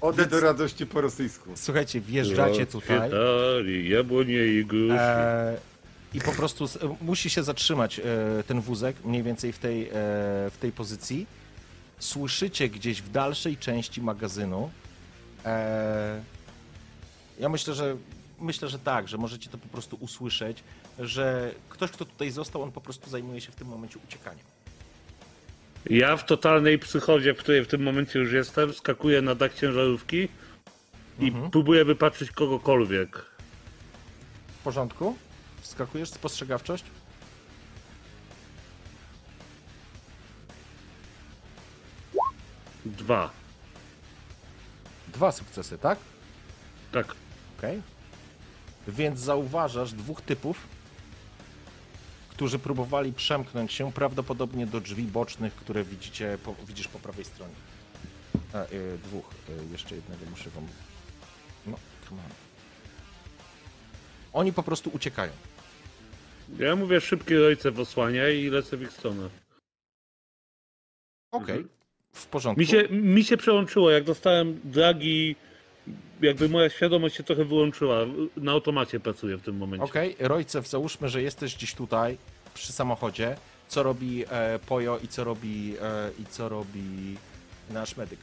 [0.00, 1.50] Ode do radości po rosyjsku.
[1.54, 3.00] Słuchajcie, wjeżdżacie tutaj.
[3.00, 5.00] Kwietali, jabłonie i gruszy.
[5.00, 5.56] E,
[6.16, 6.64] I po prostu
[7.00, 8.02] musi się zatrzymać e,
[8.46, 9.90] ten wózek mniej więcej w tej, e,
[10.50, 11.26] w tej pozycji.
[11.98, 14.70] Słyszycie gdzieś w dalszej części magazynu.
[15.44, 16.22] E,
[17.40, 17.96] ja myślę, że
[18.40, 20.62] myślę, że tak, że możecie to po prostu usłyszeć,
[20.98, 24.44] że ktoś, kto tutaj został, on po prostu zajmuje się w tym momencie uciekaniem.
[25.90, 30.28] Ja w totalnej psychozie, w której w tym momencie już jestem, skakuję na dach ciężarówki
[31.20, 33.24] i próbuję wypatrzyć kogokolwiek.
[34.60, 35.16] W porządku?
[35.66, 36.84] Wskakujesz, spostrzegawczość?
[42.84, 43.30] Dwa.
[45.08, 45.98] Dwa sukcesy, tak?
[46.92, 47.14] Tak.
[47.58, 47.82] Okej.
[48.88, 50.56] Więc zauważasz dwóch typów,
[52.28, 57.54] którzy próbowali przemknąć się prawdopodobnie do drzwi bocznych, które widzicie, po, widzisz po prawej stronie.
[58.52, 59.30] A, y, dwóch.
[59.48, 60.66] Y, jeszcze jednego muszę wam...
[61.66, 61.76] No,
[62.08, 62.30] come on.
[64.32, 65.32] Oni po prostu uciekają.
[66.58, 69.28] Ja mówię szybkie ojce w osłania i lecę w ich stronę.
[71.32, 71.66] Okej.
[72.12, 72.60] W porządku.
[72.60, 75.36] Mi się, mi się przełączyło, jak dostałem dragi,
[76.22, 77.98] jakby moja świadomość się trochę wyłączyła.
[78.36, 79.84] Na automacie pracuję w tym momencie.
[79.84, 82.18] Okej, Rojcew, załóżmy, że jesteś gdzieś tutaj
[82.54, 83.36] przy samochodzie.
[83.68, 87.16] Co robi e, Pojo i co robi, e, i co robi
[87.70, 88.18] nasz medyk?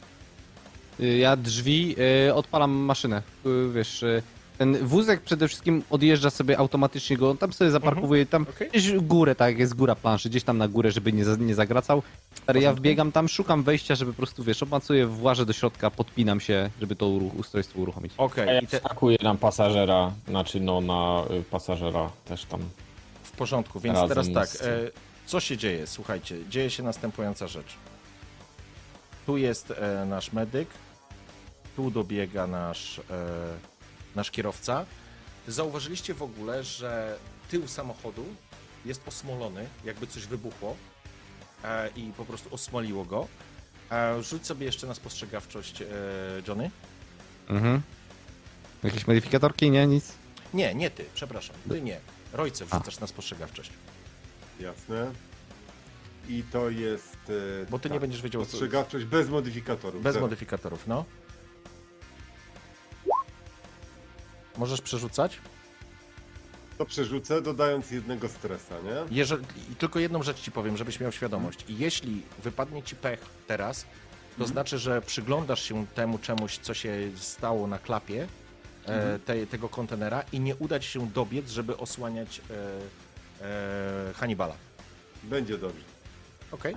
[0.98, 1.96] Ja drzwi,
[2.28, 3.22] y, odpalam maszynę.
[3.46, 4.22] Y, Wiesz, y,
[4.58, 8.70] ten wózek przede wszystkim odjeżdża sobie automatycznie go, on tam sobie zaparkowuje, tam Okej.
[8.70, 11.54] gdzieś górę, tak jak jest góra planszy, gdzieś tam na górę, żeby nie, za- nie
[11.54, 12.02] zagracał.
[12.34, 16.40] Stary, ja wbiegam tam, szukam wejścia, żeby po prostu, wiesz, obmacuję, włażę do środka, podpinam
[16.40, 18.12] się, żeby to uruch, ustrojstwo uruchomić.
[18.16, 22.60] Okej, A ja i te, wskakuję na pasażera, znaczy no na y, pasażera też tam.
[23.22, 24.90] w porządku, więc Razem teraz tak, z- e,
[25.26, 25.86] co się dzieje?
[25.86, 27.74] Słuchajcie, dzieje się następująca rzecz.
[29.26, 30.68] Tu jest e, nasz medyk,
[31.76, 33.02] tu dobiega nasz, e,
[34.14, 34.86] nasz kierowca.
[35.48, 37.18] Zauważyliście w ogóle, że
[37.50, 38.24] tył samochodu
[38.84, 40.76] jest osmolony, jakby coś wybuchło
[41.64, 43.28] e, i po prostu osmoliło go.
[43.90, 45.86] E, rzuć sobie jeszcze na spostrzegawczość, e,
[46.48, 46.70] Johnny.
[47.48, 47.80] Mhm.
[48.82, 49.70] Jakieś modyfikatorki?
[49.70, 50.12] Nie, nic?
[50.54, 52.00] Nie, nie ty, przepraszam, ty nie.
[52.32, 53.70] Rojce wrzucasz na spostrzegawczość.
[54.60, 55.10] Jasne.
[56.28, 57.16] I to jest...
[57.62, 60.02] e, Bo ty nie będziesz wiedział, co- Ostrzegawczość bez modyfikatorów.
[60.02, 60.26] Bez Zero.
[60.26, 61.04] modyfikatorów, no.
[64.58, 65.38] Możesz przerzucać?
[66.78, 69.16] To przerzucę, dodając jednego stresa, nie?
[69.16, 71.64] Jeżeli, I tylko jedną rzecz ci powiem, żebyś miał świadomość.
[71.68, 73.86] Jeśli wypadnie ci pech teraz,
[74.38, 78.26] to znaczy, że przyglądasz się temu czemuś, co się stało na klapie
[78.86, 82.54] e, tej, tego kontenera i nie uda ci się dobiec, żeby osłaniać e,
[83.46, 84.54] e, Hannibala.
[85.22, 85.84] Będzie dobrze.
[86.52, 86.76] Okej?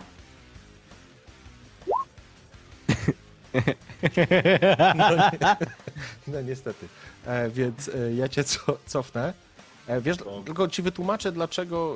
[4.95, 5.65] No, ni-
[6.33, 6.87] no niestety.
[7.25, 9.33] E, więc e, ja cię co, cofnę.
[9.87, 11.95] E, wiesz, tylko ci wytłumaczę, dlaczego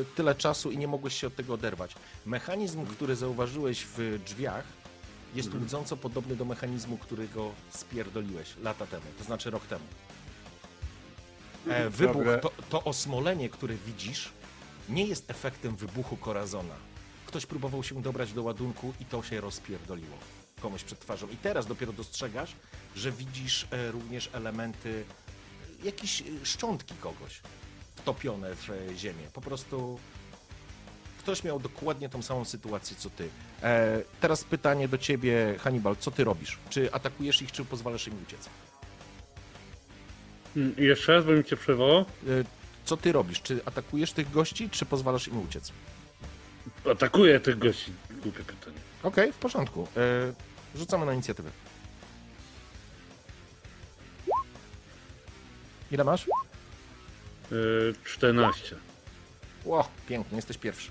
[0.00, 1.94] e, tyle czasu i nie mogłeś się od tego oderwać.
[2.26, 4.64] Mechanizm, który zauważyłeś w drzwiach,
[5.34, 9.84] jest łudząco podobny do mechanizmu, którego spierdoliłeś lata temu, to znaczy rok temu.
[11.68, 12.38] E, wybuch, Dobre.
[12.38, 14.32] to, to osmolenie, które widzisz,
[14.88, 16.74] nie jest efektem wybuchu Corazona.
[17.26, 20.16] Ktoś próbował się dobrać do ładunku i to się rozpierdoliło
[20.60, 21.28] komuś przed twarzą.
[21.28, 22.52] I teraz dopiero dostrzegasz,
[22.96, 25.04] że widzisz e, również elementy,
[25.84, 27.40] jakieś e, szczątki kogoś
[27.96, 29.22] wtopione w e, ziemię.
[29.32, 29.98] Po prostu
[31.18, 33.28] ktoś miał dokładnie tą samą sytuację co ty.
[33.62, 36.58] E, teraz pytanie do ciebie, Hannibal, co ty robisz?
[36.70, 38.48] Czy atakujesz ich, czy pozwalasz im uciec?
[40.56, 42.00] Mm, Jeszcze raz, bym cię przywołał.
[42.00, 42.04] E,
[42.84, 43.42] co ty robisz?
[43.42, 45.72] Czy atakujesz tych gości, czy pozwalasz im uciec?
[46.92, 47.92] Atakuję tych gości.
[48.10, 48.76] Głupie pytanie.
[49.06, 49.88] Okej, w porządku.
[49.96, 51.50] E, rzucamy na inicjatywę.
[55.92, 56.26] Ile masz?
[57.50, 58.76] Yy, 14.
[59.64, 60.90] Ło, pięknie, jesteś pierwszy.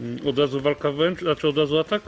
[0.00, 2.02] Mm, Od razu walka wręcz, znaczy od razu atak?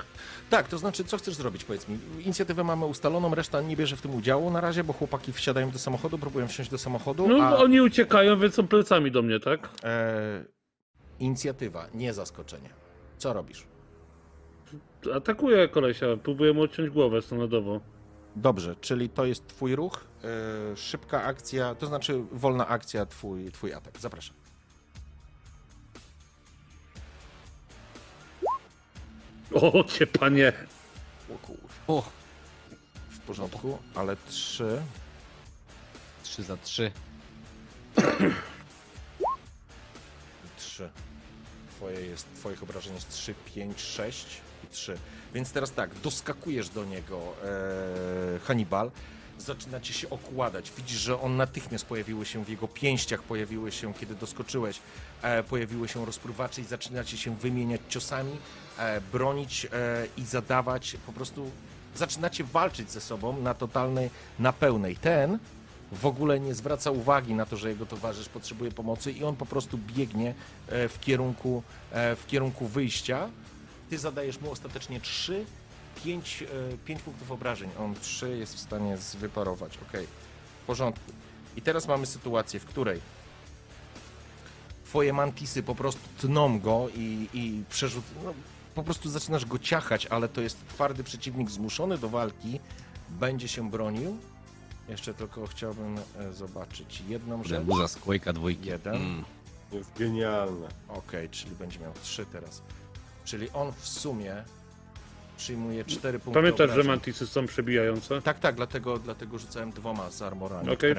[0.50, 1.98] Tak, to znaczy, co chcesz zrobić, powiedz mi?
[2.24, 5.78] Inicjatywę mamy ustaloną, reszta nie bierze w tym udziału na razie, bo chłopaki wsiadają do
[5.78, 9.68] samochodu, próbują wsiąść do samochodu, No a oni uciekają, więc są plecami do mnie, tak?
[9.84, 10.55] e,
[11.20, 12.70] inicjatywa, nie zaskoczenie.
[13.18, 13.66] Co robisz?
[15.14, 17.80] Atakuję kolesia, próbuję mu odciąć głowę standardowo.
[18.36, 20.05] Dobrze, czyli to jest twój ruch,
[20.72, 24.01] e, szybka akcja, to znaczy wolna akcja, twój, twój atak.
[24.01, 24.36] Zapraszam.
[29.55, 30.52] O, cię panie.
[31.88, 31.97] O.
[31.98, 32.02] O,
[33.10, 34.82] W porządku, ale trzy.
[36.22, 36.90] 3 za 3.
[40.56, 40.90] Trzy.
[41.77, 44.27] Twoje jest, twoich obrażeń jest 3, 5, 6
[44.65, 44.98] i 3.
[45.35, 48.90] Więc teraz tak, doskakujesz do niego, e, Hannibal.
[49.39, 50.73] Zaczynacie się okładać.
[50.77, 54.81] Widzisz, że on natychmiast pojawiły się w jego pięściach, pojawiły się, kiedy doskoczyłeś,
[55.23, 58.36] e, pojawiły się rozpruwacze i zaczynacie się wymieniać ciosami,
[58.78, 59.69] e, bronić e,
[60.16, 60.97] i zadawać.
[61.07, 61.51] Po prostu
[61.94, 64.97] zaczynacie walczyć ze sobą na totalnej, na pełnej.
[64.97, 65.39] Ten
[65.92, 69.46] w ogóle nie zwraca uwagi na to, że jego towarzysz potrzebuje pomocy i on po
[69.46, 70.34] prostu biegnie
[70.68, 73.28] e, w kierunku, e, w kierunku wyjścia.
[73.90, 75.44] Ty zadajesz mu ostatecznie 3,
[76.04, 76.44] 5,
[76.84, 77.70] 5 punktów obrażeń.
[77.78, 79.78] On 3 jest w stanie wyparować.
[79.78, 80.02] Ok,
[80.62, 81.12] w porządku.
[81.56, 83.00] I teraz mamy sytuację, w której
[84.84, 88.04] twoje mantisy po prostu tną go i, i przerzut...
[88.24, 88.34] No,
[88.74, 92.60] po prostu zaczynasz go ciachać, ale to jest twardy przeciwnik zmuszony do walki.
[93.08, 94.18] Będzie się bronił.
[94.88, 97.62] Jeszcze tylko chciałbym e, zobaczyć jedną rzecz.
[97.62, 98.68] Buza z Quake'a dwójki.
[98.68, 98.94] Jeden.
[98.94, 99.24] Mm.
[99.72, 100.68] Jest genialne.
[100.88, 102.62] Okej, czyli będzie miał trzy teraz.
[103.24, 104.44] Czyli on w sumie
[105.36, 106.86] przyjmuje cztery punkty Pamiętasz, że obrażeń.
[106.92, 108.22] mantisy są przebijające?
[108.22, 110.94] Tak, tak, dlatego, dlatego rzucałem dwoma z armorami Okej.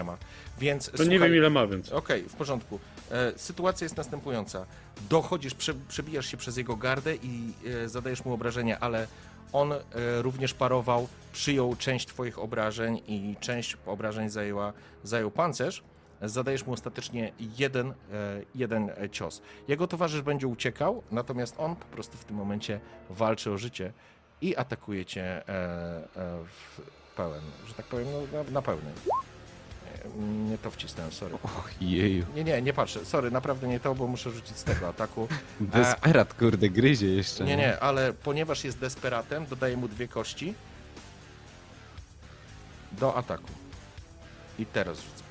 [0.59, 1.91] Więc To słuchaj, nie wiem ile ma, więc.
[1.91, 2.79] Okej, w porządku.
[3.11, 4.65] E, sytuacja jest następująca.
[5.09, 7.53] Dochodzisz, prze, przebijasz się przez jego gardę i
[7.83, 9.07] e, zadajesz mu obrażenia, ale
[9.53, 9.77] on e,
[10.21, 15.83] również parował, przyjął część twoich obrażeń i część obrażeń zajęła, zajął pancerz.
[16.21, 17.93] Zadajesz mu ostatecznie jeden, e,
[18.55, 19.41] jeden e, cios.
[19.67, 22.79] Jego towarzysz będzie uciekał, natomiast on po prostu w tym momencie
[23.09, 23.93] walczy o życie
[24.41, 25.43] i atakuje cię
[26.45, 26.81] w
[27.15, 28.93] pełen, że tak powiem, no, na, na pełnej.
[30.49, 31.35] Nie to wcisnąłem, sorry.
[31.43, 32.25] Och, jeju.
[32.35, 33.05] Nie, nie, nie patrzę.
[33.05, 35.27] Sorry, naprawdę nie to, bo muszę rzucić z tego ataku.
[35.61, 37.43] Desperat, kurde, gryzie jeszcze.
[37.43, 40.53] Nie, nie, ale ponieważ jest desperatem, dodaję mu dwie kości
[42.91, 43.49] do ataku.
[44.59, 45.23] I teraz rzucę.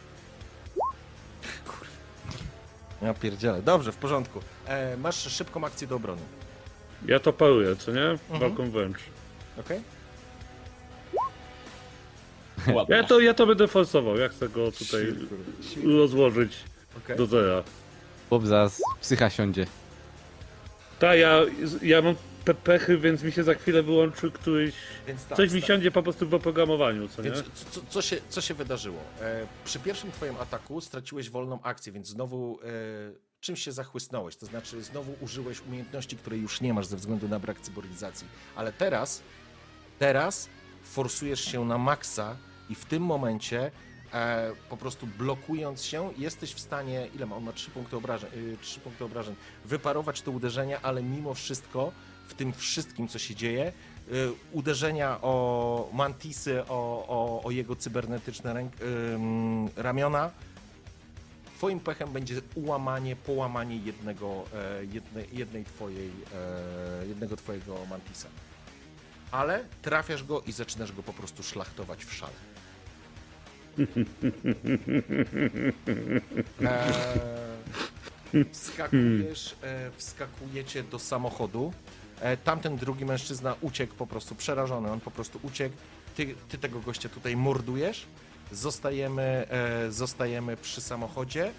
[1.64, 1.86] Kurwa.
[3.02, 3.62] Ja pierdzielę.
[3.62, 4.40] Dobrze, w porządku.
[4.66, 6.22] E, masz szybką akcję do obrony.
[7.06, 8.04] Ja to paruję, co nie?
[8.06, 8.40] Mhm.
[8.40, 8.98] Walką wręcz.
[9.60, 9.80] Okej?
[12.88, 15.14] Ja to, ja to będę forsował, jak chcę go tutaj
[15.84, 16.52] rozłożyć
[16.98, 17.16] Okej.
[17.16, 17.62] do zera.
[18.30, 19.66] Bob zaraz psycha siądzie.
[20.98, 21.40] Tak, ja,
[21.82, 22.14] ja mam
[22.44, 24.74] pe pechy, więc mi się za chwilę wyłączy któryś...
[25.06, 27.30] Więc tak, Coś mi sta- siądzie po prostu w oprogramowaniu, co nie?
[27.30, 29.00] Więc co, co, się, co się wydarzyło?
[29.20, 32.66] E, przy pierwszym twoim ataku straciłeś wolną akcję, więc znowu e,
[33.40, 34.36] czymś się zachłysnąłeś.
[34.36, 38.26] To znaczy znowu użyłeś umiejętności, której już nie masz ze względu na brak cyborizacji.
[38.56, 39.22] Ale teraz,
[39.98, 40.48] teraz
[40.82, 42.36] forsujesz się na maksa
[42.70, 43.70] i w tym momencie
[44.12, 47.36] e, po prostu blokując się jesteś w stanie, ile ma?
[47.36, 49.34] On ma 3 punkty obrażeń, y, 3 punkty obrażeń,
[49.64, 51.92] wyparować te uderzenia, ale mimo wszystko
[52.28, 53.72] w tym wszystkim, co się dzieje,
[54.12, 60.30] y, uderzenia o mantisy, o, o, o jego cybernetyczne ręk, ym, ramiona.
[61.56, 68.28] Twoim pechem będzie ułamanie, połamanie jednego, e, jedne, jednej twojej, e, jednego twojego mantisa.
[69.30, 72.55] Ale trafiasz go i zaczynasz go po prostu szlachtować w szale.
[76.60, 81.72] Eee, wskakujesz, e, wskakujecie do samochodu.
[82.20, 84.90] E, tamten drugi mężczyzna uciekł po prostu przerażony.
[84.90, 85.76] On po prostu uciekł.
[86.16, 88.06] Ty, ty tego gościa tutaj mordujesz.
[88.52, 91.52] Zostajemy, e, zostajemy przy samochodzie.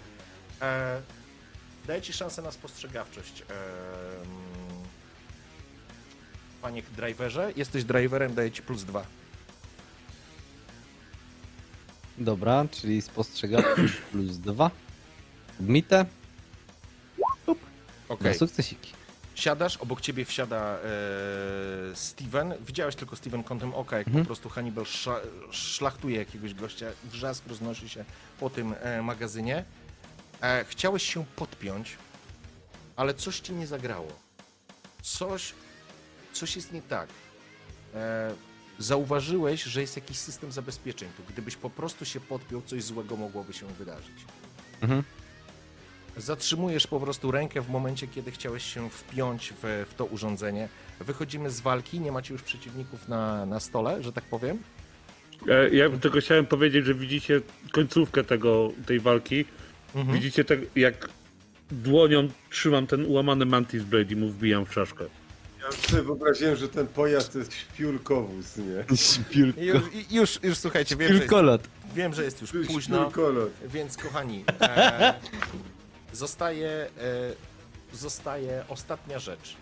[0.62, 1.00] E,
[1.86, 3.42] daję ci szansę na spostrzegawczość.
[3.42, 4.28] E, mm,
[6.62, 9.17] panie driverze, jesteś driverem, daję ci plus dwa.
[12.18, 14.70] Dobra, czyli spostrzegawczość plus dwa.
[15.60, 16.06] Odmite.
[18.08, 18.32] Okej.
[18.32, 18.92] Na sukcesiki.
[19.34, 22.54] Siadasz, obok ciebie wsiada e, Steven.
[22.66, 24.24] Widziałeś tylko Steven kątem oka, jak Mhm.
[24.24, 24.84] po prostu Hannibal
[25.50, 26.86] szlachtuje jakiegoś gościa.
[27.04, 28.04] Wrzask roznosi się
[28.40, 29.64] po tym e, magazynie.
[30.42, 31.96] E, chciałeś się podpiąć,
[32.96, 34.12] ale coś ci nie zagrało.
[35.02, 35.54] Coś,
[36.32, 37.08] coś jest nie tak.
[37.94, 38.34] E,
[38.78, 41.22] zauważyłeś, że jest jakiś system zabezpieczeń tu.
[41.32, 44.24] Gdybyś po prostu się podpiął, coś złego mogłoby się wydarzyć.
[44.80, 45.02] Mhm.
[46.16, 50.68] Zatrzymujesz po prostu rękę w momencie, kiedy chciałeś się wpiąć w, w to urządzenie.
[51.00, 54.58] Wychodzimy z walki, nie macie już przeciwników na, na stole, że tak powiem.
[55.48, 57.40] E, Ja tylko chciałem powiedzieć, że widzicie
[57.72, 59.44] końcówkę tego, tej walki.
[59.94, 60.16] Mhm.
[60.18, 61.08] Widzicie tak, jak
[61.70, 65.04] dłonią trzymam ten ułamany Mantis Blade i mu wbijam w czaszkę.
[65.72, 68.96] Ja sobie wyobraziłem, że ten pojazd to jest śpiórkowóz, nie?
[68.96, 69.60] Śpiórko.
[69.60, 73.52] Już, już, już słuchajcie, wiem że, jest, wiem, że jest już późno, Śpiórkolot.
[73.66, 75.14] więc kochani, e,
[76.12, 76.86] zostaje, e,
[77.96, 79.56] zostaje ostatnia rzecz.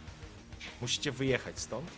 [0.80, 1.90] Musicie wyjechać stąd,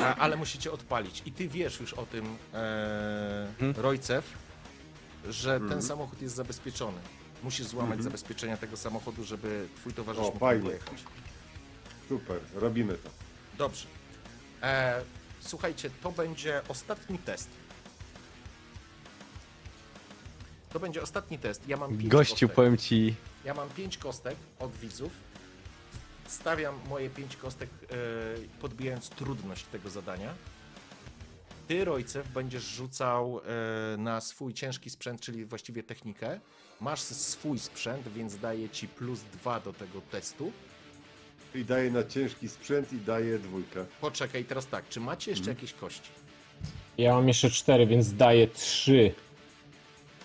[0.00, 1.22] a, ale musicie odpalić.
[1.26, 4.24] I ty wiesz już o tym, e, Rojcew,
[5.28, 6.98] że ten samochód jest zabezpieczony.
[7.42, 10.68] Musisz złamać zabezpieczenia tego samochodu, żeby twój towarzysz O, mógł fajnie.
[10.68, 11.04] wyjechać.
[12.08, 13.10] Super, robimy to.
[13.58, 13.86] Dobrze.
[14.62, 15.02] E,
[15.40, 17.48] słuchajcie, to będzie ostatni test.
[20.72, 21.68] To będzie ostatni test.
[21.68, 22.52] Ja mam pięć Gościu, kostek.
[22.56, 23.14] powiem ci,
[23.44, 25.12] Ja mam pięć kostek od widzów.
[26.26, 27.86] Stawiam moje pięć kostek, e,
[28.60, 30.34] podbijając trudność tego zadania.
[31.68, 33.40] Ty, Rojcew, będziesz rzucał
[33.94, 36.40] e, na swój ciężki sprzęt, czyli właściwie technikę.
[36.80, 40.52] Masz swój sprzęt, więc daje ci plus dwa do tego testu.
[41.54, 43.84] I daje na ciężki sprzęt i daje dwójkę.
[44.00, 45.56] Poczekaj, teraz tak, czy macie jeszcze Mhm.
[45.56, 46.08] jakieś kości?
[46.98, 49.14] Ja mam jeszcze cztery, więc daję trzy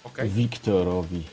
[0.04, 0.30] Okej.
[0.30, 1.24] Wiktorowi.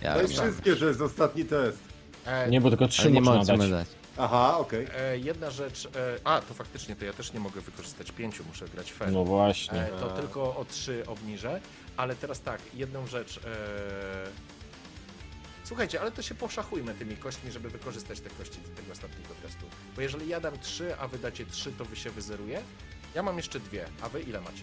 [0.00, 0.30] Ja Daj wiem.
[0.32, 1.78] wszystkie, że jest ostatni test.
[2.26, 3.88] E, Nie, bo tylko trzy Ale nie można możemy dać.
[3.88, 3.96] dać.
[4.18, 4.86] Aha, okej.
[4.96, 5.86] e, jedna rzecz.
[5.86, 5.90] E,
[6.24, 9.12] a, to faktycznie, to ja też nie mogę wykorzystać pięciu, muszę grać fair.
[9.12, 9.80] No właśnie.
[9.80, 11.60] E, to tylko o trzy obniżę.
[11.96, 13.36] Ale teraz tak, jedną rzecz.
[13.36, 13.40] E...
[15.72, 19.66] Słuchajcie, ale to się poszachujmy tymi kośćmi, żeby wykorzystać te kości do tego ostatniego testu.
[19.96, 22.62] Bo jeżeli ja dam trzy, a wy dacie trzy, to wy się wyzeruje.
[23.14, 24.62] Ja mam jeszcze dwie, a wy ile macie?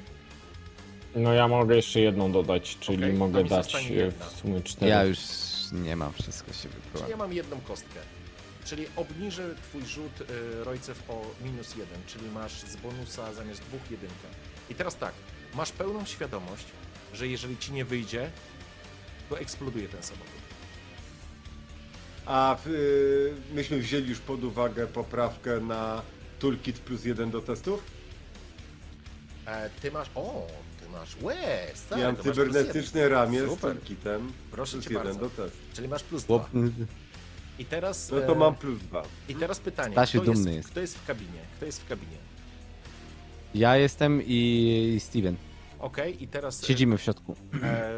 [1.15, 4.25] No ja mogę jeszcze jedną dodać, czyli Okej, to mogę mi dać zostanie e, jedna.
[4.25, 4.91] w sumie cztery.
[4.91, 5.19] Ja już
[5.71, 7.11] nie mam, wszystko się Czyli wypróbowało.
[7.11, 7.99] ja mam jedną kostkę.
[8.65, 13.91] Czyli obniżę twój rzut y, Rojcew o minus jeden, czyli masz z bonusa zamiast dwóch
[13.91, 14.27] jedynkę.
[14.69, 15.13] I teraz tak,
[15.53, 16.65] masz pełną świadomość,
[17.13, 18.29] że jeżeli ci nie wyjdzie,
[19.29, 20.38] to eksploduje ten samochód.
[22.29, 26.01] A y, myśmy wzięli już pod uwagę poprawkę na
[26.39, 27.83] toolkit plus jeden do testów?
[29.45, 30.09] E, ty masz.
[30.15, 30.47] O,
[30.83, 31.99] ty masz łez, tak?
[31.99, 33.17] I to masz plus antybernetyczne jeden.
[33.17, 33.59] ramię z Super.
[33.59, 35.19] toolkitem Proszę plus cię jeden bardzo.
[35.19, 35.57] do testu.
[35.73, 36.49] Czyli masz plus Chłop...
[36.49, 36.59] dwa.
[37.59, 38.11] I teraz.
[38.11, 39.03] No to e, mam plus dwa.
[39.29, 39.91] I teraz pytanie.
[39.91, 40.69] Stasiu kto dumny jest, jest.
[40.69, 41.39] Kto jest w kabinie?
[41.57, 42.17] Kto jest w kabinie?
[43.55, 45.35] Ja jestem i Steven.
[45.79, 46.63] Okej, i teraz.
[46.63, 47.35] e, Siedzimy w środku.
[47.63, 47.91] E,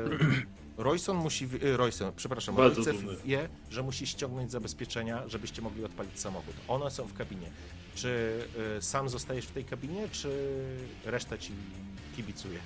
[0.81, 1.49] Royson musi.
[1.73, 2.81] e, Royson, przepraszam, Bardzo
[3.25, 6.53] wie, że musi ściągnąć zabezpieczenia, żebyście mogli odpalić samochód.
[6.67, 7.47] One są w kabinie.
[7.95, 8.39] Czy
[8.77, 10.29] e, sam zostajesz w tej kabinie, czy
[11.05, 11.51] reszta ci
[12.15, 12.59] kibicuje?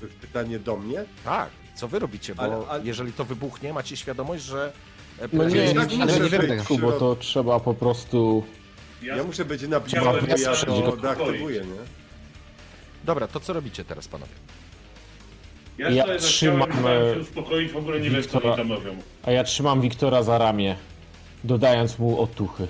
[0.00, 1.04] To jest pytanie do mnie.
[1.24, 1.50] Tak.
[1.74, 2.34] Co wy robicie?
[2.34, 4.72] Bo Ale- ale- jeżeli to wybuchnie, macie świadomość, że.
[5.18, 8.44] e, No nie, Ja nie, tak nie, nie wiem, bo to trzeba po prostu...
[9.02, 11.02] Ja muszę być na bo ja to go.
[11.02, 11.99] deaktywuję, nie?
[13.04, 14.32] Dobra, to co robicie teraz, panowie?
[15.78, 18.66] Ja, Ja trzymam, starałem e, się uspokoić, w ogóle nie wiem, co Wiktora- mi tam
[18.66, 18.96] mówią.
[19.22, 20.76] A ja trzymam Wiktora za ramię,
[21.44, 22.66] dodając mu otuchy.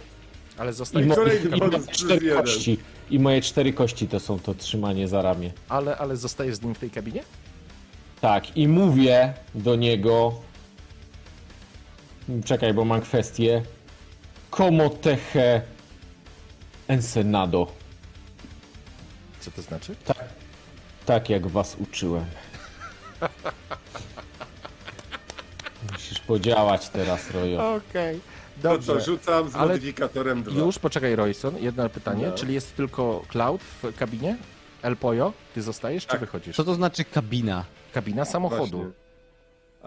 [0.59, 2.43] Ale I, mo- i, i moje cztery jeden.
[2.43, 2.79] kości.
[3.11, 5.53] I moje cztery kości to są to trzymanie za ramię.
[5.69, 7.23] Ale, ale zostajesz z nim w tej kabinie?
[8.21, 10.35] Tak, i mówię do niego.
[12.45, 13.63] Czekaj, bo mam kwestię.
[14.51, 14.91] Como
[16.89, 17.73] ensenado.
[19.41, 19.97] Co to znaczy?
[21.07, 22.25] Tak jak was uczyłem.
[25.93, 27.75] Musisz podziałać teraz, Rojo.
[27.75, 28.21] Okej.
[28.63, 30.61] To co, rzucam z Ale- modyfikatorem 2.
[30.61, 32.27] Już, poczekaj, Royson, jedno pytanie.
[32.27, 32.33] No.
[32.33, 34.37] Czyli jest tylko Cloud w kabinie?
[34.83, 36.21] El Poyo, ty zostajesz czy Tak.
[36.21, 36.57] wychodzisz?
[36.57, 37.65] Co to znaczy kabina?
[37.93, 38.79] Kabina samochodu.
[38.79, 39.01] Właśnie.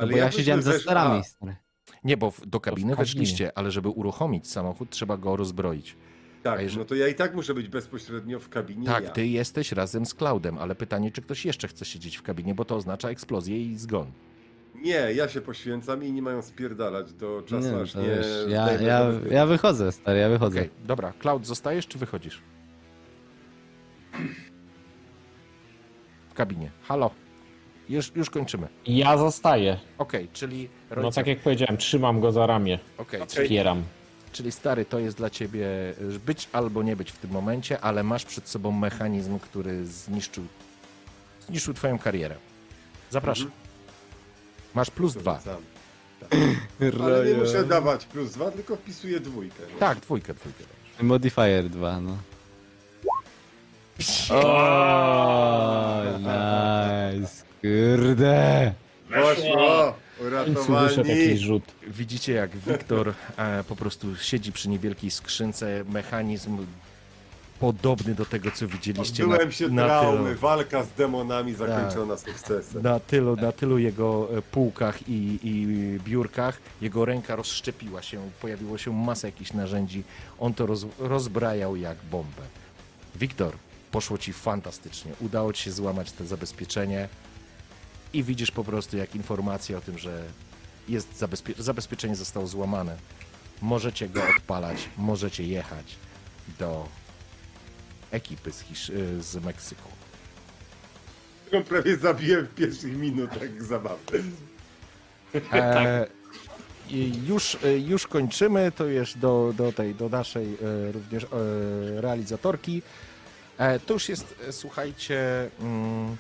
[0.02, 1.24] No bo ja siedziałem za wesz- starami.
[1.24, 1.56] Stary.
[2.04, 3.06] Nie, bo w- do kabiny w kabinie.
[3.06, 5.96] weszliście, ale żeby uruchomić samochód, trzeba go rozbroić.
[6.44, 8.86] Tak, jeżeli- no to ja i tak muszę być bezpośrednio w kabinie.
[8.88, 9.10] tak, ja.
[9.10, 12.66] ty jesteś razem z Cloudem, ale pytanie, czy ktoś jeszcze chce siedzieć w kabinie, bo
[12.66, 14.12] to oznacza eksplozję i zgon.
[14.76, 18.04] Nie, ja się poświęcam i nie mają spierdalać do czasu, Nie, aż nie...
[18.04, 20.60] już, ja, ja, ja wychodzę, stary, ja wychodzę.
[20.60, 21.14] Okej, dobra.
[21.20, 22.42] Cloud, zostajesz czy wychodzisz?
[26.30, 26.72] W kabinie.
[26.84, 27.12] Halo.
[27.90, 28.68] Już, już kończymy.
[28.88, 29.80] Ja zostaję.
[29.98, 31.16] Okej, czyli No rodzice...
[31.16, 32.80] tak jak powiedziałem, trzymam go za ramię.
[32.98, 33.78] Okej, Wspieram.
[33.78, 34.03] Czyli
[34.52, 35.66] stary, to jest dla ciebie
[36.16, 40.44] y, być albo nie być w tym momencie, ale masz przed sobą mechanizm, który zniszczył,
[41.48, 42.36] zniszczył twoją karierę.
[43.12, 43.52] Zapraszam.
[44.74, 45.40] Masz plus dwa.
[45.40, 45.58] Tak.
[47.04, 49.64] Ale nie muszę dawać plus dwa, tylko wpisuję dwójkę.
[49.80, 50.64] Tak, dwójkę, dwójkę.
[51.02, 52.18] Modifier 2, no.
[54.30, 58.74] O, nice, kurde.
[59.10, 60.03] Poszło!
[60.30, 61.38] Wyszedł jakiś Uratowani!
[61.38, 61.64] rzut.
[61.88, 66.58] Widzicie, jak Wiktor e, po prostu siedzi przy niewielkiej skrzynce, mechanizm
[67.60, 72.82] podobny do tego, co widzieliście Byłem się na traumy, tylu, walka z demonami zakończona sukcesem.
[72.84, 75.68] na tylu, na tylu jego e, półkach i, i
[76.06, 76.58] biurkach.
[76.82, 80.04] Jego ręka rozszczepiła się, pojawiło się masa jakichś narzędzi.
[80.40, 82.42] On to roz, rozbrajał jak bombę.
[83.16, 83.54] Wiktor,
[83.92, 85.12] poszło ci fantastycznie.
[85.22, 87.10] Udało ci się złamać to zabezpieczenie
[88.14, 90.24] i widzisz po prostu jak informacja o tym, że
[90.90, 92.98] jest zabezpie zabezpieczenie zostało złamane.
[93.62, 95.96] Możecie go odpalać, możecie jechać
[96.60, 96.88] do
[98.12, 99.90] ekipy z, Hisz- y, z Meksyku.
[101.46, 104.24] Którą prawie zabiłem w pierwszych minutach zabawy.
[105.52, 106.08] E,
[106.90, 111.28] i już, e, już kończymy, to już do, do tej, do naszej e, również e,
[112.02, 112.82] realizatorki.
[113.58, 116.18] E, to już jest, słuchajcie, mm,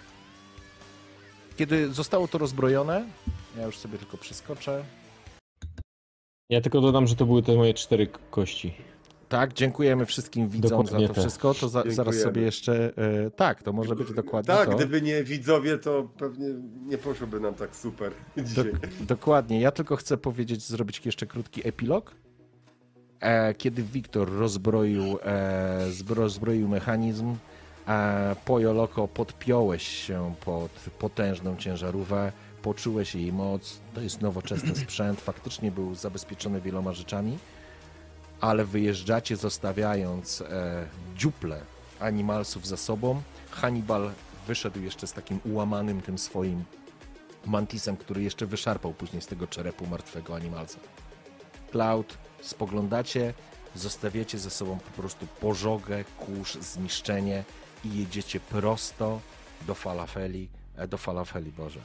[1.58, 3.06] kiedy zostało to rozbrojone,
[3.58, 4.84] ja już sobie tylko przeskoczę.
[6.50, 8.74] Ja tylko dodam, że to były te moje cztery kości.
[9.30, 11.54] Tak, dziękujemy wszystkim widzom Dokładnie za to wszystko.
[11.54, 12.94] To za, zaraz sobie jeszcze.
[12.98, 14.76] E, tak, to może być dokładnie Tak, to.
[14.76, 16.48] gdyby nie widzowie, to pewnie
[16.86, 18.64] nie poszłoby nam tak super dzisiaj.
[18.64, 19.62] Dok- dokładnie.
[19.62, 22.16] Ja tylko chcę powiedzieć, zrobić jeszcze krótki epilog.
[23.20, 27.36] E, kiedy Wiktor rozbroił, e, zbro, rozbroił mechanizm,
[28.46, 32.32] Pojo Loco podpiąłeś się pod potężną ciężarówkę,
[32.62, 33.80] poczułeś jej moc.
[33.94, 37.38] To jest nowoczesny sprzęt, faktycznie był zabezpieczony wieloma rzeczami,
[38.42, 40.86] ale wyjeżdżacie zostawiając e,
[41.18, 41.62] dziuple
[42.00, 43.22] animalsów za sobą.
[43.52, 44.12] Hannibal
[44.48, 46.64] wyszedł jeszcze z takim ułamanym tym swoim
[47.46, 50.80] mantisem, który jeszcze wyszarpał później z tego czerepu martwego animalca.
[51.72, 53.34] Cloud, spoglądacie,
[53.76, 57.44] zostawiacie ze sobą po prostu pożogę, kurz, zniszczenie
[57.86, 59.20] i jedziecie prosto
[59.68, 60.48] do falafeli,
[60.78, 61.80] e, do falafeli, Boże,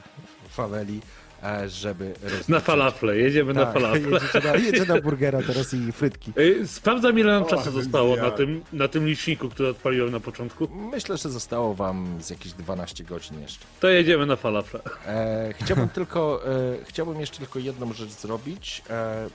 [0.49, 1.01] faleli,
[1.43, 2.13] e, żeby...
[2.23, 3.99] Na rozliczyć- falafle, jedziemy na Tak, falafle.
[3.99, 6.33] jedziecie na, jedzie na burgera teraz i frytki.
[6.37, 10.19] Ej, Sprawdzam ile nam O, czasu zostało na tym, na tym liczniku, który odpaliłem na
[10.19, 10.67] początku.
[10.67, 13.65] Myślę, że zostało wam z jakieś 12 godzin jeszcze.
[13.79, 14.79] To jedziemy na falafle.
[15.05, 19.29] E, chciałbym tylko, e, chciałbym jeszcze tylko jedną rzecz zrobić, e,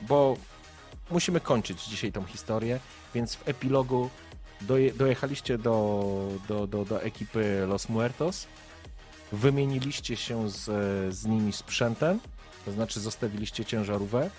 [0.00, 0.36] bo
[1.10, 2.80] musimy kończyć dzisiaj tą historię,
[3.14, 4.10] więc w epilogu
[4.60, 6.14] doje, dojechaliście do,
[6.48, 8.46] do, do, do ekipy Los Muertos,
[9.32, 10.64] wymieniliście się z,
[11.14, 12.20] z nimi sprzętem,
[12.64, 14.30] to znaczy zostawiliście ciężarówkę.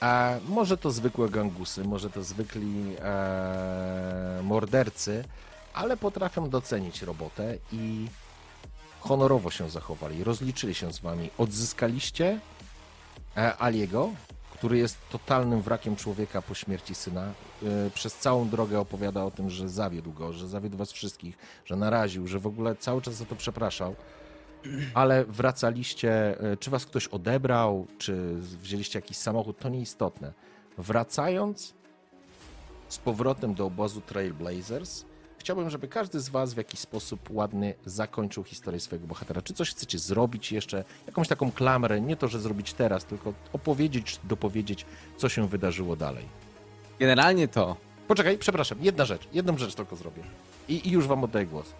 [0.00, 5.24] A może to zwykłe gangusy, może to zwykli e, mordercy,
[5.74, 8.06] ale potrafią docenić robotę i
[9.00, 11.30] honorowo się zachowali, rozliczyli się z wami.
[11.38, 12.40] Odzyskaliście
[13.36, 14.10] e, Aliego,
[14.62, 17.32] który jest totalnym wrakiem człowieka po śmierci syna.
[17.62, 21.76] E, Przez całą drogę opowiada o tym, że zawiódł go, że zawiódł was wszystkich, że
[21.76, 23.94] naraził, że w ogóle cały czas za to przepraszał.
[24.94, 30.32] Ale wracaliście, e, czy was ktoś odebrał, czy wzięliście jakiś samochód, to nieistotne.
[30.78, 31.74] Wracając
[32.88, 35.04] z powrotem do obozu Trailblazers,
[35.42, 39.42] chciałbym, żeby każdy z was w jakiś sposób ładny zakończył historię swojego bohatera.
[39.42, 44.20] Czy coś chcecie zrobić jeszcze, jakąś taką klamrę, nie to, że zrobić teraz, tylko opowiedzieć,
[44.24, 44.86] dopowiedzieć,
[45.16, 46.24] co się wydarzyło dalej.
[46.98, 47.76] Generalnie to.
[48.08, 50.22] Poczekaj, przepraszam, jedna rzecz, jedną rzecz tylko zrobię.
[50.68, 51.72] I, i już wam oddaję głos.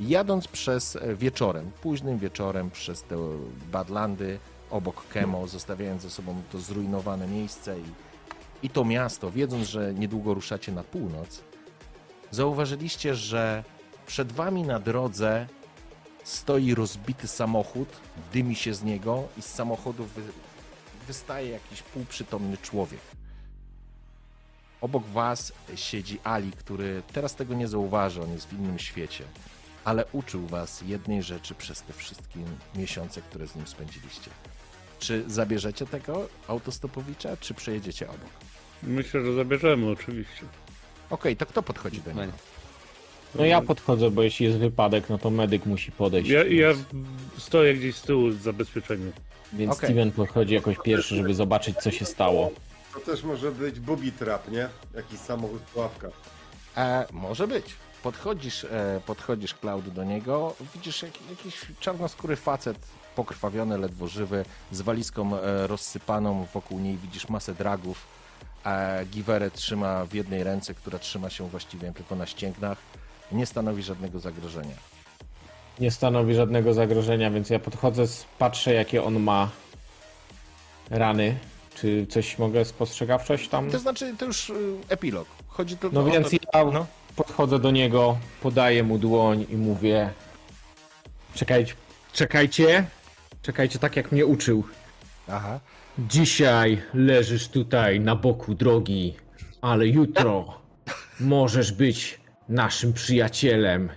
[0.00, 3.16] Jadąc przez e, wieczorem, późnym wieczorem przez te
[3.72, 4.38] Badlandy,
[4.70, 7.84] obok Kemo, zostawiając ze sobą to zrujnowane miejsce i,
[8.66, 11.42] i to miasto, wiedząc, że niedługo ruszacie na północ,
[12.32, 13.64] zauważyliście, że
[14.06, 15.46] przed wami na drodze
[16.24, 17.88] stoi rozbity samochód,
[18.32, 20.22] dymi się z niego i z samochodu wy,
[21.06, 23.00] wystaje jakiś półprzytomny człowiek.
[24.80, 29.24] Obok was siedzi Ali, który teraz tego nie zauważy, on jest w innym świecie,
[29.84, 32.40] ale uczył was jednej rzeczy przez te wszystkie
[32.74, 34.30] miesiące, które z nim spędziliście.
[34.98, 38.30] Czy zabierzecie tego autostopowicza, czy przejedziecie obok?
[38.82, 40.46] Myślę, że zabierzemy oczywiście.
[41.12, 42.32] Okej, to kto podchodzi do niego?
[43.34, 46.30] No ja podchodzę, bo jeśli jest wypadek, no to medyk musi podejść.
[46.30, 46.86] Ja, ja więc,
[47.38, 49.12] stoję gdzieś z tyłu z zabezpieczeniem.
[49.52, 49.88] więc Okej.
[49.88, 52.50] Steven podchodzi jakoś pierwszy, żeby zobaczyć, co się stało.
[52.94, 54.68] To też może być booby trap, nie?
[54.94, 56.08] Jakiś samochód pułapka.
[56.76, 57.64] E, może być.
[58.02, 62.78] Podchodzisz, e, podchodzisz Cloud do niego, widzisz jak, jakiś czarnoskóry facet,
[63.16, 68.21] pokrwawiony, ledwo żywy, z walizką e, rozsypaną, wokół niej widzisz masę dragów.
[68.66, 72.78] E, Giwerę trzyma w jednej ręce, która trzyma się właściwie tylko na ścięgnach.
[73.32, 74.74] Nie stanowi żadnego zagrożenia.
[75.80, 78.04] Nie stanowi żadnego zagrożenia, więc ja podchodzę,
[78.38, 79.50] patrzę jakie on ma
[80.90, 81.38] rany.
[81.74, 83.70] Czy coś mogę spostrzegawczość tam?
[83.70, 84.54] To znaczy, to już y,
[84.88, 85.28] epilog.
[85.48, 86.36] Chodzi tylko No o więc to...
[86.54, 86.86] ja No.
[87.16, 90.10] podchodzę do niego, podaję mu dłoń i mówię
[91.34, 91.74] Czekajcie,
[92.12, 92.84] czekajcie,
[93.42, 94.64] czekajcie tak jak mnie uczył.
[95.28, 95.60] Aha.
[95.98, 99.14] Dzisiaj leżysz tutaj na boku drogi,
[99.60, 100.60] ale jutro
[101.20, 103.88] możesz być naszym przyjacielem,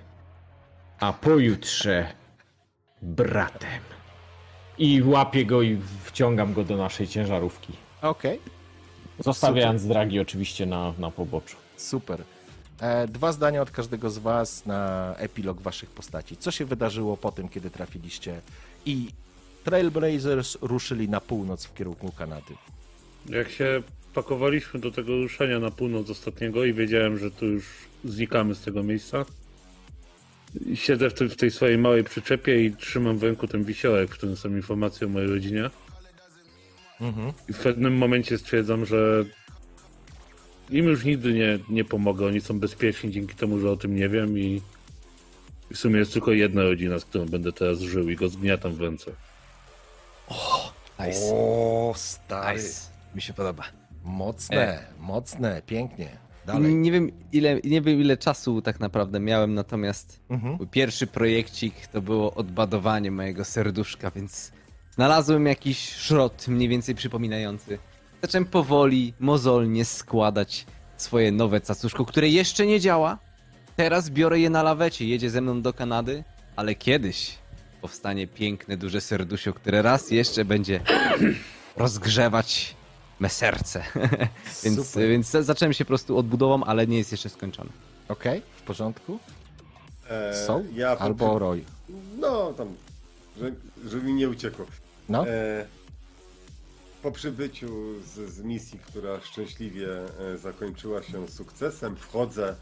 [1.00, 2.08] a pojutrze
[3.02, 3.82] bratem.
[4.78, 7.74] I łapię go i wciągam go do naszej ciężarówki.
[8.02, 8.40] Okej.
[9.20, 11.58] Zostawiając dragi oczywiście na, na poboczu.
[11.78, 12.24] Super.
[12.80, 16.38] E, dwa zdania od każdego z Was na epilog Waszych postaci.
[16.38, 18.42] Co się wydarzyło po tym, kiedy trafiliście
[18.86, 19.08] i
[19.66, 22.54] Trailblazers ruszyli na północ w kierunku Kanady?
[23.30, 23.84] Jak się
[24.14, 27.66] pakowaliśmy do tego ruszenia na północ ostatniego i wiedziałem, że tu już
[28.04, 29.26] znikamy z tego miejsca,
[30.76, 34.14] siedzę w, tym, w tej swojej małej przyczepie i trzymam w ręku ten wisiołek, w
[34.14, 35.70] którym są informacje o mojej rodzinie.
[37.02, 37.34] Mhm.
[37.50, 39.26] I w pewnym momencie stwierdzam, że
[40.70, 42.26] im już nigdy nie, nie pomogę.
[42.26, 44.62] Oni są bezpieczni dzięki temu, że o tym nie wiem i
[45.74, 48.82] w sumie jest tylko jedna rodzina, z którą będę teraz żył i go zgniatam w
[48.82, 49.12] ręce.
[51.00, 51.20] Nice.
[51.34, 52.58] O, stary.
[52.58, 52.82] Nice.
[53.16, 53.64] Mi się podoba.
[54.04, 56.10] Mocne, mocne, pięknie.
[56.46, 56.76] Dalej.
[56.76, 60.56] Nie wiem, ile, nie wiem ile czasu tak naprawdę miałem, natomiast Mhm.
[60.56, 64.52] mój pierwszy projekcik to było odbadowanie mojego serduszka, więc
[64.92, 67.80] znalazłem jakiś szrot mniej więcej przypominający.
[68.22, 70.66] Zacząłem powoli, mozolnie składać
[70.98, 73.18] swoje nowe cacuszko, które jeszcze nie działa.
[73.76, 76.24] Teraz biorę je na lawecie, jedzie ze mną do Kanady,
[76.56, 77.38] ale kiedyś
[77.90, 80.80] powstanie piękne, duże serduszko, które raz jeszcze będzie
[81.78, 82.76] rozgrzewać
[83.20, 83.84] me serce.
[84.64, 85.10] więc, Super.
[85.10, 87.70] więc za- zacząłem się po prostu odbudową, ale nie jest jeszcze skończone.
[88.08, 89.20] Okej, w porządku?
[90.10, 90.66] E, Są?
[90.74, 91.64] Ja po Albo Roy.
[92.20, 92.76] No, tam,
[93.38, 93.52] że,
[93.90, 94.66] żeby mi nie uciekło.
[95.10, 95.66] No, E,
[97.04, 99.88] po przybyciu z, z misji, która szczęśliwie
[100.34, 102.56] e, zakończyła się sukcesem, wchodzę,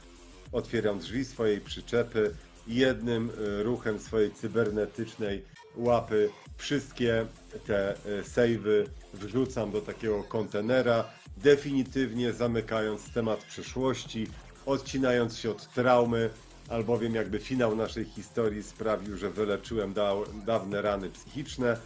[0.51, 2.33] otwieram drzwi swojej przyczepy
[2.68, 5.44] jednym e, ruchem swojej cybernetycznej
[5.76, 6.30] łapy.
[6.57, 7.26] Wszystkie
[7.68, 11.06] te e, sejwy wrzucam do takiego kontenera,
[11.38, 14.27] definitywnie zamykając temat przyszłości,
[14.65, 16.30] odcinając się od traumy,
[16.69, 20.14] albowiem jakby finał naszej historii sprawił, że wyleczyłem da,
[20.45, 21.77] dawne rany psychiczne,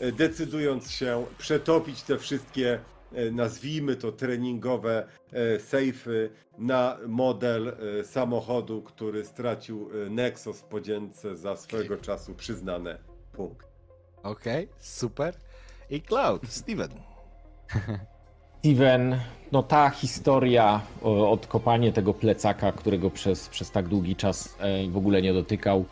[0.00, 2.78] e, decydując się przetopić te wszystkie,
[3.32, 11.36] nazwijmy to treningowe e, sejfy na model e, samochodu, który stracił e, Nexus w podzięce
[11.36, 12.98] za swojego czasu przyznane
[13.32, 13.66] punkt.
[14.22, 15.34] okej, super.
[15.90, 16.90] I Cloud, Steven.
[18.58, 19.20] Steven,
[19.52, 24.96] no ta historia, o, odkopanie tego plecaka, którego przez, przez tak długi czas e, w
[24.96, 25.84] ogóle nie dotykał.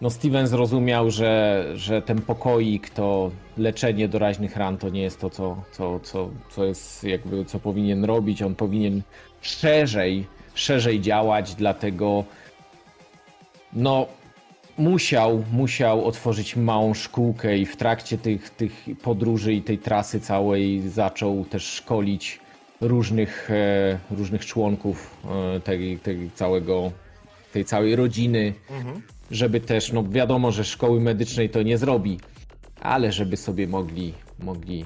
[0.00, 5.30] No Steven zrozumiał, że, że ten pokoik, to leczenie doraźnych ran to nie jest to,
[5.30, 8.42] co, co, co, co jest jakby, co powinien robić.
[8.42, 9.02] On powinien
[9.40, 12.24] szerzej, szerzej działać, dlatego
[13.72, 14.06] no
[14.78, 20.88] musiał, musiał otworzyć małą szkółkę i w trakcie tych, tych podróży i tej trasy całej
[20.88, 22.40] zaczął też szkolić
[22.80, 25.16] różnych, e, różnych członków
[25.56, 26.92] e, tej, tej, całego,
[27.52, 28.52] tej całej rodziny,
[29.30, 32.20] żeby też, no wiadomo, że szkoły medycznej to nie zrobi,
[32.80, 34.84] ale żeby sobie mogli, mogli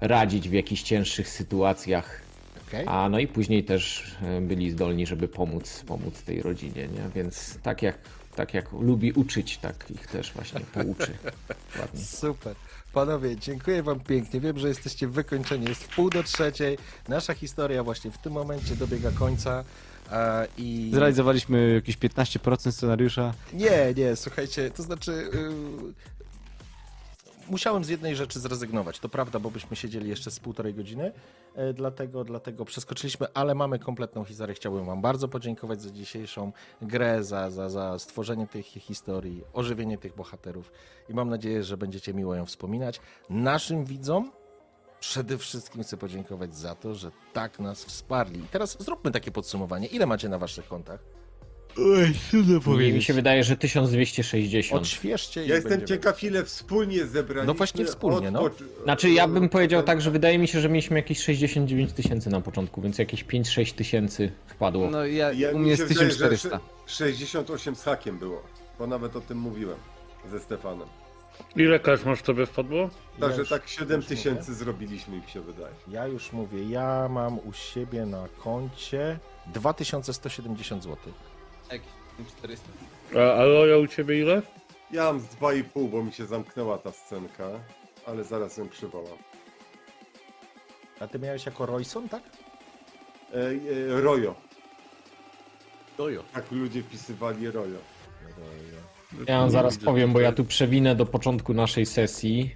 [0.00, 2.22] radzić w jakichś cięższych sytuacjach.
[2.68, 2.84] Okej.
[2.88, 7.08] A no i później też e, byli zdolni, żeby pomóc, pomóc tej rodzinie, nie?
[7.14, 7.98] Więc tak jak,
[8.36, 11.12] tak jak lubi uczyć, tak ich też właśnie pouczy.
[11.80, 12.00] Ładnie.
[12.00, 12.54] Super.
[12.92, 14.40] Panowie, dziękuję wam pięknie.
[14.40, 15.68] Wiem, że jesteście wykończeni.
[15.68, 16.78] Jest w pół do trzeciej.
[17.08, 19.64] Nasza historia właśnie w tym momencie dobiega końca.
[20.12, 23.34] E, I Zrealizowaliśmy jakieś 15% scenariusza.
[23.52, 25.12] Nie, nie, słuchajcie, to znaczy.
[25.32, 26.12] Yy...
[27.50, 31.12] Musiałem z jednej rzeczy zrezygnować, to prawda, bo byśmy siedzieli jeszcze z półtorej godziny,
[31.54, 34.54] e, dlatego, dlatego przeskoczyliśmy, ale mamy kompletną historię.
[34.54, 36.52] Chciałbym Wam bardzo podziękować za dzisiejszą
[36.82, 40.72] grę, za, za, za stworzenie tej hi- historii, ożywienie tych bohaterów
[41.08, 43.00] i mam nadzieję, że będziecie miło ją wspominać.
[43.30, 44.30] Naszym widzom
[45.02, 48.38] przede wszystkim chcę podziękować za to, że tak nas wsparli.
[48.40, 49.86] I teraz zróbmy takie podsumowanie.
[49.86, 51.00] Ile macie na Waszych kontach?
[52.92, 54.82] Mi się wydaje, że 1260.
[54.82, 57.46] Odświeżcie i Ja jestem będziemy- ciekaw, ile wspólnie zebraliśmy.
[57.46, 58.50] No właśnie wspólnie, no.
[58.84, 62.40] Znaczy ja bym powiedział tak, że wydaje mi się, że mieliśmy jakieś 69 tysięcy na
[62.40, 64.90] początku, więc jakieś 5-6 tysięcy wpadło.
[64.90, 66.60] No ja, Ja, u mi mnie się jest wydaje, że 1400.
[66.86, 68.42] sze- 68 z hakiem było,
[68.78, 69.78] bo nawet o tym mówiłem
[70.30, 70.88] ze Stefanem.
[71.56, 72.90] Ile każ masz tobie wpadło?
[73.20, 75.74] Także już- tak 7 już tysięcy zrobiliśmy, mi się wydaje.
[75.88, 80.96] Ja już mówię, ja mam u siebie na koncie 2170 zł.
[81.72, 81.88] Jakieś
[82.38, 82.68] 400.
[83.16, 84.42] A, a Loja u ciebie ile?
[84.90, 87.48] Ja mam z 2,5, bo mi się zamknęła ta scenka,
[88.06, 89.18] ale zaraz ją przywołam.
[91.00, 92.22] A ty miałeś jako Royson, tak?
[93.34, 93.36] E,
[93.96, 94.34] e, Rojo.
[95.98, 96.22] Dojo.
[96.32, 97.78] Tak ludzie wpisywali Rojo.
[99.28, 102.54] Ja wam zaraz powiem, bo ja tu przewinę do początku naszej sesji.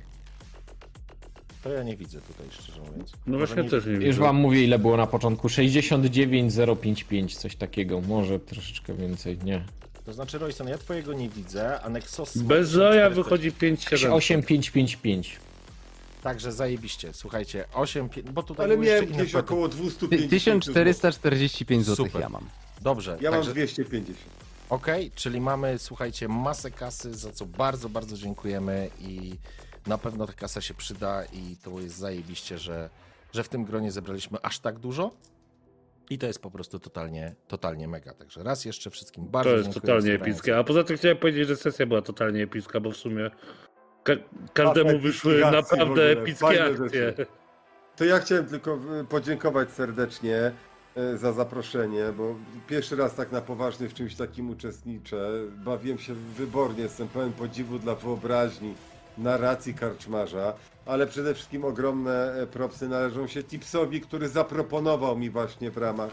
[1.63, 3.13] To ja nie widzę tutaj, szczerze mówiąc.
[3.27, 5.49] No Może właśnie nie- też nie Już wam mówię ile było na początku.
[5.49, 8.01] 69055, coś takiego.
[8.01, 9.65] Może troszeczkę więcej, nie.
[10.05, 12.37] To znaczy, Royson, ja twojego nie widzę, a Nexus...
[12.39, 13.11] Bez 1400.
[13.23, 14.13] wychodzi 5-7.
[14.15, 15.37] 8555.
[16.23, 20.65] Także zajebiście, słuchajcie, 8, pi- bo tutaj Ale były jeszcze miałem inne gdzieś około 250
[20.65, 22.23] 1445 zł Super.
[22.23, 22.45] ja mam.
[22.83, 24.19] Dobrze, Ja mam także 250.
[24.71, 29.35] Okej, czyli mamy, słuchajcie, masę kasy, za co bardzo, bardzo dziękujemy i
[29.87, 32.91] na pewno ta kasa się przyda i to jest zajebiście, że,
[33.33, 35.11] że w tym gronie zebraliśmy aż tak dużo
[36.11, 38.15] i to jest po prostu totalnie, totalnie mega.
[38.15, 40.59] Także raz jeszcze wszystkim bardzo To jest totalnie epickie.
[40.59, 43.31] A poza tym chciałem powiedzieć, że sesja była totalnie epicka, bo w sumie
[44.03, 44.13] ka
[44.53, 46.85] każdemu wyszły naprawdę epickie fajne akcje.
[46.85, 47.27] rzeczy.
[47.97, 50.53] To ja chciałem tylko y, podziękować serdecznie
[51.17, 52.35] za zaproszenie, bo
[52.69, 55.31] pierwszy raz tak na poważnie w czymś takim uczestniczę.
[55.65, 58.75] Bawiłem się wybornie, jestem pełen podziwu dla wyobraźni,
[59.19, 60.55] narracji karczmarza.
[60.87, 66.11] ale przede wszystkim ogromne e, propsy należą się Tipsowi, który zaproponował mi właśnie w ramach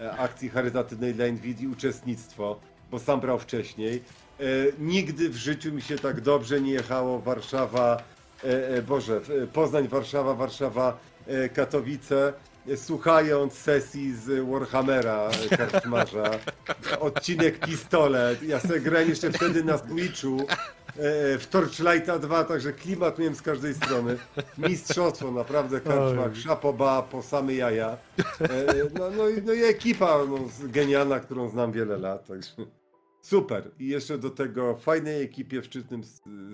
[0.00, 2.60] e, akcji charytatywnej dla Nvidia uczestnictwo,
[2.90, 4.02] bo sam brał wcześniej.
[4.40, 4.44] E,
[4.78, 8.02] Nigdy w życiu mi się tak dobrze nie jechało Warszawa,
[8.44, 12.32] e, e, Boże, e, Poznań, Warszawa, Warszawa, e, Katowice, e,
[12.76, 16.30] słuchając sesji z Warhammera karczmarza,
[17.00, 23.18] odcinek Pistolet, ja sobie grałem jeszcze wtedy na Twitchu, e, w Torchlighta 2, także klimat
[23.18, 24.16] miałem z każdej strony.
[24.58, 27.96] Mistrzostwo, naprawdę karczmak, szapoba po same jaja.
[28.40, 28.64] E,
[28.98, 32.52] No, no, i- no i ekipa no, genialna, którą znam wiele lat, także
[33.22, 33.70] super.
[33.78, 36.02] I jeszcze do tego fajnej ekipie w szczytnym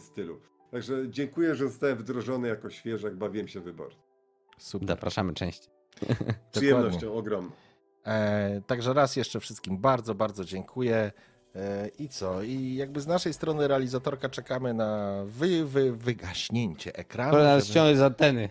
[0.01, 0.41] stylu.
[0.71, 3.97] Także dziękuję, że zostałem wdrożony jako świeżak, bawiłem się wybornie.
[4.59, 4.89] Super.
[4.89, 5.78] Zapraszamy częściej.
[6.53, 7.51] Przyjemnością ogromną.
[8.07, 11.13] E, także raz jeszcze wszystkim bardzo, bardzo dziękuję.
[11.57, 12.43] E, I co?
[12.43, 17.31] I jakby z naszej strony realizatorka czekamy na wy, wy, wygaśnięcie ekranu.
[17.31, 18.49] Pora żeby- ściągnąć z anteny.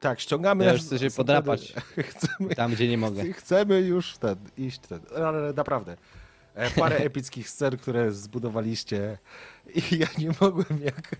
[0.00, 0.64] Tak, ściągamy.
[0.64, 1.72] Ja już chcę się z- podrapać.
[2.10, 3.32] Chcemy, Tam, gdzie nie mogę.
[3.32, 5.00] chcemy już ten, iść ten.
[5.24, 5.96] Ale naprawdę.
[6.54, 9.18] E, Parę epickich scen, które zbudowaliście
[9.74, 11.16] i ja nie mogłem jak...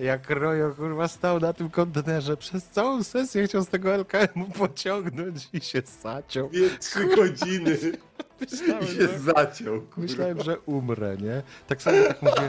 [0.00, 5.48] Jak Rojo kurwa stał na tym kontenerze przez całą sesję chciał z tego LKM-u pociągnąć
[5.52, 6.48] i się zaciął.
[6.48, 7.76] Dwie, trzy godziny
[8.40, 9.80] Myślałem, i się że, zaciął.
[9.80, 10.00] kurwa.
[10.02, 11.42] myślałem, że umrę, nie?
[11.66, 12.48] Tak samo tak mówię,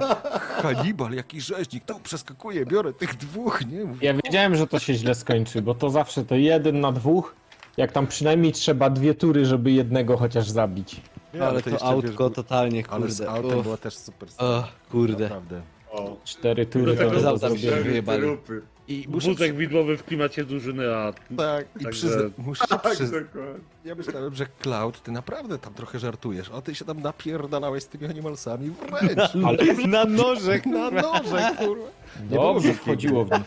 [0.62, 3.84] Hannibal, jaki rzeźnik, tu przeskakuje, biorę tych dwóch, nie?
[3.86, 7.36] Mówię, Ja wiedziałem, że to się źle skończy, bo to zawsze to jeden na dwóch.
[7.78, 11.02] Jak tam przynajmniej trzeba dwie tury, żeby jednego chociaż zabić.
[11.34, 13.32] nie, Ale to jeszcze, autko wiesz, totalnie, Ale z kurde.
[13.32, 13.64] autem Uff.
[13.64, 14.30] była też super.
[14.38, 15.24] O, kurde.
[15.24, 15.62] Naprawdę.
[15.92, 17.90] O, Cztery tury to z auta mi się zrobienia.
[17.90, 18.22] wyjebali.
[18.22, 18.62] trupy.
[18.88, 23.24] I muszę, Wózek widłowy w klimacie drużyny, a tak, i Także- przyzna, muszę Tak, przyznać,
[23.24, 23.60] dokładnie.
[23.86, 27.88] ja myślałem, że Cloud, ty naprawdę tam trochę żartujesz, a ty się tam napierdalałeś z
[27.88, 29.32] tymi animalsami wręcz.
[29.46, 31.86] Ale Na nożek, Na noże, kurwa.
[32.24, 33.42] Nie było dobrze wchodziło w nich.